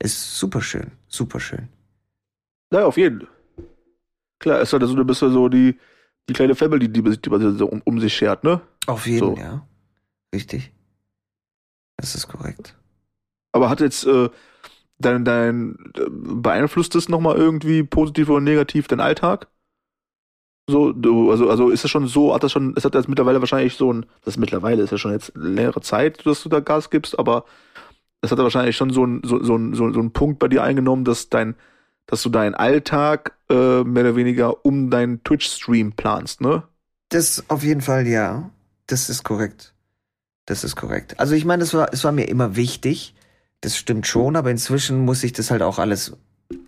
ist 0.01 0.39
super 0.39 0.61
schön, 0.61 0.93
super 1.09 1.41
schön. 1.41 1.69
Ja, 2.73 2.87
auf 2.87 2.97
jeden. 2.97 3.27
Klar, 4.41 4.61
ist 4.61 4.73
halt 4.73 4.83
so, 4.83 4.95
du 4.97 5.05
bist 5.05 5.23
ja 5.23 5.31
so 5.31 5.49
die, 5.49 5.79
die 6.29 6.33
kleine 6.33 6.55
Family, 6.55 6.89
die, 6.89 7.03
die, 7.03 7.19
die 7.21 7.57
so 7.57 7.67
um, 7.67 7.81
um 7.85 8.01
sich 8.01 8.15
schert, 8.15 8.43
ne? 8.45 8.61
Auf 8.87 9.07
jeden, 9.07 9.37
So. 9.37 9.37
ja. 9.37 9.67
Richtig. 10.35 10.73
Das 11.97 12.15
ist 12.15 12.27
korrekt. 12.27 12.77
Aber 13.53 13.69
hat 13.71 13.81
jetzt 13.81 14.05
äh, 14.07 14.31
dein, 14.99 15.25
dein 15.25 15.77
äh, 15.97 16.07
beeinflusst 16.11 16.95
es 16.97 17.09
nochmal 17.09 17.37
irgendwie 17.37 17.83
positiv 17.83 18.31
oder 18.31 18.41
negativ 18.41 18.89
deinen 18.89 19.01
Alltag? 19.01 19.49
So, 20.69 20.95
also, 21.31 21.51
also 21.51 21.71
ist 21.71 21.85
es 21.85 21.91
schon 21.91 22.07
so, 22.07 22.35
hat 22.35 22.45
das 22.45 22.53
schon, 22.53 22.75
es 22.77 22.85
hat 22.85 22.95
jetzt 22.95 23.09
mittlerweile 23.09 23.41
wahrscheinlich 23.41 23.75
so 23.75 23.93
ein, 23.93 24.07
das 24.25 24.37
mittlerweile, 24.37 24.83
ist 24.83 24.93
ja 24.93 24.99
schon 24.99 25.13
jetzt 25.13 25.33
längere 25.35 25.81
Zeit, 25.81 26.25
dass 26.25 26.43
du 26.43 26.49
da 26.49 26.61
Gas 26.61 26.89
gibst, 26.91 27.19
aber 27.19 27.45
es 28.21 28.31
hat 28.31 28.39
wahrscheinlich 28.39 28.77
schon 28.77 28.91
so 28.91 29.05
ein, 29.05 29.23
so, 29.25 29.43
so, 29.43 29.59
so, 29.73 29.93
so 29.93 30.01
ein 30.01 30.13
Punkt 30.13 30.39
bei 30.39 30.49
dir 30.49 30.63
eingenommen, 30.63 31.05
dass 31.05 31.29
dein, 31.29 31.57
dass 32.07 32.23
du 32.23 32.29
deinen 32.29 32.55
Alltag 32.55 33.37
äh, 33.51 33.83
mehr 33.83 34.05
oder 34.05 34.17
weniger 34.17 34.65
um 34.65 34.91
deinen 34.91 35.25
Twitch-Stream 35.25 35.93
planst, 35.93 36.41
ne? 36.41 36.63
Das 37.09 37.45
auf 37.49 37.65
jeden 37.65 37.81
Fall, 37.81 38.07
ja. 38.07 38.51
Das 38.87 39.09
ist 39.11 39.25
korrekt. 39.25 39.75
Das 40.47 40.65
ist 40.65 40.77
korrekt. 40.77 41.19
Also 41.21 41.35
ich 41.35 41.45
meine, 41.45 41.63
es 41.63 41.75
war, 41.75 41.93
es 41.93 42.05
war 42.05 42.13
mir 42.13 42.29
immer 42.29 42.57
wichtig. 42.57 43.15
Das 43.61 43.77
stimmt 43.77 44.07
schon, 44.07 44.37
aber 44.37 44.51
inzwischen 44.51 45.05
muss 45.05 45.23
ich 45.23 45.33
das 45.33 45.51
halt 45.51 45.63
auch 45.63 45.79
alles 45.79 46.17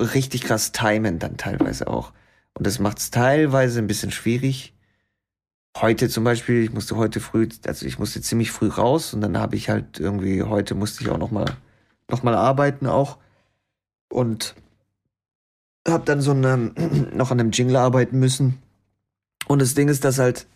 richtig 0.01 0.43
krass 0.43 0.73
timen 0.73 1.19
dann 1.19 1.37
teilweise 1.37 1.89
auch. 1.89 2.13
Und 2.55 2.67
das 2.67 2.79
macht 2.79 2.99
es 2.99 3.11
teilweise 3.11 3.81
ein 3.81 3.87
bisschen 3.87 4.11
schwierig. 4.11 4.75
Heute 5.77 6.09
zum 6.09 6.23
Beispiel, 6.23 6.63
ich 6.63 6.73
musste 6.73 6.97
heute 6.97 7.19
früh, 7.21 7.49
also 7.67 7.85
ich 7.85 7.99
musste 7.99 8.21
ziemlich 8.23 8.53
früh 8.53 8.69
raus 8.69 9.13
und 9.13 9.21
dann 9.21 9.39
habe 9.39 9.57
ich 9.57 9.69
halt 9.69 9.99
irgendwie, 9.99 10.43
heute 10.43 10.77
musste 10.77 11.03
ich 11.03 11.11
auch 11.11 11.19
noch 11.19 11.33
mal, 11.33 11.47
noch 12.09 12.23
mal 12.23 12.35
arbeiten 12.35 12.87
auch. 12.87 13.19
Und 14.09 14.55
habe 15.87 16.05
dann 16.05 16.21
so 16.21 16.31
eine, 16.31 16.57
noch 17.13 17.33
an 17.33 17.41
einem 17.41 17.51
Jingle 17.51 17.77
arbeiten 17.77 18.19
müssen. 18.19 18.63
Und 19.49 19.61
das 19.61 19.75
Ding 19.75 19.89
ist, 19.89 20.05
dass 20.05 20.19
halt, 20.19 20.47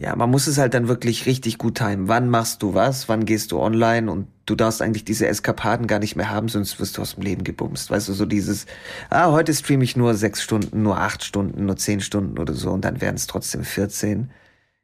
ja, 0.00 0.16
man 0.16 0.30
muss 0.30 0.46
es 0.46 0.56
halt 0.58 0.74
dann 0.74 0.88
wirklich 0.88 1.26
richtig 1.26 1.58
gut 1.58 1.76
timen. 1.76 2.08
Wann 2.08 2.28
machst 2.30 2.62
du 2.62 2.72
was? 2.74 3.08
Wann 3.08 3.26
gehst 3.26 3.52
du 3.52 3.60
online? 3.60 4.10
Und 4.10 4.28
du 4.46 4.54
darfst 4.54 4.80
eigentlich 4.80 5.04
diese 5.04 5.26
Eskapaden 5.28 5.86
gar 5.86 5.98
nicht 5.98 6.16
mehr 6.16 6.30
haben, 6.30 6.48
sonst 6.48 6.80
wirst 6.80 6.96
du 6.96 7.02
aus 7.02 7.14
dem 7.14 7.22
Leben 7.22 7.44
gebumst. 7.44 7.90
Weißt 7.90 8.08
du, 8.08 8.12
so 8.14 8.24
dieses, 8.26 8.66
ah, 9.10 9.30
heute 9.30 9.52
streame 9.54 9.84
ich 9.84 9.96
nur 9.96 10.14
sechs 10.14 10.42
Stunden, 10.42 10.82
nur 10.82 10.98
acht 10.98 11.22
Stunden, 11.22 11.66
nur 11.66 11.76
zehn 11.76 12.00
Stunden 12.00 12.38
oder 12.38 12.54
so 12.54 12.70
und 12.70 12.84
dann 12.84 13.00
wären 13.00 13.14
es 13.16 13.26
trotzdem 13.26 13.62
14. 13.62 14.30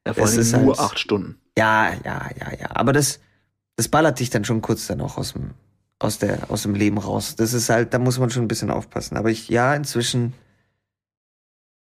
Ja, 0.07 0.13
vor 0.15 0.25
Es 0.25 0.31
allem 0.33 0.41
ist 0.41 0.53
nur 0.53 0.77
halt- 0.77 0.79
acht 0.79 0.99
Stunden. 0.99 1.37
Ja, 1.59 1.91
ja, 2.05 2.29
ja, 2.39 2.53
ja. 2.61 2.69
Aber 2.77 2.93
das, 2.93 3.19
das 3.77 3.89
ballert 3.89 4.21
dich 4.21 4.29
dann 4.31 4.45
schon 4.45 4.61
kurz 4.61 4.87
dann 4.87 5.01
auch 5.01 5.17
aus 5.17 5.33
dem, 5.33 5.53
aus 5.99 6.19
der, 6.19 6.51
aus 6.51 6.63
dem 6.63 6.75
Leben 6.75 6.99
raus. 6.99 7.37
Das 7.37 7.55
ist 7.55 7.71
halt, 7.71 7.95
da 7.95 7.99
muss 7.99 8.19
man 8.19 8.29
schon 8.31 8.45
ein 8.45 8.49
bisschen 8.49 8.71
aufpassen. 8.71 9.17
Aber 9.17 9.31
ich, 9.31 9.49
ja, 9.49 9.75
inzwischen 9.75 10.35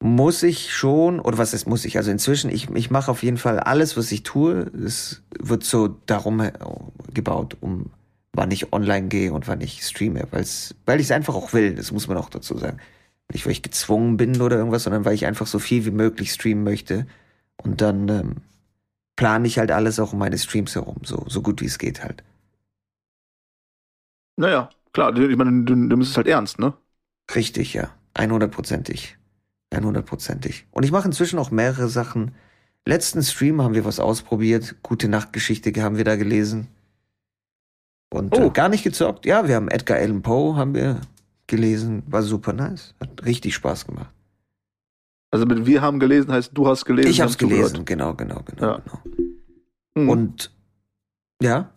muss 0.02 0.44
ich 0.44 0.74
schon, 0.74 1.20
oder 1.20 1.38
was 1.38 1.54
ist 1.54 1.68
muss 1.68 1.86
ich? 1.86 1.98
Also 1.98 2.12
inzwischen, 2.12 2.50
ich, 2.50 2.70
ich 2.72 2.90
mache 2.92 3.12
auf 3.12 3.24
jeden 3.24 3.38
Fall 3.38 3.60
alles, 3.60 3.98
was 3.98 4.12
ich 4.12 4.24
tue. 4.24 4.72
Es 4.86 5.24
wird 5.40 5.64
so 5.64 5.90
darum 6.06 6.40
äh, 6.40 6.54
gebaut, 7.14 7.58
um 7.62 7.88
wann 8.34 8.52
ich 8.52 8.72
online 8.74 9.08
gehe 9.10 9.34
und 9.34 9.48
wann 9.48 9.62
ich 9.62 9.84
streame, 9.84 10.26
weil's, 10.32 10.76
weil 10.86 11.00
ich 11.00 11.08
es 11.08 11.12
einfach 11.12 11.36
auch 11.36 11.54
will. 11.54 11.76
Das 11.76 11.92
muss 11.92 12.08
man 12.08 12.18
auch 12.18 12.30
dazu 12.30 12.58
sagen. 12.58 12.78
Nicht, 13.34 13.46
weil 13.46 13.52
ich 13.52 13.62
gezwungen 13.62 14.18
bin 14.18 14.42
oder 14.42 14.58
irgendwas, 14.58 14.84
sondern 14.84 15.06
weil 15.06 15.14
ich 15.16 15.26
einfach 15.26 15.48
so 15.48 15.60
viel 15.60 15.86
wie 15.86 15.92
möglich 15.92 16.32
streamen 16.34 16.64
möchte. 16.64 17.06
Und 17.58 17.82
dann 17.82 18.08
ähm, 18.10 18.36
plane 19.18 19.48
ich 19.48 19.60
halt 19.60 19.72
alles 19.72 20.00
auch 20.00 20.14
um 20.14 20.20
meine 20.20 20.38
Streams 20.38 20.76
herum, 20.76 20.98
so, 21.04 21.26
so 21.28 21.42
gut 21.44 21.62
wie 21.62 21.66
es 21.68 21.80
geht 21.80 22.04
halt. 22.04 22.24
Naja, 24.38 24.70
klar, 24.94 25.16
ich 25.18 25.38
meine, 25.38 25.52
du, 25.66 25.76
du 25.76 25.76
nimmst 25.76 26.12
es 26.12 26.18
halt 26.18 26.28
ernst, 26.28 26.58
ne? 26.60 26.74
Richtig, 27.34 27.74
ja. 27.76 27.96
100%ig. 28.14 29.18
100%ig. 29.72 30.66
Und 30.72 30.84
ich 30.84 30.92
mache 30.92 31.08
inzwischen 31.08 31.40
auch 31.40 31.52
mehrere 31.52 31.88
Sachen. 31.90 32.34
Letzten 32.86 33.22
Stream 33.24 33.62
haben 33.62 33.76
wir 33.76 33.86
was 33.86 34.00
ausprobiert. 34.00 34.76
Gute 34.84 35.08
Nachtgeschichte 35.08 35.72
haben 35.84 35.98
wir 35.98 36.04
da 36.06 36.16
gelesen. 36.16 36.68
Und 38.12 38.36
Oh. 38.36 38.48
äh, 38.48 38.50
gar 38.50 38.70
nicht 38.70 38.84
gezockt. 38.84 39.26
Ja, 39.26 39.48
wir 39.48 39.56
haben 39.56 39.68
Edgar 39.68 39.98
Allan 39.98 40.22
Poe 40.24 40.56
haben 40.56 40.74
wir 40.74 41.02
gelesen. 41.46 42.04
War 42.08 42.24
super 42.24 42.54
nice. 42.54 42.96
Hat 43.00 43.24
richtig 43.26 43.54
Spaß 43.54 43.86
gemacht. 43.86 44.14
Also 45.32 45.46
mit 45.46 45.68
wir 45.68 45.82
haben 45.84 46.00
gelesen 46.00 46.32
heißt, 46.32 46.52
du 46.56 46.68
hast 46.68 46.86
gelesen. 46.86 47.12
ich 47.12 47.22
hab's 47.22 47.38
gelesen, 47.38 47.86
genau, 47.86 48.16
genau, 48.16 48.42
genau, 48.44 48.64
Ja. 48.66 48.78
genau. 48.80 49.00
Mhm. 49.94 50.10
Und 50.10 50.52
ja, 51.42 51.72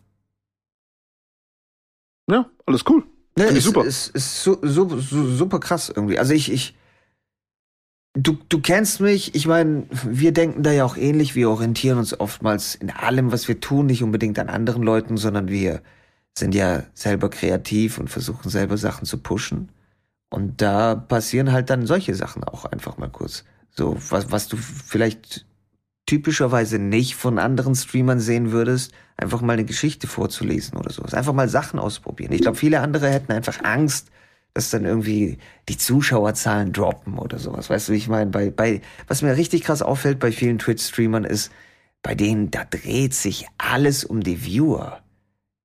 ja, 2.30 2.49
alles 2.66 2.84
cool. 2.88 3.03
Ne, 3.36 3.45
Finde 3.45 3.53
ich 3.53 3.59
ist, 3.59 3.64
super. 3.64 3.84
Ist, 3.84 4.09
ist 4.16 4.43
su 4.43 4.57
su 4.62 5.01
su 5.01 5.24
super 5.36 5.61
krass 5.61 5.90
irgendwie. 5.95 6.18
Also 6.18 6.32
ich, 6.32 6.51
ich, 6.51 6.74
du, 8.14 8.36
du 8.48 8.60
kennst 8.60 9.00
mich. 9.00 9.34
Ich 9.34 9.46
meine, 9.46 9.84
wir 10.04 10.32
denken 10.32 10.62
da 10.62 10.72
ja 10.72 10.84
auch 10.84 10.96
ähnlich. 10.96 11.34
Wir 11.34 11.50
orientieren 11.50 11.98
uns 11.98 12.18
oftmals 12.18 12.74
in 12.74 12.90
allem, 12.90 13.32
was 13.32 13.48
wir 13.48 13.60
tun, 13.60 13.86
nicht 13.86 14.02
unbedingt 14.02 14.38
an 14.38 14.48
anderen 14.48 14.82
Leuten, 14.82 15.16
sondern 15.16 15.48
wir 15.48 15.82
sind 16.36 16.54
ja 16.54 16.84
selber 16.94 17.30
kreativ 17.30 17.98
und 17.98 18.08
versuchen 18.08 18.50
selber 18.50 18.76
Sachen 18.76 19.06
zu 19.06 19.18
pushen. 19.18 19.70
Und 20.30 20.62
da 20.62 20.94
passieren 20.94 21.52
halt 21.52 21.68
dann 21.68 21.86
solche 21.86 22.14
Sachen 22.14 22.42
auch 22.42 22.64
einfach 22.64 22.96
mal 22.96 23.10
kurz. 23.10 23.44
So, 23.70 23.96
was, 24.08 24.30
was 24.30 24.48
du 24.48 24.56
vielleicht 24.56 25.46
typischerweise 26.06 26.78
nicht 26.78 27.16
von 27.16 27.38
anderen 27.38 27.74
Streamern 27.74 28.18
sehen 28.18 28.50
würdest, 28.50 28.92
einfach 29.16 29.40
mal 29.40 29.52
eine 29.52 29.64
Geschichte 29.64 30.06
vorzulesen 30.06 30.76
oder 30.76 30.90
sowas. 30.90 31.14
Einfach 31.14 31.32
mal 31.32 31.48
Sachen 31.48 31.78
ausprobieren. 31.78 32.32
Ich 32.32 32.42
glaube, 32.42 32.56
viele 32.56 32.80
andere 32.80 33.10
hätten 33.10 33.32
einfach 33.32 33.62
Angst, 33.62 34.08
dass 34.55 34.70
dann 34.70 34.84
irgendwie 34.84 35.38
die 35.68 35.78
Zuschauerzahlen 35.78 36.72
droppen 36.72 37.18
oder 37.18 37.38
sowas. 37.38 37.70
Weißt 37.70 37.88
du, 37.88 37.92
wie 37.92 37.96
ich 37.96 38.09
meine? 38.09 38.30
Bei, 38.30 38.50
bei, 38.50 38.82
was 39.09 39.22
mir 39.22 39.36
richtig 39.36 39.62
krass 39.64 39.82
auffällt 39.82 40.18
bei 40.18 40.32
vielen 40.32 40.59
Twitch-Streamern 40.59 41.24
ist, 41.24 41.50
bei 42.03 42.14
denen, 42.14 42.50
da 42.50 42.64
dreht 42.64 43.14
sich 43.14 43.46
alles 43.59 44.05
um 44.05 44.22
die 44.22 44.44
Viewer. 44.44 45.00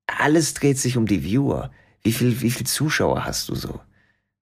Alles 0.06 0.54
dreht 0.54 0.78
sich 0.78 0.96
um 0.96 1.06
die 1.06 1.22
Viewer. 1.22 1.70
Wie 2.02 2.12
viel, 2.12 2.40
wie 2.40 2.50
viel 2.50 2.66
Zuschauer 2.66 3.24
hast 3.24 3.48
du 3.48 3.54
so? 3.54 3.80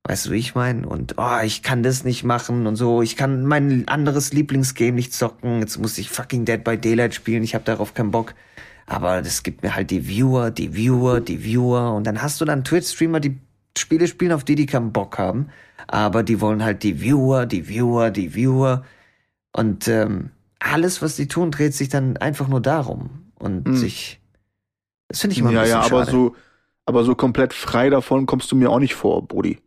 Weißt 0.04 0.26
du, 0.26 0.30
wie 0.30 0.38
ich 0.38 0.54
meine? 0.54 0.86
Und 0.86 1.14
oh, 1.18 1.40
ich 1.42 1.64
kann 1.64 1.82
das 1.82 2.04
nicht 2.04 2.22
machen 2.22 2.68
und 2.68 2.76
so. 2.76 3.02
Ich 3.02 3.16
kann 3.16 3.44
mein 3.44 3.88
anderes 3.88 4.32
Lieblingsgame 4.32 4.92
nicht 4.92 5.12
zocken. 5.12 5.58
Jetzt 5.58 5.78
muss 5.78 5.98
ich 5.98 6.10
fucking 6.10 6.44
Dead 6.44 6.62
by 6.62 6.78
Daylight 6.78 7.14
spielen. 7.14 7.42
Ich 7.42 7.56
habe 7.56 7.64
darauf 7.64 7.94
keinen 7.94 8.12
Bock. 8.12 8.34
Aber 8.86 9.20
das 9.20 9.42
gibt 9.42 9.64
mir 9.64 9.74
halt 9.74 9.90
die 9.90 10.06
Viewer, 10.06 10.52
die 10.52 10.74
Viewer, 10.74 11.20
die 11.20 11.42
Viewer. 11.42 11.92
Und 11.92 12.06
dann 12.06 12.22
hast 12.22 12.40
du 12.40 12.44
dann 12.44 12.62
Twitch-Streamer, 12.62 13.18
die 13.18 13.40
Spiele 13.78 14.06
spielen, 14.06 14.32
auf 14.32 14.44
die 14.44 14.54
die 14.54 14.66
keinen 14.66 14.92
Bock 14.92 15.18
haben. 15.18 15.48
Aber 15.88 16.22
die 16.22 16.40
wollen 16.40 16.64
halt 16.64 16.82
die 16.82 17.00
Viewer, 17.00 17.46
die 17.46 17.68
Viewer, 17.68 18.10
die 18.10 18.34
Viewer. 18.34 18.84
Und 19.52 19.88
ähm, 19.88 20.30
alles, 20.58 21.02
was 21.02 21.16
die 21.16 21.28
tun, 21.28 21.50
dreht 21.50 21.74
sich 21.74 21.88
dann 21.88 22.16
einfach 22.16 22.48
nur 22.48 22.60
darum. 22.60 23.10
Und 23.38 23.66
Hm. 23.68 23.76
sich. 23.76 24.20
Das 25.08 25.20
finde 25.20 25.34
ich 25.34 25.38
immer 25.40 25.50
ein 25.50 25.54
ja, 25.54 25.62
bisschen 25.62 25.78
ja, 25.80 25.86
aber 25.86 26.00
schade. 26.00 26.10
so, 26.10 26.36
aber 26.86 27.04
so 27.04 27.14
komplett 27.14 27.52
frei 27.52 27.90
davon 27.90 28.26
kommst 28.26 28.50
du 28.50 28.56
mir 28.56 28.70
auch 28.70 28.78
nicht 28.80 28.94
vor, 28.94 29.26
Brudi. 29.26 29.58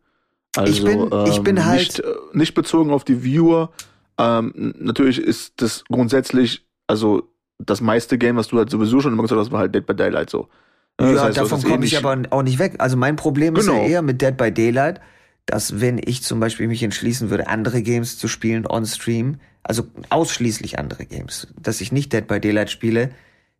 Also, 0.57 0.73
Ich 0.73 0.83
bin- 0.83 1.09
ich 1.27 1.41
bin 1.43 1.63
halt- 1.65 1.79
nicht, 1.79 1.99
äh, 1.99 2.13
nicht 2.33 2.53
bezogen 2.55 2.91
auf 2.91 3.03
die 3.03 3.23
Viewer. 3.23 3.71
Ähm, 4.17 4.73
natürlich 4.79 5.19
ist 5.21 5.61
das 5.61 5.83
grundsätzlich, 5.85 6.65
also 6.87 7.29
das 7.59 7.79
meiste 7.81 8.17
Game, 8.17 8.35
was 8.35 8.47
du 8.49 8.57
halt 8.57 8.69
sowieso 8.69 8.99
schon 8.99 9.13
immer 9.13 9.21
gesagt 9.21 9.39
hast, 9.39 9.51
war 9.51 9.59
halt 9.59 9.73
Dead 9.75 9.85
by 9.85 9.95
Daylight 9.95 10.29
so. 10.29 10.49
Ja, 10.99 11.27
du 11.27 11.33
davon 11.33 11.61
komme 11.63 11.85
ich 11.85 11.97
aber 11.97 12.21
auch 12.31 12.43
nicht 12.43 12.59
weg. 12.59 12.75
Also 12.79 12.97
mein 12.97 13.15
Problem 13.15 13.55
ist 13.55 13.67
ja 13.67 13.73
Genau. 13.73 13.85
eher 13.87 14.01
mit 14.01 14.21
Dead 14.21 14.35
by 14.35 14.51
Daylight, 14.51 14.99
dass 15.45 15.79
wenn 15.81 15.99
ich 16.03 16.23
zum 16.23 16.39
Beispiel 16.39 16.67
mich 16.67 16.83
entschließen 16.83 17.29
würde, 17.29 17.47
andere 17.47 17.81
Games 17.81 18.17
zu 18.17 18.27
spielen 18.27 18.65
on 18.67 18.85
Stream, 18.85 19.39
also 19.63 19.83
ausschließlich 20.09 20.77
andere 20.79 21.05
Games, 21.05 21.47
dass 21.61 21.81
ich 21.81 21.91
nicht 21.91 22.13
Dead 22.13 22.25
by 22.27 22.39
Daylight 22.39 22.69
spiele, 22.69 23.09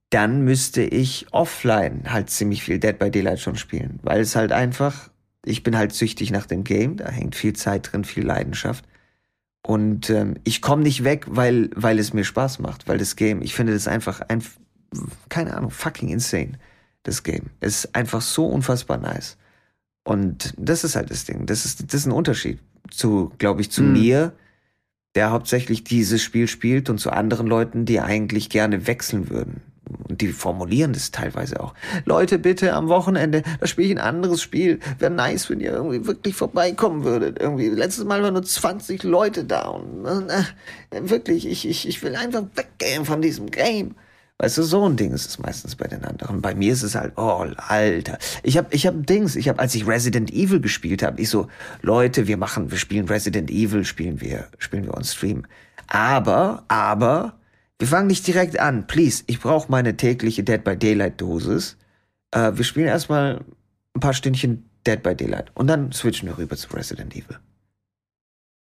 dann 0.10 0.44
müsste 0.44 0.82
ich 0.82 1.28
offline 1.32 2.04
halt 2.12 2.30
ziemlich 2.30 2.64
viel 2.64 2.80
Dead 2.80 2.98
by 2.98 3.12
Daylight 3.12 3.40
schon 3.40 3.56
spielen, 3.56 4.00
weil 4.04 4.22
es 4.22 4.36
halt 4.36 4.52
einfach, 4.52 5.10
ich 5.46 5.64
bin 5.64 5.78
halt 5.78 5.94
süchtig 5.94 6.32
nach 6.32 6.46
dem 6.46 6.64
Game, 6.64 6.98
da 6.98 7.10
hängt 7.10 7.36
viel 7.36 7.54
Zeit 7.54 7.92
drin, 7.92 8.04
viel 8.04 8.26
Leidenschaft. 8.26 8.86
Und 9.62 10.10
ähm, 10.10 10.36
ich 10.46 10.62
komme 10.62 10.84
nicht 10.84 11.04
weg, 11.04 11.26
weil, 11.30 11.70
weil 11.76 12.00
es 12.00 12.14
mir 12.14 12.24
Spaß 12.24 12.60
macht, 12.60 12.88
weil 12.88 12.98
das 12.98 13.16
Game, 13.16 13.42
ich 13.42 13.54
finde 13.54 13.74
das 13.74 13.88
einfach, 13.88 14.22
ein, 14.22 14.42
keine 15.28 15.56
Ahnung, 15.56 15.70
fucking 15.70 16.10
insane 16.10 16.54
das 17.10 17.24
Game. 17.24 17.50
Es 17.60 17.86
ist 17.86 17.96
einfach 17.96 18.22
so 18.22 18.46
unfassbar 18.46 18.98
nice. 18.98 19.38
Und 20.04 20.54
das 20.58 20.84
ist 20.84 20.96
halt 20.96 21.12
das 21.12 21.26
Ding. 21.26 21.46
Das 21.46 21.66
ist, 21.66 21.84
das 21.94 22.02
ist 22.02 22.06
ein 22.06 22.12
Unterschied 22.14 22.60
zu, 22.90 23.32
glaube 23.38 23.62
ich, 23.62 23.70
zu 23.70 23.84
Mhm. 23.84 23.92
mir, 23.92 24.34
der 25.16 25.32
hauptsächlich 25.32 25.84
dieses 25.84 26.22
Spiel 26.22 26.48
spielt 26.48 26.90
und 26.90 27.00
zu 27.00 27.12
anderen 27.12 27.48
Leuten, 27.48 27.86
die 27.86 28.00
eigentlich 28.00 28.50
gerne 28.50 28.88
wechseln 28.88 29.30
würden. 29.30 29.62
Und 30.08 30.22
die 30.22 30.28
formulieren 30.28 30.94
das 30.94 31.10
teilweise 31.10 31.60
auch. 31.60 31.74
Leute, 32.06 32.38
bitte 32.38 32.74
am 32.74 32.90
Wochenende, 32.90 33.42
da 33.60 33.66
spiele 33.66 33.88
ich 33.88 33.94
ein 33.96 34.04
anderes 34.04 34.42
Spiel. 34.42 34.80
Wäre 35.00 35.12
nice, 35.12 35.50
wenn 35.50 35.60
ihr 35.62 35.72
irgendwie 35.72 36.06
wirklich 36.06 36.36
vorbeikommen 36.36 37.04
würdet. 37.04 37.40
Irgendwie, 37.40 37.70
letztes 37.70 38.06
Mal 38.06 38.22
waren 38.22 38.34
nur 38.34 38.44
20 38.44 39.02
Leute 39.04 39.46
da 39.46 39.68
und 39.70 40.06
äh, 40.06 41.10
wirklich, 41.10 41.48
ich, 41.48 41.68
ich, 41.68 41.88
ich 41.88 42.04
will 42.04 42.16
einfach 42.16 42.44
weggehen 42.56 43.04
von 43.06 43.22
diesem 43.22 43.50
Game. 43.50 43.96
Weißt 44.42 44.58
du, 44.58 44.64
so 44.64 44.88
ein 44.88 44.96
Ding 44.96 45.12
ist 45.12 45.28
es 45.28 45.38
meistens 45.38 45.76
bei 45.76 45.88
den 45.88 46.06
anderen. 46.06 46.42
Bei 46.42 46.56
mir 46.56 46.72
ist 46.72 46.84
es 46.84 46.96
halt, 46.96 47.12
oh, 47.18 47.46
Alter. 47.58 48.18
Ich 48.42 48.58
hab, 48.58 48.74
ich 48.74 48.88
hab 48.88 49.06
Dings, 49.06 49.36
ich 49.36 49.50
hab, 49.50 49.60
als 49.60 49.76
ich 49.76 49.86
Resident 49.86 50.32
Evil 50.32 50.62
gespielt 50.62 51.04
habe, 51.04 51.20
ich 51.20 51.30
so, 51.30 51.50
Leute, 51.82 52.26
wir 52.28 52.38
machen, 52.38 52.72
wir 52.72 52.78
spielen 52.78 53.10
Resident 53.10 53.52
Evil, 53.52 53.84
spielen 53.84 54.22
wir, 54.22 54.48
spielen 54.58 54.86
wir 54.86 54.94
on 54.94 55.04
Stream. 55.04 55.46
Aber, 55.88 56.64
aber, 56.70 57.38
wir 57.80 57.88
fangen 57.88 58.08
nicht 58.08 58.26
direkt 58.28 58.58
an. 58.60 58.88
Please, 58.88 59.24
ich 59.28 59.42
brauche 59.42 59.70
meine 59.70 59.98
tägliche 59.98 60.44
Dead 60.44 60.64
by 60.64 60.78
Daylight 60.78 61.20
Dosis. 61.20 61.76
Äh, 62.32 62.54
wir 62.56 62.64
spielen 62.64 62.88
erstmal 62.88 63.42
ein 63.94 64.00
paar 64.00 64.14
Stündchen 64.14 64.70
Dead 64.88 65.04
by 65.04 65.16
Daylight 65.16 65.52
und 65.56 65.68
dann 65.68 65.92
switchen 65.92 66.30
wir 66.30 66.38
rüber 66.38 66.56
zu 66.56 66.74
Resident 66.74 67.14
Evil. 67.14 67.40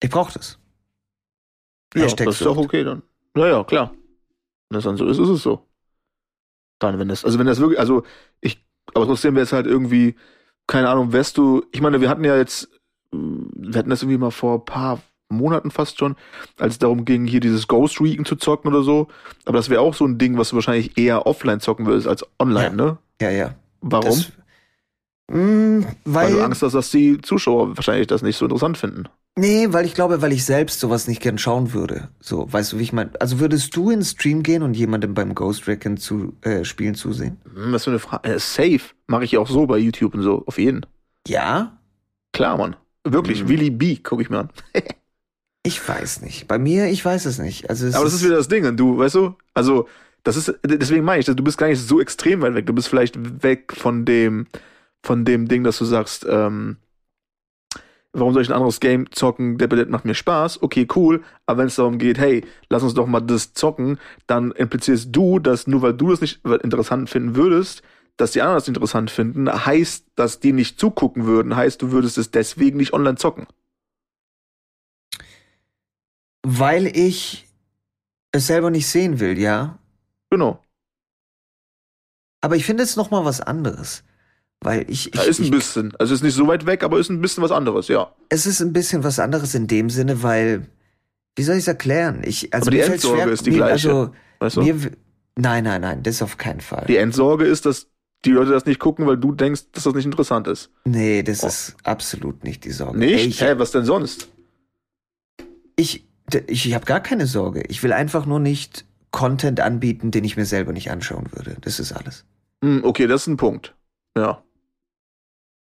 Ich 0.01 0.09
brauche 0.09 0.33
das. 0.33 0.57
Ja, 1.93 2.03
Hashtag 2.03 2.25
das 2.25 2.41
ist 2.41 2.47
auch 2.47 2.55
Sucht. 2.55 2.65
okay 2.65 2.83
dann. 2.83 3.03
Ja, 3.35 3.47
ja, 3.47 3.63
klar. 3.63 3.93
Wenn 4.71 4.75
das 4.75 4.85
dann 4.85 4.95
so 4.95 5.05
ist, 5.05 5.19
ist 5.19 5.27
es 5.27 5.43
so. 5.43 5.67
Dann, 6.79 6.97
wenn 6.97 7.09
das, 7.09 7.25
also 7.25 7.37
wenn 7.37 7.45
das 7.45 7.59
wirklich, 7.59 7.77
also 7.77 8.03
ich, 8.39 8.65
aber 8.93 9.05
trotzdem 9.05 9.35
wäre 9.35 9.43
es 9.43 9.51
halt 9.51 9.67
irgendwie, 9.67 10.15
keine 10.65 10.87
Ahnung, 10.87 11.11
wärst 11.11 11.37
du, 11.37 11.65
ich 11.73 11.81
meine, 11.81 11.99
wir 11.99 12.07
hatten 12.07 12.23
ja 12.23 12.37
jetzt, 12.37 12.69
mh, 13.11 13.49
wir 13.53 13.79
hatten 13.79 13.89
das 13.89 14.01
irgendwie 14.01 14.17
mal 14.17 14.31
vor 14.31 14.59
ein 14.59 14.65
paar 14.65 15.01
Monaten 15.27 15.71
fast 15.71 15.99
schon, 15.99 16.15
als 16.57 16.75
es 16.75 16.79
darum 16.79 17.03
ging, 17.03 17.25
hier 17.27 17.41
dieses 17.41 17.67
Ghost 17.67 17.99
Recon 17.99 18.23
zu 18.23 18.37
zocken 18.37 18.69
oder 18.71 18.81
so. 18.81 19.09
Aber 19.43 19.57
das 19.57 19.69
wäre 19.69 19.81
auch 19.81 19.93
so 19.93 20.05
ein 20.05 20.17
Ding, 20.17 20.37
was 20.37 20.51
du 20.51 20.55
wahrscheinlich 20.55 20.97
eher 20.97 21.27
offline 21.27 21.59
zocken 21.59 21.85
würdest 21.85 22.07
als 22.07 22.25
online, 22.39 22.63
Ja. 22.63 22.69
ne? 22.71 22.97
Ja, 23.21 23.29
ja. 23.29 23.55
Warum? 23.81 24.05
Das, 24.05 24.31
Mm, 25.29 25.83
weil, 26.03 26.25
weil, 26.25 26.31
du 26.31 26.43
Angst 26.43 26.61
hast, 26.61 26.73
dass 26.73 26.91
die 26.91 27.19
Zuschauer 27.21 27.77
wahrscheinlich 27.77 28.07
das 28.07 28.21
nicht 28.21 28.37
so 28.37 28.45
interessant 28.45 28.77
finden. 28.77 29.07
Nee, 29.37 29.67
weil 29.71 29.85
ich 29.85 29.93
glaube, 29.93 30.21
weil 30.21 30.33
ich 30.33 30.45
selbst 30.45 30.79
sowas 30.79 31.07
nicht 31.07 31.21
gern 31.21 31.37
schauen 31.37 31.73
würde. 31.73 32.09
So, 32.19 32.51
weißt 32.51 32.73
du, 32.73 32.79
wie 32.79 32.83
ich 32.83 32.93
meine? 32.93 33.11
Also 33.19 33.39
würdest 33.39 33.75
du 33.75 33.89
in 33.89 33.99
den 33.99 34.05
Stream 34.05 34.43
gehen 34.43 34.63
und 34.63 34.75
jemandem 34.75 35.13
beim 35.13 35.35
Ghost 35.35 35.67
Recon 35.67 35.97
zu 35.97 36.35
äh, 36.41 36.63
spielen 36.65 36.95
zusehen? 36.95 37.37
Hm, 37.53 37.71
was 37.73 37.85
für 37.85 37.91
eine 37.91 37.99
Frage. 37.99 38.29
Äh, 38.29 38.39
safe. 38.39 38.81
Mache 39.07 39.23
ich 39.25 39.31
ja 39.33 39.39
auch 39.39 39.49
so 39.49 39.65
bei 39.67 39.77
YouTube 39.77 40.13
und 40.13 40.21
so, 40.23 40.43
auf 40.45 40.57
jeden. 40.57 40.85
Ja? 41.27 41.77
Klar, 42.33 42.57
Mann. 42.57 42.75
Wirklich, 43.03 43.43
Mhm. 43.43 43.49
Willy 43.49 43.69
B, 43.71 43.95
gucke 43.97 44.21
ich 44.21 44.29
mir 44.29 44.39
an. 44.39 44.49
Ich 45.63 45.87
weiß 45.87 46.21
nicht. 46.21 46.47
Bei 46.47 46.57
mir, 46.57 46.87
ich 46.87 47.05
weiß 47.05 47.25
es 47.25 47.37
nicht. 47.37 47.69
Also 47.69 47.85
es 47.85 47.93
Aber 47.93 48.05
das 48.05 48.15
ist 48.15 48.23
wieder 48.25 48.35
das 48.37 48.47
Ding, 48.47 48.65
und 48.65 48.77
du, 48.77 48.97
weißt 48.97 49.13
du, 49.13 49.35
also, 49.53 49.87
das 50.23 50.35
ist, 50.35 50.51
deswegen 50.65 51.05
meine 51.05 51.19
ich, 51.19 51.27
du 51.27 51.35
bist 51.35 51.59
gar 51.59 51.67
nicht 51.67 51.79
so 51.79 52.01
extrem 52.01 52.41
weit 52.41 52.55
weg. 52.55 52.65
Du 52.65 52.73
bist 52.73 52.87
vielleicht 52.87 53.43
weg 53.43 53.71
von 53.75 54.03
dem, 54.03 54.47
von 55.03 55.23
dem 55.23 55.47
Ding, 55.47 55.63
dass 55.63 55.77
du 55.77 55.85
sagst, 55.85 56.25
ähm, 56.27 56.77
warum 58.13 58.33
soll 58.33 58.43
ich 58.43 58.49
ein 58.49 58.55
anderes 58.55 58.79
Game 58.79 59.11
zocken? 59.11 59.57
Der 59.57 59.67
Billett 59.67 59.89
macht 59.89 60.05
mir 60.05 60.15
Spaß. 60.15 60.61
Okay, 60.61 60.87
cool. 60.95 61.23
Aber 61.45 61.59
wenn 61.59 61.67
es 61.67 61.75
darum 61.75 61.97
geht, 61.97 62.17
hey, 62.19 62.45
lass 62.69 62.83
uns 62.83 62.93
doch 62.93 63.07
mal 63.07 63.21
das 63.21 63.53
zocken, 63.53 63.99
dann 64.27 64.51
implizierst 64.51 65.09
du, 65.11 65.39
dass 65.39 65.67
nur 65.67 65.81
weil 65.81 65.93
du 65.93 66.09
das 66.09 66.21
nicht 66.21 66.45
interessant 66.45 67.09
finden 67.09 67.35
würdest, 67.35 67.81
dass 68.17 68.31
die 68.31 68.41
anderen 68.41 68.57
das 68.57 68.67
interessant 68.67 69.11
finden, 69.11 69.49
heißt, 69.49 70.05
dass 70.15 70.39
die 70.39 70.53
nicht 70.53 70.79
zugucken 70.79 71.25
würden, 71.25 71.55
heißt, 71.55 71.81
du 71.81 71.91
würdest 71.91 72.17
es 72.17 72.31
deswegen 72.31 72.77
nicht 72.77 72.93
online 72.93 73.15
zocken. 73.15 73.47
weil 76.43 76.87
ich 76.87 77.47
es 78.31 78.47
selber 78.47 78.69
nicht 78.69 78.87
sehen 78.87 79.19
will, 79.19 79.37
ja. 79.37 79.79
Genau. 80.29 80.63
Aber 82.41 82.55
ich 82.55 82.65
finde 82.65 82.83
es 82.83 82.95
noch 82.95 83.11
mal 83.11 83.25
was 83.25 83.41
anderes. 83.41 84.03
Weil 84.63 84.85
ich, 84.89 85.07
ich, 85.07 85.15
Ja, 85.15 85.23
ist 85.23 85.39
ein 85.39 85.45
ich 85.45 85.51
bisschen. 85.51 85.93
Also 85.97 86.13
ist 86.13 86.23
nicht 86.23 86.35
so 86.35 86.47
weit 86.47 86.65
weg, 86.65 86.83
aber 86.83 86.99
ist 86.99 87.09
ein 87.09 87.21
bisschen 87.21 87.43
was 87.43 87.51
anderes, 87.51 87.87
ja. 87.87 88.13
es 88.29 88.45
ist 88.45 88.61
ein 88.61 88.73
bisschen 88.73 89.03
was 89.03 89.19
anderes 89.19 89.55
in 89.55 89.67
dem 89.67 89.89
Sinne, 89.89 90.21
weil, 90.23 90.67
wie 91.35 91.43
soll 91.43 91.55
ich 91.55 91.61
es 91.61 91.67
erklären? 91.67 92.21
Ich, 92.23 92.53
also 92.53 92.65
Aber 92.67 92.71
die 92.71 92.79
Endsorge 92.79 93.21
schwer, 93.23 93.31
ist 93.33 93.45
die 93.45 93.51
mir, 93.51 93.57
gleiche, 93.57 93.89
Also, 93.89 94.13
Weißt 94.39 94.57
du? 94.57 94.61
mir, 94.61 94.91
Nein, 95.37 95.63
nein, 95.63 95.81
nein, 95.81 96.03
das 96.03 96.21
auf 96.21 96.37
keinen 96.37 96.61
Fall. 96.61 96.85
Die 96.87 96.97
Endsorge 96.97 97.45
ist, 97.45 97.65
dass 97.65 97.87
die 98.25 98.31
Leute 98.31 98.51
das 98.51 98.65
nicht 98.65 98.79
gucken, 98.79 99.07
weil 99.07 99.17
du 99.17 99.31
denkst, 99.31 99.71
dass 99.71 99.85
das 99.85 99.93
nicht 99.93 100.05
interessant 100.05 100.47
ist. 100.47 100.69
Nee, 100.85 101.23
das 101.23 101.43
oh. 101.43 101.47
ist 101.47 101.75
absolut 101.83 102.43
nicht 102.43 102.65
die 102.65 102.71
Sorge. 102.71 102.99
Nicht? 102.99 103.13
Ey, 103.13 103.27
ich, 103.27 103.41
Hä, 103.41 103.53
was 103.57 103.71
denn 103.71 103.85
sonst? 103.85 104.27
Ich, 105.75 106.05
ich, 106.47 106.67
ich 106.67 106.73
habe 106.75 106.85
gar 106.85 106.99
keine 106.99 107.25
Sorge. 107.25 107.63
Ich 107.69 107.81
will 107.81 107.93
einfach 107.93 108.25
nur 108.25 108.39
nicht 108.39 108.85
Content 109.11 109.59
anbieten, 109.59 110.11
den 110.11 110.23
ich 110.23 110.37
mir 110.37 110.45
selber 110.45 110.73
nicht 110.73 110.91
anschauen 110.91 111.29
würde. 111.31 111.57
Das 111.61 111.79
ist 111.79 111.93
alles. 111.93 112.25
Hm, 112.63 112.83
okay, 112.83 113.07
das 113.07 113.21
ist 113.21 113.27
ein 113.27 113.37
Punkt. 113.37 113.75
Ja. 114.15 114.43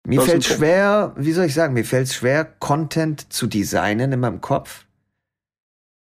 Mir 0.07 0.23
fällt 0.23 0.45
schwer, 0.45 1.15
wie 1.17 1.33
soll 1.33 1.47
ich 1.47 1.55
sagen, 1.55 1.75
mir 1.75 1.85
fällt 1.85 2.09
schwer, 2.09 2.45
Content 2.45 3.33
zu 3.33 3.47
designen 3.47 4.13
in 4.13 4.21
meinem 4.21 4.41
Kopf, 4.41 4.87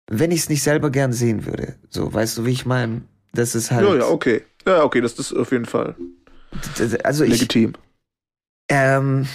wenn 0.08 0.32
ich 0.32 0.42
es 0.42 0.50
nicht 0.50 0.64
selber 0.64 0.90
gern 0.90 1.14
sehen 1.14 1.46
würde. 1.46 1.76
So, 1.90 2.14
weißt 2.14 2.40
du, 2.40 2.46
wie 2.46 2.52
ich 2.52 2.66
meine? 2.66 3.04
Das 3.34 3.56
ist 3.56 3.72
halt. 3.72 3.88
Ja, 3.88 3.96
ja, 3.96 4.08
okay. 4.08 4.44
Ja, 4.66 4.84
okay, 4.84 5.02
das 5.02 5.14
ist 5.14 5.34
auf 5.34 5.52
jeden 5.52 5.66
Fall. 5.66 5.96
Also 7.04 7.24
ich, 7.24 7.32
legitim. 7.32 7.74
Ähm, 8.70 9.28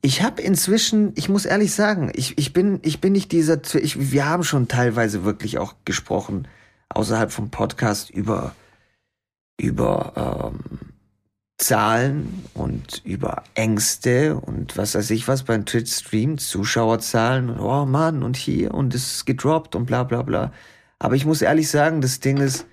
ich 0.00 0.22
habe 0.22 0.42
inzwischen, 0.42 1.12
ich 1.16 1.28
muss 1.28 1.44
ehrlich 1.44 1.74
sagen, 1.74 2.12
ich, 2.14 2.38
ich 2.38 2.52
bin, 2.52 2.80
ich 2.82 3.00
bin 3.00 3.12
nicht 3.12 3.32
dieser, 3.32 3.60
ich, 3.74 4.12
wir 4.12 4.26
haben 4.26 4.44
schon 4.44 4.68
teilweise 4.68 5.24
wirklich 5.24 5.58
auch 5.58 5.74
gesprochen, 5.84 6.46
außerhalb 6.90 7.32
vom 7.32 7.50
Podcast 7.50 8.10
über, 8.10 8.54
über 9.60 10.52
ähm, 10.54 10.60
Zahlen 11.58 12.44
und 12.54 13.02
über 13.04 13.42
Ängste 13.54 14.36
und 14.36 14.76
was 14.76 14.94
weiß 14.94 15.10
ich 15.10 15.26
was 15.26 15.42
beim 15.42 15.66
Twitch-Stream, 15.66 16.38
Zuschauerzahlen 16.38 17.50
und 17.50 17.58
oh 17.60 17.84
Mann 17.84 18.22
und 18.22 18.36
hier 18.36 18.72
und 18.74 18.94
es 18.94 19.12
ist 19.12 19.26
gedroppt 19.26 19.74
und 19.74 19.86
bla 19.86 20.04
bla 20.04 20.22
bla. 20.22 20.52
Aber 21.00 21.16
ich 21.16 21.26
muss 21.26 21.42
ehrlich 21.42 21.68
sagen, 21.68 22.00
das 22.00 22.20
Ding 22.20 22.38
ist, 22.38 22.66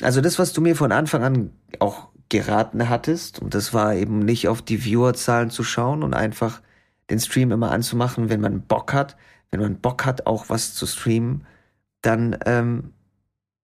also 0.00 0.20
das, 0.20 0.38
was 0.38 0.52
du 0.52 0.60
mir 0.60 0.76
von 0.76 0.92
Anfang 0.92 1.22
an 1.24 1.50
auch 1.80 2.08
geraten 2.28 2.88
hattest, 2.88 3.40
und 3.40 3.54
das 3.54 3.74
war 3.74 3.94
eben 3.94 4.20
nicht 4.20 4.48
auf 4.48 4.62
die 4.62 4.78
Viewerzahlen 4.78 5.50
zu 5.50 5.64
schauen 5.64 6.02
und 6.02 6.14
einfach 6.14 6.62
den 7.10 7.20
Stream 7.20 7.50
immer 7.52 7.72
anzumachen, 7.72 8.30
wenn 8.30 8.40
man 8.40 8.62
Bock 8.62 8.92
hat, 8.94 9.16
wenn 9.50 9.60
man 9.60 9.80
Bock 9.80 10.04
hat, 10.06 10.26
auch 10.26 10.48
was 10.48 10.74
zu 10.74 10.86
streamen, 10.86 11.46
dann, 12.00 12.38
ähm, 12.46 12.92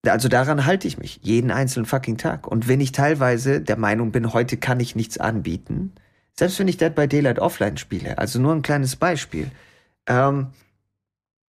also 0.06 0.30
daran 0.30 0.66
halte 0.66 0.88
ich 0.88 0.98
mich, 0.98 1.20
jeden 1.24 1.52
einzelnen 1.52 1.86
fucking 1.86 2.18
Tag. 2.18 2.48
Und 2.48 2.68
wenn 2.68 2.82
ich 2.82 2.92
teilweise 2.92 3.62
der 3.62 3.78
Meinung 3.78 4.12
bin, 4.12 4.34
heute 4.34 4.58
kann 4.58 4.80
ich 4.80 4.96
nichts 4.96 5.18
anbieten, 5.18 5.94
selbst 6.38 6.60
wenn 6.60 6.68
ich 6.68 6.78
Dead 6.78 6.94
by 6.94 7.08
Daylight 7.08 7.40
offline 7.40 7.78
spiele, 7.78 8.18
also 8.18 8.40
nur 8.40 8.54
ein 8.54 8.62
kleines 8.62 8.96
Beispiel, 8.96 9.50
ähm, 10.06 10.48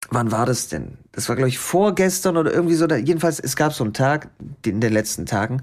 wann 0.09 0.31
war 0.31 0.45
das 0.45 0.69
denn? 0.69 0.97
Das 1.11 1.27
war, 1.29 1.35
glaube 1.35 1.49
ich, 1.49 1.59
vorgestern 1.59 2.37
oder 2.37 2.51
irgendwie 2.51 2.75
so. 2.75 2.87
Jedenfalls, 2.87 3.39
es 3.39 3.55
gab 3.55 3.73
so 3.73 3.83
einen 3.83 3.93
Tag 3.93 4.29
in 4.65 4.81
den 4.81 4.93
letzten 4.93 5.25
Tagen, 5.25 5.61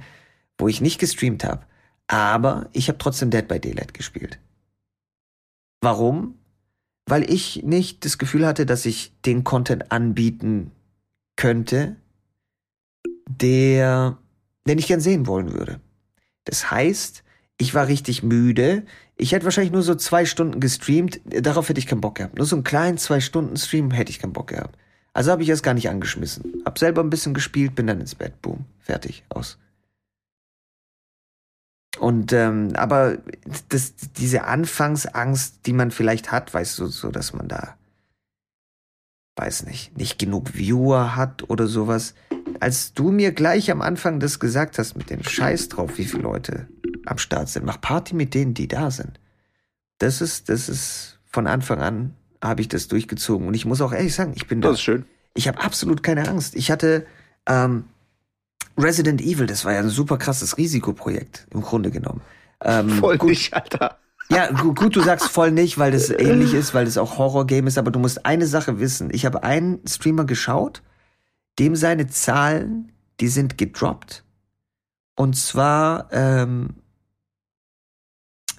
wo 0.59 0.69
ich 0.69 0.81
nicht 0.81 0.99
gestreamt 0.99 1.45
habe. 1.45 1.63
Aber 2.07 2.69
ich 2.73 2.89
habe 2.89 2.99
trotzdem 2.99 3.31
Dead 3.31 3.47
by 3.49 3.59
Daylight 3.59 3.95
gespielt. 3.95 4.39
Warum? 5.81 6.39
Weil 7.07 7.31
ich 7.31 7.63
nicht 7.63 8.05
das 8.05 8.19
Gefühl 8.19 8.47
hatte, 8.47 8.67
dass 8.67 8.87
ich 8.87 9.13
den 9.23 9.45
Content 9.45 9.91
anbieten 9.91 10.71
könnte, 11.37 11.97
der, 13.41 14.19
den 14.67 14.79
ich 14.79 14.87
gern 14.87 15.01
sehen 15.01 15.27
wollen 15.27 15.53
würde. 15.53 15.81
Das 16.45 16.71
heißt, 16.71 17.25
ich 17.59 17.75
war 17.75 17.89
richtig 17.89 18.23
müde. 18.23 18.85
Ich 19.17 19.33
hätte 19.33 19.45
wahrscheinlich 19.45 19.73
nur 19.73 19.83
so 19.83 19.95
zwei 19.95 20.25
Stunden 20.25 20.61
gestreamt. 20.61 21.21
Darauf 21.25 21.69
hätte 21.69 21.79
ich 21.79 21.87
keinen 21.87 22.01
Bock 22.01 22.17
gehabt. 22.17 22.37
Nur 22.37 22.47
so 22.47 22.57
einen 22.57 22.65
kleinen 22.65 22.99
zwei 22.99 23.21
Stunden 23.21 23.57
Stream 23.57 23.91
hätte 23.91 24.11
ich 24.11 24.19
keinen 24.19 24.33
Bock 24.33 24.49
gehabt. 24.49 24.77
Also 25.13 25.31
habe 25.31 25.43
ich 25.45 25.49
erst 25.49 25.63
gar 25.63 25.75
nicht 25.75 25.89
angeschmissen. 25.89 26.63
Hab 26.65 26.79
selber 26.79 27.03
ein 27.03 27.11
bisschen 27.11 27.35
gespielt, 27.35 27.77
bin 27.77 27.87
dann 27.87 28.01
ins 28.01 28.17
Bett. 28.17 28.43
Boom. 28.43 28.65
Fertig. 28.81 29.25
Aus. 29.29 29.59
Und 32.01 32.33
ähm, 32.33 32.73
aber 32.75 33.19
das, 33.69 33.95
diese 34.17 34.45
Anfangsangst, 34.45 35.65
die 35.67 35.73
man 35.73 35.93
vielleicht 35.93 36.33
hat, 36.33 36.53
weißt 36.53 36.81
du, 36.81 36.87
so 36.87 37.13
dass 37.13 37.33
man 37.33 37.47
da, 37.47 37.77
weiß 39.37 39.67
nicht, 39.67 39.97
nicht 39.97 40.19
genug 40.19 40.55
Viewer 40.55 41.15
hat 41.15 41.49
oder 41.49 41.69
sowas. 41.69 42.15
Als 42.61 42.95
du 42.95 43.11
mir 43.11 43.33
gleich 43.33 43.71
am 43.71 43.83
Anfang 43.83 44.21
das 44.21 44.39
gesagt 44.41 44.79
hast 44.79 44.97
mit 44.97 45.11
dem 45.11 45.23
Scheiß 45.23 45.69
drauf, 45.69 45.99
wie 45.99 46.05
viele 46.05 46.23
Leute 46.23 46.69
am 47.07 47.19
Start 47.19 47.49
sind. 47.49 47.67
Mach 47.67 47.81
Party 47.81 48.15
mit 48.15 48.35
denen, 48.35 48.55
die 48.55 48.69
da 48.69 48.91
sind. 48.91 49.21
Das 49.99 50.21
ist, 50.21 50.49
das 50.49 50.69
ist 50.69 51.19
von 51.27 51.47
Anfang 51.47 51.81
an 51.81 52.15
habe 52.45 52.61
ich 52.61 52.69
das 52.69 52.89
durchgezogen. 52.89 53.49
Und 53.49 53.55
ich 53.55 53.65
muss 53.65 53.81
auch 53.81 53.93
ehrlich 53.93 54.15
sagen, 54.15 54.33
ich 54.37 54.47
bin 54.47 54.61
da. 54.61 54.69
Das 54.69 54.79
ist 54.79 54.85
schön. 54.85 55.05
Ich 55.35 55.49
habe 55.49 55.61
absolut 55.61 56.03
keine 56.03 56.29
Angst. 56.29 56.55
Ich 56.55 56.71
hatte 56.71 57.07
ähm, 57.49 57.85
Resident 58.79 59.21
Evil, 59.21 59.47
das 59.47 59.65
war 59.65 59.73
ja 59.73 59.81
ein 59.81 59.89
super 59.89 60.19
krasses 60.19 60.59
Risikoprojekt, 60.59 61.47
im 61.53 61.63
Grunde 61.63 61.91
genommen. 61.91 62.21
Ähm, 62.63 62.91
voll 62.91 63.19
gut, 63.19 63.31
nicht, 63.31 63.55
Alter. 63.55 63.99
Ja, 64.31 64.51
gut, 64.51 64.79
gut, 64.79 64.97
du 64.97 65.03
sagst 65.03 65.29
voll 65.29 65.51
nicht, 65.51 65.79
weil 65.79 65.93
das 65.93 66.11
ähnlich 66.11 66.55
ist, 66.55 66.73
weil 66.73 66.87
das 66.87 66.97
auch 66.97 67.19
Horror-Game 67.19 67.67
ist, 67.67 67.79
aber 67.79 67.91
du 67.91 67.99
musst 67.99 68.25
eine 68.25 68.47
Sache 68.47 68.81
wissen. 68.81 69.11
Ich 69.13 69.27
habe 69.27 69.43
einen 69.43 69.81
Streamer 69.87 70.25
geschaut, 70.25 70.83
dem 71.59 71.77
seine 71.77 72.07
Zahlen, 72.09 72.93
die 73.21 73.29
sind 73.29 73.59
gedroppt. 73.59 74.25
Und 75.17 75.37
zwar 75.37 76.09
ähm, 76.13 76.75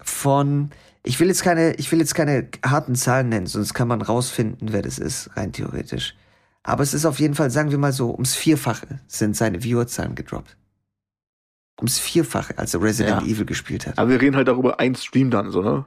von, 0.02 0.70
ich 1.04 1.20
will 1.20 1.28
jetzt 1.28 1.44
keine, 1.44 1.74
ich 1.76 1.92
will 1.92 2.00
jetzt 2.00 2.16
keine 2.16 2.48
harten 2.66 2.96
Zahlen 2.96 3.30
nennen, 3.30 3.48
sonst 3.48 3.74
kann 3.74 3.88
man 3.88 4.02
rausfinden, 4.02 4.72
wer 4.72 4.82
das 4.82 5.00
ist, 5.00 5.36
rein 5.36 5.52
theoretisch. 5.52 6.16
Aber 6.64 6.82
es 6.82 6.94
ist 6.94 7.06
auf 7.06 7.20
jeden 7.20 7.36
Fall, 7.36 7.52
sagen 7.52 7.72
wir 7.72 7.78
mal 7.78 7.94
so, 7.94 8.12
ums 8.12 8.36
Vierfache 8.36 9.00
sind 9.08 9.36
seine 9.36 9.62
Viewerzahlen 9.62 10.16
gedroppt. 10.16 10.58
Ums 11.78 12.00
Vierfache, 12.00 12.58
als 12.58 12.74
er 12.74 12.82
Resident 12.82 13.22
ja. 13.22 13.28
Evil 13.28 13.46
gespielt 13.46 13.86
hat. 13.86 14.00
Aber 14.00 14.10
wir 14.10 14.22
reden 14.22 14.36
halt 14.36 14.48
darüber, 14.48 14.80
ein 14.80 14.96
Stream 14.96 15.30
dann, 15.30 15.52
so, 15.52 15.62
ne? 15.62 15.86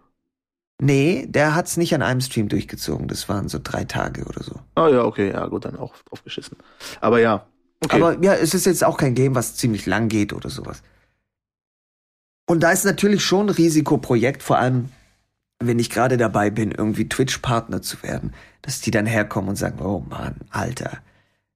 Nee, 0.80 1.26
der 1.28 1.54
hat's 1.54 1.76
nicht 1.76 1.94
an 1.94 2.02
einem 2.02 2.20
Stream 2.20 2.48
durchgezogen. 2.48 3.08
Das 3.08 3.28
waren 3.28 3.48
so 3.48 3.58
drei 3.62 3.84
Tage 3.84 4.24
oder 4.24 4.42
so. 4.42 4.60
Ah 4.76 4.88
ja, 4.88 5.04
okay, 5.04 5.32
ja 5.32 5.46
gut, 5.46 5.64
dann 5.64 5.76
auch 5.76 5.94
aufgeschissen. 6.10 6.56
Aber 7.00 7.20
ja. 7.20 7.46
Okay. 7.84 7.96
Aber 7.96 8.22
ja, 8.22 8.34
es 8.34 8.54
ist 8.54 8.66
jetzt 8.66 8.84
auch 8.84 8.96
kein 8.96 9.14
Game, 9.14 9.34
was 9.34 9.56
ziemlich 9.56 9.86
lang 9.86 10.08
geht 10.08 10.32
oder 10.32 10.50
sowas. 10.50 10.82
Und 12.46 12.62
da 12.62 12.70
ist 12.70 12.84
natürlich 12.84 13.24
schon 13.24 13.46
ein 13.46 13.54
Risikoprojekt, 13.54 14.42
vor 14.42 14.58
allem 14.58 14.90
wenn 15.60 15.78
ich 15.78 15.90
gerade 15.90 16.16
dabei 16.16 16.50
bin, 16.50 16.70
irgendwie 16.70 17.08
Twitch-Partner 17.08 17.82
zu 17.82 18.02
werden, 18.02 18.32
dass 18.62 18.80
die 18.80 18.90
dann 18.90 19.06
herkommen 19.06 19.50
und 19.50 19.56
sagen, 19.56 19.80
oh 19.80 20.04
Mann, 20.08 20.36
Alter, 20.50 20.98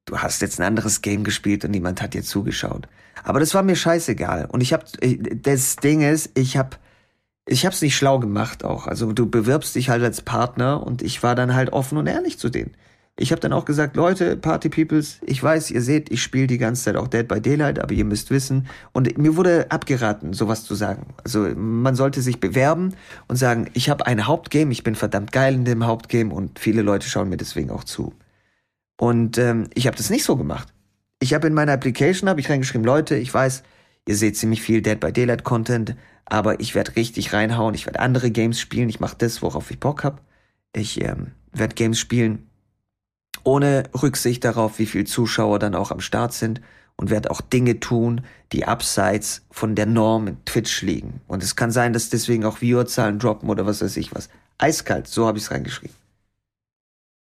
du 0.07 0.19
hast 0.19 0.43
jetzt 0.43 0.61
ein 0.61 0.67
anderes 0.67 1.03
Game 1.03 1.25
gespielt 1.25 1.65
und 1.65 1.71
niemand 1.71 2.03
hat 2.03 2.15
dir 2.15 2.23
zugeschaut. 2.23 2.89
Aber 3.23 3.39
das 3.39 3.55
war 3.55 3.63
mir 3.63 3.77
scheißegal. 3.77 4.47
Und 4.47 4.61
ich 4.61 4.73
hab, 4.73 4.87
das 5.43 5.77
Ding 5.77 6.01
ist, 6.01 6.37
ich 6.37 6.57
hab, 6.57 6.79
ich 7.47 7.67
hab's 7.67 7.83
nicht 7.83 7.97
schlau 7.97 8.19
gemacht 8.19 8.65
auch. 8.65 8.87
Also 8.87 9.13
du 9.13 9.29
bewirbst 9.29 9.75
dich 9.75 9.89
halt 9.91 10.03
als 10.03 10.23
Partner 10.23 10.85
und 10.87 11.03
ich 11.03 11.23
war 11.23 11.35
dann 11.35 11.55
halt 11.55 11.73
offen 11.73 11.99
und 11.99 12.07
ehrlich 12.07 12.39
zu 12.39 12.49
denen. 12.49 12.77
Ich 13.19 13.31
habe 13.31 13.41
dann 13.41 13.53
auch 13.53 13.67
gesagt, 13.67 13.95
Leute, 13.95 14.37
Party 14.37 14.71
Peoples, 14.71 15.21
ich 15.27 15.43
weiß, 15.43 15.71
ihr 15.71 15.83
seht, 15.83 16.11
ich 16.11 16.23
spiele 16.23 16.47
die 16.47 16.57
ganze 16.57 16.85
Zeit 16.85 16.97
auch 16.97 17.09
Dead 17.09 17.29
by 17.29 17.43
Daylight, 17.43 17.79
aber 17.79 17.93
ihr 17.93 18.07
müsst 18.07 18.31
wissen. 18.31 18.69
Und 18.93 19.19
mir 19.19 19.37
wurde 19.37 19.71
abgeraten, 19.71 20.33
sowas 20.33 20.65
zu 20.65 20.75
sagen. 20.75 21.15
Also 21.23 21.41
man 21.55 21.95
sollte 21.95 22.23
sich 22.23 22.41
bewerben 22.41 22.95
und 23.29 23.37
sagen, 23.37 23.69
ich 23.75 23.91
habe 23.91 24.07
ein 24.07 24.27
Hauptgame, 24.27 24.73
ich 24.73 24.83
bin 24.83 24.95
verdammt 24.95 25.31
geil 25.31 25.55
in 25.55 25.67
dem 25.67 25.85
Hauptgame 25.85 26.33
und 26.33 26.59
viele 26.59 26.81
Leute 26.81 27.07
schauen 27.07 27.29
mir 27.29 27.37
deswegen 27.37 27.71
auch 27.71 27.85
zu. 27.85 28.15
Und 28.99 29.37
ähm, 29.37 29.69
ich 29.75 29.87
habe 29.87 29.97
das 29.97 30.09
nicht 30.09 30.25
so 30.25 30.37
gemacht. 30.37 30.73
Ich 31.21 31.35
habe 31.35 31.47
in 31.49 31.55
meiner 31.55 31.73
Application 31.73 32.31
habe 32.31 32.41
ich 32.41 32.49
reingeschrieben, 32.49 32.85
Leute, 32.85 33.17
ich 33.17 33.33
weiß, 33.33 33.63
ihr 34.07 34.17
seht 34.17 34.37
ziemlich 34.37 34.63
viel 34.63 34.83
Dead 34.83 34.99
by 34.99 35.13
Daylight 35.13 35.45
Content, 35.45 35.97
aber 36.25 36.61
ich 36.61 36.75
werde 36.75 36.97
richtig 36.97 37.33
reinhauen, 37.33 37.75
ich 37.75 37.87
werde 37.87 38.01
andere 38.01 38.31
Games 38.31 38.61
spielen, 38.61 38.89
ich 38.89 39.01
mache 39.01 39.17
das, 39.19 39.43
worauf 39.43 39.71
ich 39.71 39.81
Bock 39.81 40.05
habe. 40.05 40.21
Ich 40.75 41.01
ähm, 41.03 41.33
werde 41.53 41.75
Games 41.75 41.99
spielen, 41.99 42.49
ohne 43.45 43.85
Rücksicht 44.01 44.45
darauf, 44.45 44.79
wie 44.79 44.87
viel 44.87 45.07
Zuschauer 45.07 45.59
dann 45.59 45.75
auch 45.75 45.91
am 45.91 46.01
Start 46.01 46.33
sind 46.33 46.61
und 46.97 47.11
werde 47.11 47.31
auch 47.31 47.41
Dinge 47.41 47.81
tun, 47.81 48.23
die 48.53 48.65
abseits 48.65 49.43
von 49.51 49.75
der 49.75 49.87
Norm 49.87 50.29
in 50.29 50.45
Twitch 50.45 50.83
liegen. 50.83 51.21
Und 51.27 51.43
es 51.43 51.57
kann 51.57 51.71
sein, 51.71 51.93
dass 51.93 52.11
deswegen 52.11 52.45
auch 52.45 52.59
Viewerzahlen 52.59 53.19
droppen 53.19 53.51
oder 53.51 53.67
was 53.67 53.83
weiß 53.83 53.97
ich 53.97 54.15
was. 54.15 54.29
Eiskalt, 54.59 55.09
so 55.09 55.27
habe 55.27 55.39
ich 55.39 55.45
es 55.45 55.51
reingeschrieben. 55.51 55.97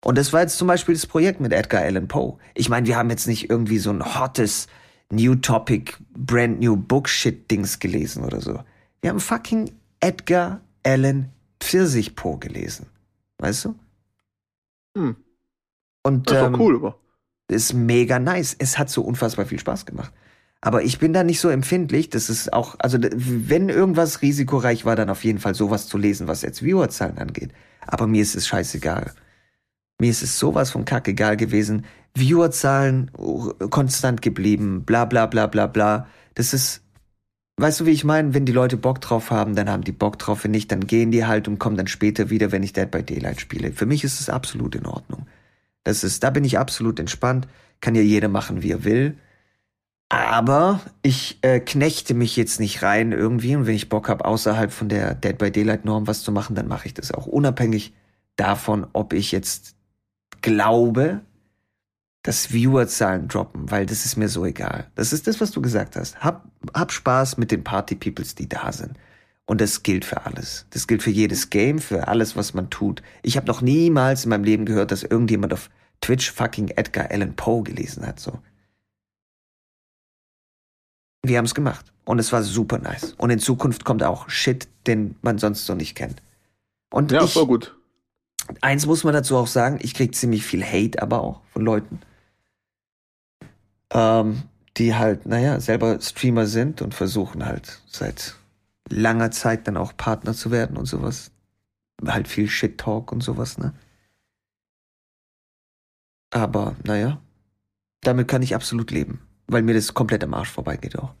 Und 0.03 0.17
das 0.17 0.33
war 0.33 0.41
jetzt 0.41 0.57
zum 0.57 0.67
Beispiel 0.67 0.93
das 0.93 1.07
Projekt 1.07 1.41
mit 1.41 1.51
Edgar 1.51 1.81
Allan 1.81 2.07
Poe. 2.07 2.37
Ich 2.53 2.69
meine, 2.69 2.85
wir 2.85 2.95
haben 2.95 3.09
jetzt 3.09 3.27
nicht 3.27 3.49
irgendwie 3.49 3.79
so 3.79 3.89
ein 3.89 4.19
hottes 4.19 4.67
New 5.11 5.35
Topic, 5.35 5.93
Brand 6.15 6.59
New 6.59 6.75
Book 6.75 7.07
Shit 7.07 7.49
Dings 7.49 7.79
gelesen 7.79 8.23
oder 8.23 8.41
so. 8.41 8.59
Wir 9.01 9.11
haben 9.11 9.19
fucking 9.19 9.71
Edgar 9.99 10.61
Allan 10.83 11.31
Pfirsich 11.59 12.15
Poe 12.15 12.37
gelesen. 12.37 12.87
Weißt 13.37 13.65
du? 13.65 13.75
Hm. 14.97 15.15
Und, 16.03 16.29
das 16.29 16.37
ist 16.37 16.47
ähm, 16.47 16.55
cool, 16.55 16.75
aber. 16.75 16.99
Ist 17.47 17.73
mega 17.73 18.19
nice. 18.19 18.55
Es 18.57 18.77
hat 18.77 18.89
so 18.89 19.03
unfassbar 19.03 19.45
viel 19.45 19.59
Spaß 19.59 19.85
gemacht. 19.85 20.11
Aber 20.61 20.81
ich 20.81 20.97
bin 20.97 21.13
da 21.13 21.23
nicht 21.23 21.39
so 21.39 21.49
empfindlich. 21.49 22.09
Das 22.09 22.29
ist 22.29 22.51
auch, 22.53 22.75
also 22.79 22.97
wenn 23.01 23.69
irgendwas 23.69 24.23
risikoreich 24.23 24.83
war, 24.83 24.95
dann 24.95 25.11
auf 25.11 25.23
jeden 25.23 25.37
Fall 25.37 25.53
sowas 25.53 25.87
zu 25.87 25.97
lesen, 25.97 26.27
was 26.27 26.41
jetzt 26.41 26.63
Viewerzahlen 26.63 27.19
angeht. 27.19 27.51
Aber 27.85 28.07
mir 28.07 28.23
ist 28.23 28.35
es 28.35 28.47
scheißegal. 28.47 29.13
Mir 29.99 30.09
ist 30.09 30.23
es 30.23 30.39
sowas 30.39 30.71
von 30.71 30.83
kackegal 30.83 31.37
gewesen. 31.37 31.85
Viewerzahlen 32.15 33.11
konstant 33.69 34.21
geblieben, 34.21 34.83
bla 34.85 35.05
bla 35.05 35.25
bla 35.25 35.47
bla 35.47 35.67
bla. 35.67 36.07
Das 36.33 36.53
ist, 36.53 36.81
weißt 37.57 37.81
du, 37.81 37.85
wie 37.85 37.91
ich 37.91 38.03
meine? 38.03 38.33
Wenn 38.33 38.45
die 38.45 38.51
Leute 38.51 38.77
Bock 38.77 39.01
drauf 39.01 39.31
haben, 39.31 39.55
dann 39.55 39.69
haben 39.69 39.83
die 39.83 39.91
Bock 39.91 40.17
drauf. 40.17 40.43
Wenn 40.43 40.51
nicht, 40.51 40.71
dann 40.71 40.87
gehen 40.87 41.11
die 41.11 41.25
halt 41.25 41.47
und 41.47 41.59
kommen 41.59 41.77
dann 41.77 41.87
später 41.87 42.29
wieder, 42.29 42.51
wenn 42.51 42.63
ich 42.63 42.73
Dead 42.73 42.89
by 42.89 43.03
Daylight 43.03 43.41
spiele. 43.41 43.71
Für 43.71 43.85
mich 43.85 44.03
ist 44.03 44.19
es 44.19 44.29
absolut 44.29 44.75
in 44.75 44.85
Ordnung. 44.85 45.27
Das 45.83 46.03
ist, 46.03 46.23
da 46.23 46.29
bin 46.29 46.43
ich 46.43 46.57
absolut 46.57 46.99
entspannt. 46.99 47.47
Kann 47.81 47.95
ja 47.95 48.01
jeder 48.01 48.29
machen, 48.29 48.63
wie 48.63 48.71
er 48.71 48.83
will. 48.83 49.17
Aber 50.09 50.81
ich 51.01 51.39
äh, 51.41 51.59
knechte 51.59 52.13
mich 52.13 52.37
jetzt 52.37 52.59
nicht 52.59 52.83
rein 52.83 53.11
irgendwie 53.11 53.55
und 53.55 53.65
wenn 53.65 53.75
ich 53.75 53.89
Bock 53.89 54.07
habe, 54.07 54.23
außerhalb 54.23 54.71
von 54.71 54.87
der 54.87 55.15
Dead 55.15 55.37
by 55.37 55.51
Daylight 55.51 55.83
Norm 55.83 56.07
was 56.07 56.23
zu 56.23 56.31
machen, 56.31 56.55
dann 56.55 56.67
mache 56.67 56.87
ich 56.87 56.93
das 56.93 57.11
auch. 57.11 57.25
Unabhängig 57.25 57.93
davon, 58.35 58.85
ob 58.93 59.13
ich 59.13 59.31
jetzt 59.31 59.75
glaube, 60.41 61.21
dass 62.25 62.47
Viewerzahlen 62.47 63.27
droppen, 63.27 63.69
weil 63.69 63.85
das 63.85 64.03
ist 64.03 64.17
mir 64.17 64.29
so 64.29 64.45
egal. 64.45 64.89
Das 64.95 65.13
ist 65.13 65.27
das, 65.27 65.39
was 65.41 65.51
du 65.51 65.61
gesagt 65.61 65.95
hast. 65.95 66.17
Hab, 66.23 66.49
hab 66.73 66.91
Spaß 66.91 67.37
mit 67.37 67.51
den 67.51 67.63
Party 67.63 67.93
Peoples, 67.93 68.33
die 68.33 68.49
da 68.49 68.71
sind. 68.71 68.97
Und 69.45 69.61
das 69.61 69.83
gilt 69.83 70.05
für 70.05 70.25
alles. 70.25 70.65
Das 70.71 70.87
gilt 70.87 71.03
für 71.03 71.11
jedes 71.11 71.51
Game, 71.51 71.77
für 71.77 72.07
alles, 72.07 72.35
was 72.35 72.55
man 72.55 72.71
tut. 72.71 73.03
Ich 73.21 73.37
habe 73.37 73.45
noch 73.45 73.61
niemals 73.61 74.23
in 74.23 74.31
meinem 74.31 74.43
Leben 74.43 74.65
gehört, 74.65 74.91
dass 74.91 75.03
irgendjemand 75.03 75.53
auf 75.53 75.69
Twitch 76.01 76.31
fucking 76.31 76.69
Edgar 76.69 77.11
Allan 77.11 77.35
Poe 77.35 77.61
gelesen 77.61 78.07
hat. 78.07 78.19
So. 78.19 78.39
Wir 81.23 81.37
haben 81.37 81.45
es 81.45 81.53
gemacht. 81.53 81.93
Und 82.05 82.17
es 82.17 82.31
war 82.31 82.41
super 82.41 82.79
nice. 82.79 83.13
Und 83.19 83.29
in 83.29 83.37
Zukunft 83.37 83.85
kommt 83.85 84.01
auch 84.01 84.29
Shit, 84.29 84.67
den 84.87 85.15
man 85.21 85.37
sonst 85.37 85.67
so 85.67 85.75
nicht 85.75 85.93
kennt. 85.93 86.23
Und 86.91 87.11
Ja, 87.11 87.23
ich, 87.23 87.33
voll 87.33 87.45
gut. 87.45 87.75
eins 88.61 88.87
muss 88.87 89.03
man 89.03 89.13
dazu 89.13 89.37
auch 89.37 89.47
sagen, 89.47 89.77
ich 89.83 89.93
krieg 89.93 90.15
ziemlich 90.15 90.43
viel 90.43 90.63
Hate 90.65 91.03
aber 91.03 91.21
auch 91.21 91.41
von 91.53 91.61
Leuten, 91.63 91.99
ähm, 93.95 94.43
die 94.75 94.93
halt, 94.93 95.25
naja, 95.25 95.59
selber 95.61 95.99
Streamer 96.01 96.45
sind 96.45 96.81
und 96.81 96.93
versuchen 96.93 97.45
halt 97.45 97.81
seit 97.87 98.35
langer 98.89 99.31
Zeit 99.31 99.67
dann 99.67 99.77
auch 99.77 99.95
Partner 99.95 100.33
zu 100.33 100.51
werden 100.51 100.75
und 100.75 100.85
sowas. 100.85 101.31
Halt 102.05 102.27
viel 102.27 102.49
Shit-Talk 102.49 103.13
und 103.13 103.21
sowas, 103.21 103.57
ne? 103.57 103.73
Aber, 106.31 106.75
naja, 106.83 107.21
damit 108.01 108.27
kann 108.27 108.41
ich 108.41 108.53
absolut 108.53 108.91
leben, 108.91 109.25
weil 109.47 109.61
mir 109.61 109.73
das 109.73 109.93
komplett 109.93 110.25
am 110.25 110.33
Arsch 110.33 110.51
vorbeigeht 110.51 110.99
auch. 110.99 111.13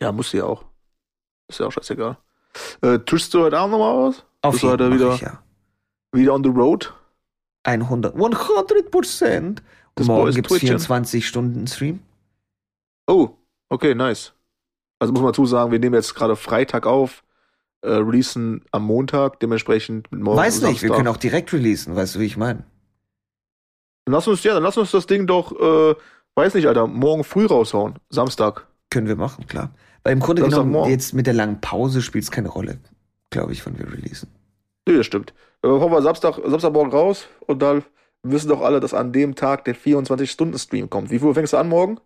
Ja, 0.00 0.12
muss 0.12 0.30
sie 0.30 0.40
auch. 0.40 0.64
Ist 1.48 1.58
ja 1.58 1.66
auch 1.66 1.72
scheißegal. 1.72 2.16
Äh, 2.82 3.00
tust 3.00 3.34
du 3.34 3.42
heute 3.42 3.58
Abend 3.58 3.72
nochmal 3.72 4.08
was? 4.08 4.24
Auf 4.42 4.62
jeden 4.62 4.94
wieder, 4.94 5.16
Fall, 5.16 5.26
ja. 5.26 5.42
wieder 6.12 6.34
on 6.34 6.44
the 6.44 6.50
road? 6.50 6.94
100, 7.64 8.14
100 8.14 8.90
Prozent. 8.90 9.62
Das 9.94 10.06
Morgen 10.06 10.32
gibt's 10.34 10.48
Twitchen. 10.48 10.68
24 10.68 11.26
Stunden 11.26 11.66
Stream. 11.66 12.00
Oh, 13.06 13.30
okay, 13.68 13.94
nice. 13.94 14.32
Also 14.98 15.12
muss 15.12 15.22
man 15.22 15.32
dazu 15.32 15.46
sagen, 15.46 15.72
wir 15.72 15.78
nehmen 15.78 15.94
jetzt 15.94 16.14
gerade 16.14 16.36
Freitag 16.36 16.86
auf, 16.86 17.24
äh, 17.82 17.90
releasen 17.90 18.64
am 18.70 18.84
Montag, 18.84 19.40
dementsprechend 19.40 20.10
mit 20.12 20.20
morgen 20.20 20.38
Weiß 20.38 20.62
nicht, 20.62 20.82
wir 20.82 20.88
Samstag. 20.88 20.96
können 20.96 21.08
auch 21.08 21.16
direkt 21.16 21.52
releasen, 21.52 21.96
weißt 21.96 22.14
du, 22.14 22.20
wie 22.20 22.26
ich 22.26 22.36
meine? 22.36 22.64
Dann 24.04 24.14
lass 24.14 24.28
uns, 24.28 24.42
ja, 24.44 24.54
dann 24.54 24.62
lass 24.62 24.76
uns 24.76 24.90
das 24.92 25.06
Ding 25.06 25.26
doch, 25.26 25.52
äh, 25.52 25.94
weiß 26.36 26.54
nicht, 26.54 26.66
Alter, 26.66 26.86
morgen 26.86 27.24
früh 27.24 27.46
raushauen. 27.46 27.96
Samstag. 28.10 28.66
Können 28.90 29.08
wir 29.08 29.16
machen, 29.16 29.46
klar. 29.46 29.74
Weil 30.04 30.14
im 30.14 30.20
Grunde 30.20 30.42
genommen, 30.42 30.54
Samstagmorgen. 30.54 30.90
jetzt 30.92 31.14
mit 31.14 31.26
der 31.26 31.34
langen 31.34 31.60
Pause 31.60 32.02
spielt 32.02 32.24
es 32.24 32.30
keine 32.30 32.48
Rolle, 32.48 32.78
glaube 33.30 33.52
ich, 33.52 33.64
wann 33.66 33.78
wir 33.78 33.92
releasen. 33.92 34.28
Nee, 34.86 34.96
das 34.96 35.06
stimmt. 35.06 35.32
Äh, 35.62 35.68
hauen 35.68 35.92
wir 35.92 36.02
Samstag, 36.02 36.40
Samstagmorgen 36.44 36.92
raus 36.92 37.26
und 37.46 37.60
dann 37.62 37.84
wissen 38.22 38.48
doch 38.48 38.60
alle, 38.60 38.80
dass 38.80 38.94
an 38.94 39.12
dem 39.12 39.34
Tag 39.34 39.64
der 39.64 39.74
24-Stunden-Stream 39.74 40.90
kommt. 40.90 41.10
Wie 41.10 41.18
viel 41.18 41.28
Uhr 41.28 41.34
fängst 41.34 41.52
du 41.52 41.56
an 41.56 41.68
morgen? 41.68 41.98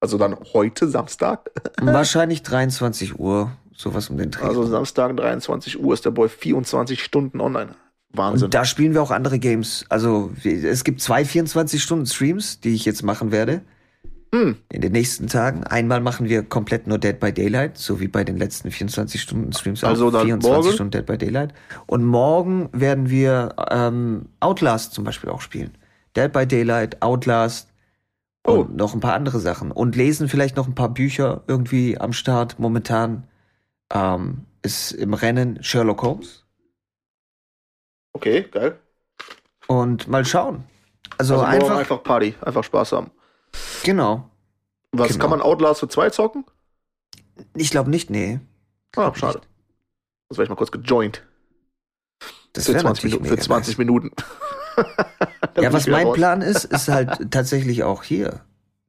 Also 0.00 0.16
dann 0.16 0.36
heute 0.54 0.88
Samstag. 0.88 1.50
Wahrscheinlich 1.80 2.42
23 2.42 3.18
Uhr, 3.18 3.52
sowas 3.74 4.08
um 4.08 4.16
den 4.16 4.30
Dreh. 4.30 4.44
Also 4.44 4.64
Samstag 4.64 5.16
23 5.16 5.78
Uhr 5.78 5.92
ist 5.92 6.04
der 6.04 6.10
Boy 6.10 6.28
24 6.28 7.02
Stunden 7.02 7.40
online. 7.40 7.74
Wahnsinn. 8.12 8.46
Und 8.46 8.54
da 8.54 8.64
spielen 8.64 8.94
wir 8.94 9.02
auch 9.02 9.10
andere 9.10 9.38
Games. 9.38 9.84
Also 9.88 10.32
es 10.42 10.84
gibt 10.84 11.00
zwei 11.00 11.22
24-Stunden-Streams, 11.22 12.60
die 12.60 12.74
ich 12.74 12.84
jetzt 12.84 13.02
machen 13.02 13.30
werde. 13.30 13.62
Hm. 14.32 14.56
In 14.70 14.80
den 14.80 14.92
nächsten 14.92 15.26
Tagen. 15.26 15.64
Einmal 15.64 16.00
machen 16.00 16.28
wir 16.28 16.44
komplett 16.44 16.86
nur 16.86 16.98
Dead 16.98 17.18
by 17.18 17.32
Daylight, 17.32 17.76
so 17.78 17.98
wie 18.00 18.06
bei 18.06 18.22
den 18.22 18.36
letzten 18.36 18.68
24-Stunden-Streams 18.68 19.82
Also 19.82 20.06
auch. 20.08 20.12
dann 20.12 20.26
24 20.26 20.62
morgen? 20.64 20.72
Stunden 20.74 20.90
Dead 20.92 21.04
by 21.06 21.18
Daylight. 21.18 21.52
Und 21.86 22.04
morgen 22.04 22.68
werden 22.72 23.10
wir 23.10 23.56
ähm, 23.70 24.26
Outlast 24.38 24.92
zum 24.94 25.02
Beispiel 25.04 25.30
auch 25.30 25.40
spielen. 25.40 25.76
Dead 26.16 26.32
by 26.32 26.46
Daylight, 26.46 27.02
Outlast 27.02 27.68
Oh. 28.46 28.52
und 28.60 28.74
noch 28.74 28.94
ein 28.94 29.00
paar 29.00 29.12
andere 29.12 29.38
Sachen. 29.38 29.70
Und 29.70 29.96
lesen 29.96 30.26
vielleicht 30.28 30.56
noch 30.56 30.66
ein 30.66 30.74
paar 30.74 30.88
Bücher 30.88 31.42
irgendwie 31.46 31.98
am 32.00 32.14
Start. 32.14 32.58
Momentan 32.58 33.26
ähm, 33.92 34.46
ist 34.62 34.92
im 34.92 35.12
Rennen 35.12 35.62
Sherlock 35.62 36.02
Holmes. 36.02 36.46
Okay, 38.14 38.46
geil. 38.50 38.78
Und 39.66 40.08
mal 40.08 40.24
schauen. 40.24 40.64
Also, 41.18 41.34
Also, 41.34 41.44
einfach, 41.44 41.76
einfach 41.78 42.02
Party, 42.02 42.34
einfach 42.40 42.64
Spaß 42.64 42.92
haben. 42.92 43.10
Genau. 43.82 44.28
Was 44.92 45.08
Genau. 45.08 45.20
kann 45.20 45.30
man 45.30 45.40
Outlast 45.42 45.80
für 45.80 45.88
zwei 45.88 46.10
zocken? 46.10 46.44
Ich 47.54 47.70
glaube 47.70 47.90
nicht, 47.90 48.10
nee. 48.10 48.40
Ah, 48.96 49.14
schade. 49.14 49.38
nicht. 49.38 49.48
Das 50.28 50.38
war 50.38 50.42
ich 50.44 50.48
mal 50.48 50.56
kurz 50.56 50.70
gejoint. 50.72 51.22
Das 52.52 52.66
Für 52.66 52.72
wäre 52.74 52.82
20, 52.82 53.04
natürlich 53.04 53.14
Minuten, 53.14 53.28
für 53.28 53.34
mega 53.34 53.42
20 53.44 53.68
nice. 53.78 53.78
Minuten. 53.78 54.10
Ja, 55.60 55.72
was 55.74 55.86
mein 55.88 56.06
raus. 56.06 56.16
Plan 56.16 56.42
ist, 56.42 56.64
ist 56.64 56.88
halt 56.88 57.30
tatsächlich 57.32 57.82
auch 57.82 58.02
hier 58.02 58.40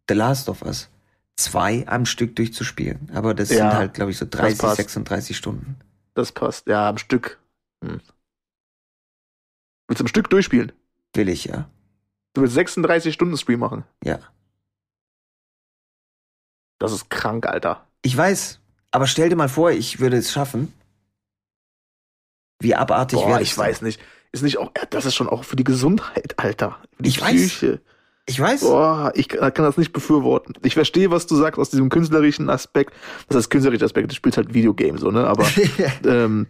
The 0.07 0.14
Last 0.14 0.47
of 0.47 0.62
Us 0.62 0.89
zwei 1.36 1.86
am 1.88 2.05
Stück 2.05 2.36
durchzuspielen. 2.36 3.09
Aber 3.14 3.34
das 3.34 3.49
Ja, 3.49 3.55
sind 3.57 3.74
halt, 3.74 3.93
glaube 3.95 4.12
ich, 4.12 4.18
so 4.18 4.26
30, 4.30 4.59
passt. 4.59 4.78
36 4.78 5.36
Stunden. 5.36 5.76
Das 6.14 6.32
passt. 6.32 6.68
Ja, 6.68 6.88
am 6.88 6.97
Stück. 6.97 7.39
Hm. 7.84 7.99
Willst 9.88 9.99
du 9.99 10.03
am 10.03 10.07
Stück 10.07 10.30
durchspielen? 10.30 10.72
Will 11.14 11.28
ich, 11.30 11.45
ja. 11.45 11.68
Du 12.34 12.41
willst 12.41 12.53
36 12.53 13.14
Stunden 13.14 13.36
Stream 13.38 13.59
machen. 13.59 13.84
Ja. 14.03 14.20
Das 16.82 16.93
ist 16.93 17.11
krank, 17.11 17.45
Alter. 17.45 17.86
Ich 18.01 18.17
weiß, 18.17 18.59
aber 18.89 19.05
stell 19.05 19.29
dir 19.29 19.36
mal 19.36 19.49
vor, 19.49 19.69
ich 19.69 19.99
würde 19.99 20.17
es 20.17 20.32
schaffen. 20.32 20.73
Wie 22.59 22.73
abartig 22.73 23.19
wäre 23.19 23.39
ich 23.39 23.49
das 23.49 23.57
weiß 23.59 23.82
nicht. 23.84 24.01
Ist 24.32 24.41
nicht 24.41 24.57
auch, 24.57 24.71
das 24.89 25.05
ist 25.05 25.13
schon 25.13 25.29
auch 25.29 25.43
für 25.43 25.55
die 25.55 25.63
Gesundheit, 25.63 26.39
Alter. 26.39 26.79
Die 26.97 27.09
Ich 27.09 27.21
weiß. 27.21 27.36
Psyche. 27.36 27.82
Ich 28.25 28.39
weiß. 28.39 28.61
Boah, 28.61 29.11
ich 29.13 29.29
kann 29.29 29.53
kann 29.53 29.65
das 29.65 29.77
nicht 29.77 29.93
befürworten. 29.93 30.55
Ich 30.63 30.73
verstehe, 30.73 31.11
was 31.11 31.27
du 31.27 31.36
sagst 31.36 31.59
aus 31.59 31.69
diesem 31.69 31.89
künstlerischen 31.89 32.49
Aspekt. 32.49 32.95
Das 33.27 33.38
heißt, 33.38 33.51
künstlerischer 33.51 33.86
Aspekt, 33.86 34.09
du 34.09 34.15
spielst 34.15 34.38
halt 34.38 34.55
Videogames, 34.55 35.01
so, 35.01 35.11
ne? 35.11 35.27
Aber 35.27 35.45
ähm, 36.05 36.47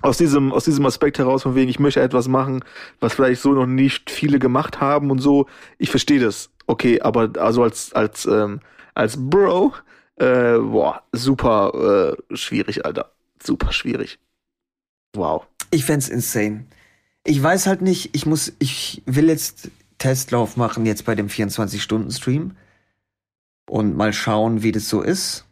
aus 0.00 0.16
diesem, 0.16 0.54
aus 0.54 0.64
diesem 0.64 0.86
Aspekt 0.86 1.18
heraus, 1.18 1.42
von 1.42 1.54
wegen, 1.54 1.68
ich 1.68 1.80
möchte 1.80 2.00
etwas 2.00 2.28
machen, 2.28 2.64
was 2.98 3.12
vielleicht 3.12 3.42
so 3.42 3.52
noch 3.52 3.66
nicht 3.66 4.10
viele 4.10 4.38
gemacht 4.38 4.80
haben 4.80 5.10
und 5.10 5.18
so. 5.18 5.46
Ich 5.76 5.90
verstehe 5.90 6.20
das. 6.20 6.48
Okay, 6.66 7.02
aber 7.02 7.30
also 7.38 7.62
als, 7.62 7.92
als, 7.92 8.24
ähm, 8.24 8.60
als 8.96 9.16
Bro, 9.18 9.74
äh, 10.16 10.58
boah, 10.58 11.02
super 11.12 12.16
äh, 12.30 12.36
schwierig, 12.36 12.84
Alter. 12.84 13.12
Super 13.42 13.72
schwierig. 13.72 14.18
Wow. 15.14 15.46
Ich 15.70 15.84
fänd's 15.84 16.08
insane. 16.08 16.66
Ich 17.24 17.42
weiß 17.42 17.66
halt 17.66 17.82
nicht, 17.82 18.14
ich 18.14 18.26
muss, 18.26 18.52
ich 18.58 19.02
will 19.06 19.28
jetzt 19.28 19.70
Testlauf 19.98 20.56
machen 20.56 20.86
jetzt 20.86 21.04
bei 21.04 21.14
dem 21.14 21.28
24-Stunden-Stream 21.28 22.56
und 23.68 23.96
mal 23.96 24.12
schauen, 24.12 24.62
wie 24.62 24.72
das 24.72 24.88
so 24.88 25.02
ist. 25.02 25.44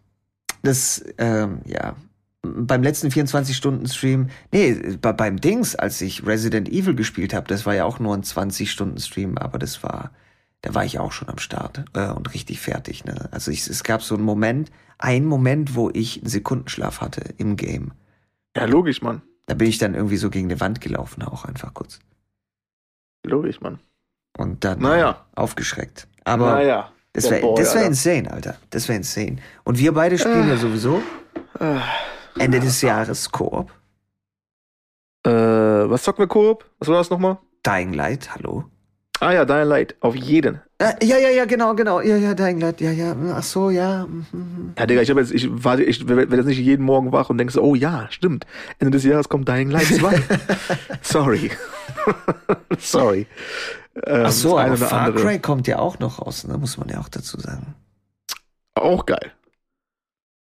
Das, 0.62 1.04
ähm, 1.18 1.60
ja, 1.66 1.96
beim 2.42 2.82
letzten 2.82 3.08
24-Stunden-Stream, 3.08 4.28
nee, 4.52 4.96
bei, 5.00 5.12
beim 5.12 5.40
Dings, 5.40 5.74
als 5.74 6.00
ich 6.00 6.26
Resident 6.26 6.68
Evil 6.68 6.94
gespielt 6.94 7.34
habe, 7.34 7.48
das 7.48 7.66
war 7.66 7.74
ja 7.74 7.84
auch 7.84 7.98
nur 7.98 8.14
ein 8.14 8.22
20-Stunden-Stream, 8.22 9.38
aber 9.38 9.58
das 9.58 9.82
war, 9.82 10.10
da 10.64 10.74
war 10.74 10.82
ich 10.86 10.98
auch 10.98 11.12
schon 11.12 11.28
am 11.28 11.36
Start 11.36 11.84
äh, 11.92 12.08
und 12.08 12.32
richtig 12.32 12.58
fertig. 12.58 13.04
Ne? 13.04 13.28
Also 13.32 13.50
ich, 13.50 13.66
es 13.66 13.84
gab 13.84 14.02
so 14.02 14.14
einen 14.14 14.24
Moment, 14.24 14.70
einen 14.96 15.26
Moment, 15.26 15.74
wo 15.74 15.90
ich 15.90 16.16
einen 16.22 16.30
Sekundenschlaf 16.30 17.02
hatte 17.02 17.20
im 17.36 17.56
Game. 17.56 17.92
Ja, 18.56 18.64
logisch, 18.64 19.02
Mann. 19.02 19.20
Da 19.44 19.52
bin 19.52 19.68
ich 19.68 19.76
dann 19.76 19.94
irgendwie 19.94 20.16
so 20.16 20.30
gegen 20.30 20.50
eine 20.50 20.60
Wand 20.60 20.80
gelaufen, 20.80 21.22
auch 21.22 21.44
einfach 21.44 21.74
kurz. 21.74 21.98
Logisch, 23.26 23.60
Mann. 23.60 23.78
Und 24.38 24.64
dann 24.64 24.78
Naja. 24.78 25.26
äh, 25.36 25.40
aufgeschreckt. 25.40 26.08
Aber 26.24 26.54
naja. 26.54 26.90
das 27.12 27.30
wäre 27.30 27.54
das 27.58 27.74
wär 27.74 27.84
insane, 27.84 28.30
Alter. 28.32 28.56
Das 28.70 28.88
wäre 28.88 28.96
insane. 28.96 29.36
Und 29.64 29.76
wir 29.78 29.92
beide 29.92 30.18
spielen 30.18 30.48
ja 30.48 30.56
sowieso 30.56 31.02
Äh, 31.60 31.78
Ende 32.38 32.58
des 32.58 32.80
Jahres 32.80 33.30
Koop. 33.30 33.70
Äh, 35.26 35.30
was 35.30 36.04
zocken 36.04 36.20
wir 36.22 36.26
Koop? 36.28 36.64
Was 36.78 36.88
war 36.88 36.96
das 36.96 37.10
nochmal? 37.10 37.36
Dying 37.66 37.92
Light, 37.92 38.34
hallo. 38.34 38.64
Ah 39.24 39.32
ja, 39.32 39.46
Dying 39.46 39.68
Light, 39.68 39.96
auf 40.00 40.14
jeden. 40.14 40.60
Äh, 40.76 40.92
ja, 41.02 41.16
ja, 41.16 41.30
ja, 41.30 41.46
genau, 41.46 41.74
genau. 41.74 42.02
Ja, 42.02 42.18
ja, 42.18 42.34
Dying 42.34 42.60
Light. 42.60 42.82
Ja, 42.82 42.90
ja. 42.90 43.16
Ach 43.32 43.42
so, 43.42 43.70
ja. 43.70 44.04
mhm. 44.06 44.74
Ja, 44.78 44.84
Digga, 44.84 45.00
ich 45.00 45.08
habe 45.08 45.20
jetzt, 45.20 45.32
ich 45.32 45.48
warte, 45.50 45.82
ich 45.82 46.06
werde 46.06 46.36
jetzt 46.36 46.44
nicht 46.44 46.58
jeden 46.58 46.84
Morgen 46.84 47.10
wach 47.10 47.30
und 47.30 47.38
denke 47.38 47.50
so, 47.50 47.62
oh 47.62 47.74
ja, 47.74 48.06
stimmt. 48.10 48.44
Ende 48.78 48.90
des 48.90 49.04
Jahres 49.04 49.30
kommt 49.30 49.48
Dying 49.48 49.70
Light 49.70 49.86
2. 49.86 50.22
Sorry. 51.00 51.50
Sorry. 52.78 53.26
Ähm, 54.04 54.24
Ach 54.26 54.30
so, 54.30 54.58
aber 54.58 54.76
Far 54.76 55.06
andere. 55.06 55.24
Cry 55.24 55.38
kommt 55.38 55.66
ja 55.68 55.78
auch 55.78 55.98
noch 56.00 56.18
raus, 56.18 56.46
ne? 56.46 56.58
Muss 56.58 56.76
man 56.76 56.90
ja 56.90 57.00
auch 57.00 57.08
dazu 57.08 57.40
sagen. 57.40 57.74
Auch 58.74 59.06
geil. 59.06 59.32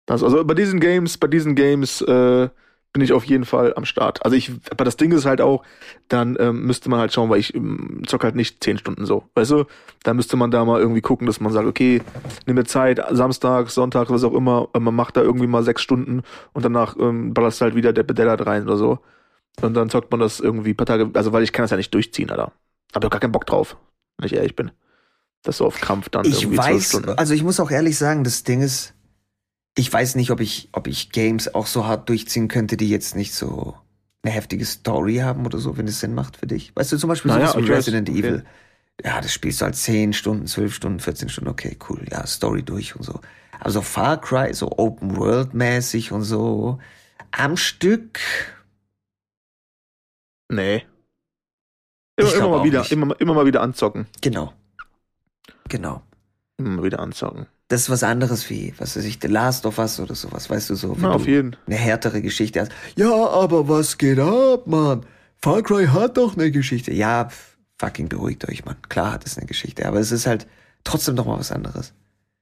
Das, 0.06 0.24
also 0.24 0.46
bei 0.46 0.54
diesen 0.54 0.80
Games, 0.80 1.18
bei 1.18 1.28
diesen 1.28 1.56
Games 1.56 2.00
äh, 2.02 2.48
bin 2.92 3.04
ich 3.04 3.14
auf 3.14 3.24
jeden 3.24 3.46
Fall 3.46 3.74
am 3.76 3.86
Start. 3.86 4.26
Also 4.26 4.36
ich, 4.36 4.52
aber 4.72 4.84
das 4.84 4.98
Ding 4.98 5.12
ist 5.12 5.26
halt 5.26 5.42
auch, 5.42 5.64
dann 6.08 6.36
ähm, 6.40 6.64
müsste 6.66 6.90
man 6.90 7.00
halt 7.00 7.14
schauen, 7.14 7.30
weil 7.30 7.40
ich 7.40 7.54
ähm, 7.54 8.02
zock 8.08 8.24
halt 8.24 8.36
nicht 8.36 8.64
zehn 8.64 8.78
Stunden 8.80 9.06
so, 9.06 9.24
weißt 9.36 9.52
du? 9.52 9.66
Da 10.04 10.14
müsste 10.14 10.38
man 10.38 10.50
da 10.50 10.66
mal 10.66 10.80
irgendwie 10.80 11.02
gucken, 11.02 11.28
dass 11.28 11.40
man 11.40 11.52
sagt, 11.54 11.68
okay, 11.68 12.02
nimm 12.48 12.56
mir 12.56 12.64
Zeit, 12.66 13.00
Samstag, 13.12 13.70
Sonntag, 13.70 14.10
was 14.10 14.24
auch 14.24 14.34
immer, 14.34 14.70
äh, 14.74 14.80
man 14.80 14.96
macht 14.96 15.18
da 15.18 15.22
irgendwie 15.22 15.48
mal 15.48 15.64
sechs 15.64 15.82
Stunden 15.82 16.24
und 16.54 16.66
danach 16.66 16.96
ähm, 17.00 17.34
ballerst 17.34 17.62
halt 17.62 17.76
wieder 17.76 17.94
der 17.94 18.04
Bedellert 18.04 18.46
rein 18.48 18.64
oder 18.64 18.78
so. 18.78 19.00
Und 19.62 19.76
dann 19.76 19.90
zockt 19.90 20.10
man 20.12 20.20
das 20.20 20.40
irgendwie 20.40 20.72
ein 20.72 20.78
paar 20.78 20.88
Tage, 20.88 21.12
also 21.14 21.32
weil 21.32 21.44
ich 21.44 21.54
kann 21.54 21.64
das 21.64 21.72
ja 21.72 21.78
nicht 21.78 21.94
durchziehen, 21.94 22.32
Alter. 22.32 22.54
Hab 22.94 23.02
doch 23.02 23.10
gar 23.10 23.20
keinen 23.20 23.34
Bock 23.34 23.46
drauf, 23.46 23.78
wenn 24.18 24.26
ich 24.26 24.34
ehrlich 24.34 24.56
bin. 24.56 24.72
Das 25.44 25.58
so 25.58 25.66
auf 25.66 25.80
Krampf 25.80 26.10
dann 26.10 26.26
Ich 26.26 26.42
irgendwie 26.42 26.58
zwölf 26.58 26.76
weiß, 26.76 26.90
Stunden. 26.90 27.10
also 27.12 27.34
ich 27.34 27.44
muss 27.44 27.60
auch 27.60 27.70
ehrlich 27.72 27.98
sagen, 27.98 28.24
das 28.24 28.44
Ding 28.44 28.62
ist, 28.62 28.94
ich 29.78 29.92
weiß 29.92 30.16
nicht, 30.16 30.32
ob 30.32 30.40
ich, 30.40 30.70
ob 30.72 30.88
ich 30.88 31.12
Games 31.12 31.54
auch 31.54 31.68
so 31.68 31.86
hart 31.86 32.10
durchziehen 32.10 32.48
könnte, 32.48 32.78
die 32.78 32.90
jetzt 32.90 33.16
nicht 33.16 33.34
so 33.34 33.78
eine 34.24 34.34
heftige 34.34 34.66
Story 34.66 35.18
haben 35.18 35.46
oder 35.46 35.60
so, 35.60 35.78
wenn 35.78 35.88
es 35.88 36.00
Sinn 36.00 36.14
macht 36.14 36.38
für 36.38 36.48
dich. 36.48 36.76
Weißt 36.76 36.92
du, 36.92 36.98
zum 36.98 37.08
Beispiel 37.08 37.32
Naja, 37.32 37.54
wie 37.58 37.64
weiß, 37.70 37.78
Resident 37.78 38.10
okay. 38.10 38.20
Evil. 38.20 38.46
Ja, 39.04 39.22
das 39.22 39.32
spielst 39.32 39.62
du 39.62 39.66
halt 39.66 39.76
10 39.76 40.12
Stunden, 40.12 40.46
12 40.46 40.74
Stunden, 40.74 41.00
14 41.00 41.30
Stunden, 41.30 41.50
okay, 41.50 41.78
cool, 41.90 42.06
ja, 42.12 42.28
Story 42.28 42.64
durch 42.64 42.96
und 42.98 43.04
so. 43.04 43.22
Aber 43.62 43.72
so 43.72 43.82
Far 43.82 44.20
Cry, 44.20 44.54
so 44.54 44.78
Open 44.78 45.16
World 45.16 45.54
mäßig 45.54 46.12
und 46.12 46.24
so, 46.24 46.80
am 47.32 47.56
Stück, 47.56 48.20
Nee. 50.52 50.86
Immer, 52.18 52.34
immer 52.34 52.50
mal 52.50 52.64
wieder, 52.64 52.80
nicht. 52.80 52.92
immer, 52.92 53.22
immer 53.22 53.34
mal 53.34 53.46
wieder 53.46 53.62
anzocken. 53.62 54.08
genau. 54.22 54.54
Genau. 55.70 56.02
Immer 56.58 56.70
mal 56.78 56.84
wieder 56.84 57.00
anzocken. 57.00 57.46
Das 57.70 57.82
ist 57.82 57.90
was 57.90 58.04
anderes 58.04 58.50
wie, 58.50 58.74
was 58.78 58.98
weiß 58.98 59.06
ich, 59.06 59.20
The 59.22 59.28
Last 59.28 59.66
of 59.66 59.78
Us 59.78 60.00
oder 60.00 60.16
sowas, 60.16 60.50
weißt 60.50 60.72
du, 60.72 60.76
so. 60.76 60.98
Na, 61.00 61.12
auf 61.12 61.26
jeden. 61.28 61.56
eine 61.68 61.76
härtere 61.78 62.22
Geschichte 62.22 62.60
hast. 62.62 62.72
Ja, 62.98 63.12
aber 63.30 63.70
was 63.70 63.98
geht 63.98 64.20
ab, 64.20 64.66
Mann? 64.68 65.06
Far 65.42 65.62
Cry 65.62 65.86
hat 65.88 66.18
doch 66.18 66.36
eine 66.36 66.52
Geschichte. 66.52 66.92
Ja, 66.92 67.30
fucking 67.78 68.10
beruhigt 68.10 68.50
euch, 68.50 68.66
Mann. 68.66 68.76
Klar 68.90 69.14
hat 69.14 69.26
es 69.26 69.38
eine 69.38 69.46
Geschichte, 69.46 69.86
aber 69.88 70.00
es 70.00 70.12
ist 70.12 70.26
halt 70.28 70.48
trotzdem 70.84 71.16
noch 71.16 71.26
mal 71.28 71.40
was 71.40 71.52
anderes. 71.52 71.94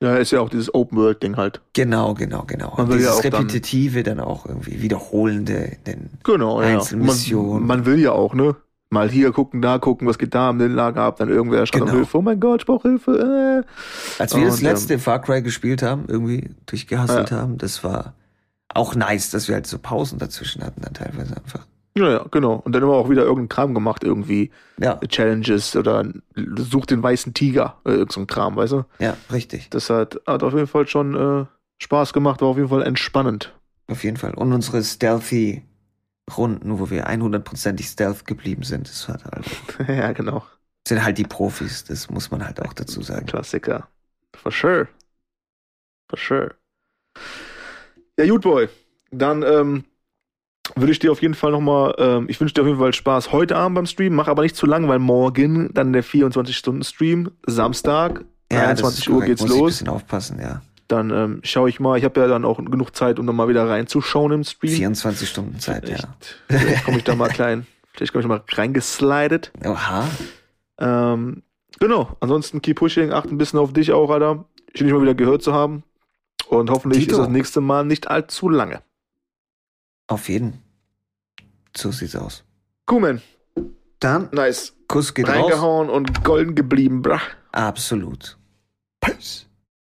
Ja, 0.01 0.15
ist 0.15 0.31
ja 0.31 0.39
auch 0.41 0.49
dieses 0.49 0.73
Open-World-Ding 0.73 1.37
halt. 1.37 1.59
Genau, 1.73 2.13
genau, 2.13 2.43
genau. 2.43 2.73
Man 2.77 2.85
Und 2.85 2.89
will 2.93 3.01
ja 3.01 3.07
dieses 3.11 3.17
auch 3.17 3.21
dann- 3.29 3.33
Repetitive 3.47 4.03
dann, 4.03 4.19
auch 4.19 4.45
irgendwie 4.45 4.81
wiederholende, 4.81 5.75
denn 5.85 6.09
Genau, 6.23 6.61
ja. 6.61 6.67
Einzelmission. 6.69 7.59
Man, 7.65 7.79
man 7.79 7.85
will 7.85 7.99
ja 7.99 8.11
auch, 8.11 8.33
ne? 8.33 8.55
Mal 8.89 9.09
hier 9.09 9.31
gucken, 9.33 9.61
da 9.61 9.79
gucken, 9.79 10.07
was 10.07 10.17
geht 10.17 10.33
da 10.33 10.49
am 10.49 10.59
Lager 10.59 11.01
ab, 11.01 11.17
dann 11.17 11.27
irgendwer 11.29 11.65
schreit 11.65 11.81
um 11.81 11.87
Genau. 11.87 11.97
Hilfe. 11.99 12.17
Oh 12.17 12.21
mein 12.21 12.39
Gott, 12.39 12.61
ich 12.61 12.65
brauche 12.65 12.87
Hilfe. 12.87 13.65
Äh. 13.67 14.21
als 14.21 14.35
wir 14.35 14.45
das 14.45 14.57
Und, 14.57 14.63
letzte 14.63 14.97
Far 14.99 15.21
Cry 15.21 15.41
gespielt 15.41 15.81
haben, 15.83 16.05
irgendwie 16.07 16.51
durchgehasselt 16.67 17.31
Ja. 17.31 17.37
haben, 17.37 17.57
das 17.57 17.83
war 17.83 18.13
auch 18.73 18.95
nice, 18.95 19.29
dass 19.31 19.47
wir 19.47 19.55
halt 19.55 19.67
so 19.67 19.77
Pausen 19.77 20.19
dazwischen 20.19 20.63
hatten 20.63 20.81
dann 20.81 20.93
teilweise 20.93 21.35
einfach. 21.35 21.65
Ja, 21.97 22.09
ja, 22.11 22.25
genau. 22.29 22.61
Und 22.63 22.73
dann 22.73 22.83
immer 22.83 22.93
auch 22.93 23.09
wieder 23.09 23.23
irgendeinen 23.23 23.49
Kram 23.49 23.73
gemacht, 23.73 24.03
irgendwie 24.03 24.51
Ja, 24.79 24.99
Challenges 25.07 25.75
oder 25.75 26.05
such 26.57 26.85
den 26.85 27.01
weißen 27.01 27.33
Tiger, 27.33 27.77
äh, 27.85 27.91
irgend 27.93 28.11
so 28.11 28.21
ein 28.21 28.27
Kram, 28.27 28.55
weißt 28.55 28.73
du? 28.73 28.83
ja, 28.99 29.17
richtig. 29.31 29.69
Das 29.71 29.89
hat, 29.89 30.21
hat 30.27 30.43
auf 30.43 30.53
jeden 30.53 30.67
Fall 30.67 30.87
schon 30.87 31.15
äh, 31.41 31.45
Spaß 31.79 32.13
gemacht, 32.13 32.41
war 32.41 32.49
auf 32.49 32.57
jeden 32.57 32.69
Fall 32.69 32.83
entspannend. 32.83 33.51
Auf 33.87 34.03
jeden 34.03 34.17
Fall. 34.17 34.33
Und 34.35 34.53
unsere 34.53 34.83
stealthy 34.83 35.63
Runden, 36.35 36.79
wo 36.79 36.89
wir 36.89 37.07
100%ig 37.07 37.85
stealth 37.87 38.25
geblieben 38.25 38.63
sind, 38.63 38.89
das 38.89 39.07
hat 39.07 39.23
halt, 39.25 39.45
ja, 39.87 40.11
genau. 40.11 40.43
sind 40.87 41.03
halt 41.03 41.17
die 41.17 41.23
Profis, 41.23 41.83
das 41.85 42.09
muss 42.09 42.31
man 42.31 42.43
halt 42.45 42.61
auch 42.61 42.73
dazu 42.73 43.01
sagen. 43.01 43.25
Klassiker. 43.25 43.87
For 44.35 44.51
sure. 44.51 44.87
For 46.09 46.17
sure. 46.17 46.55
Ja, 48.19 48.27
gut, 48.27 48.41
Boy. 48.41 48.67
Dann 49.11 49.43
ähm, 49.43 49.85
würde 50.75 50.91
ich 50.91 50.99
dir 50.99 51.11
auf 51.11 51.21
jeden 51.21 51.33
Fall 51.33 51.51
nochmal, 51.51 51.95
ähm, 51.97 52.25
ich 52.29 52.39
wünsche 52.41 52.53
dir 52.53 52.61
auf 52.61 52.67
jeden 52.67 52.79
Fall 52.79 52.93
Spaß 52.93 53.31
heute 53.31 53.55
Abend 53.55 53.75
beim 53.75 53.85
Stream, 53.85 54.13
mach 54.15 54.27
aber 54.27 54.43
nicht 54.43 54.55
zu 54.55 54.65
lang, 54.65 54.87
weil 54.87 54.99
morgen 54.99 55.73
dann 55.73 55.93
der 55.93 56.03
24-Stunden-Stream, 56.03 57.31
Samstag, 57.45 58.25
das 58.49 58.59
23 58.59 58.99
ist 58.99 59.07
Uhr 59.07 59.13
korrekt, 59.15 59.27
geht's 59.27 59.41
muss 59.41 59.51
ich 59.51 59.55
ein 59.55 59.59
los. 59.59 59.71
bisschen 59.71 59.89
aufpassen, 59.89 60.39
ja. 60.41 60.61
Dann 60.87 61.09
ähm, 61.09 61.39
schaue 61.43 61.69
ich 61.69 61.79
mal, 61.79 61.97
ich 61.97 62.05
habe 62.05 62.19
ja 62.19 62.27
dann 62.27 62.45
auch 62.45 62.57
genug 62.57 62.95
Zeit, 62.95 63.19
um 63.19 63.27
dann 63.27 63.35
mal 63.35 63.49
wieder 63.49 63.67
reinzuschauen 63.67 64.31
im 64.31 64.43
Stream. 64.43 64.71
24 64.71 65.27
Stunden 65.29 65.59
Zeit, 65.59 65.87
ja. 65.89 65.95
Echt. 65.95 66.07
Vielleicht 66.47 66.85
komme 66.85 66.97
ich 66.97 67.03
da 67.03 67.15
mal 67.15 67.27
klein, 67.29 67.67
vielleicht 67.93 68.13
komme 68.13 68.21
ich 68.21 68.27
mal 68.27 68.41
reingeslidet. 68.49 69.51
Oha. 69.65 70.07
Ähm, 70.79 71.43
genau, 71.79 72.15
ansonsten 72.21 72.61
keep 72.61 72.77
pushing, 72.77 73.11
acht 73.11 73.29
ein 73.29 73.37
bisschen 73.37 73.59
auf 73.59 73.73
dich 73.73 73.91
auch, 73.91 74.09
Alter. 74.09 74.45
Schön, 74.75 74.87
dich 74.87 74.93
mal 74.93 75.01
wieder 75.01 75.15
gehört 75.15 75.41
zu 75.43 75.53
haben. 75.53 75.83
Und 76.47 76.69
hoffentlich 76.69 77.05
Tito. 77.05 77.17
ist 77.17 77.25
das 77.25 77.29
nächste 77.29 77.59
Mal 77.59 77.83
nicht 77.83 78.07
allzu 78.09 78.47
lange. 78.47 78.81
Auf 80.07 80.29
jeden. 80.29 80.61
So 81.75 81.91
sieht's 81.91 82.15
aus. 82.15 82.45
Cool, 82.89 83.01
man. 83.01 83.21
Dann, 83.99 84.29
Nice. 84.31 84.73
Kuss 84.87 85.13
geht 85.13 85.27
raus. 85.27 85.35
Reingehauen 85.35 85.89
und 85.89 86.23
golden 86.23 86.55
geblieben, 86.55 87.01
brach. 87.01 87.25
Absolut. 87.51 88.37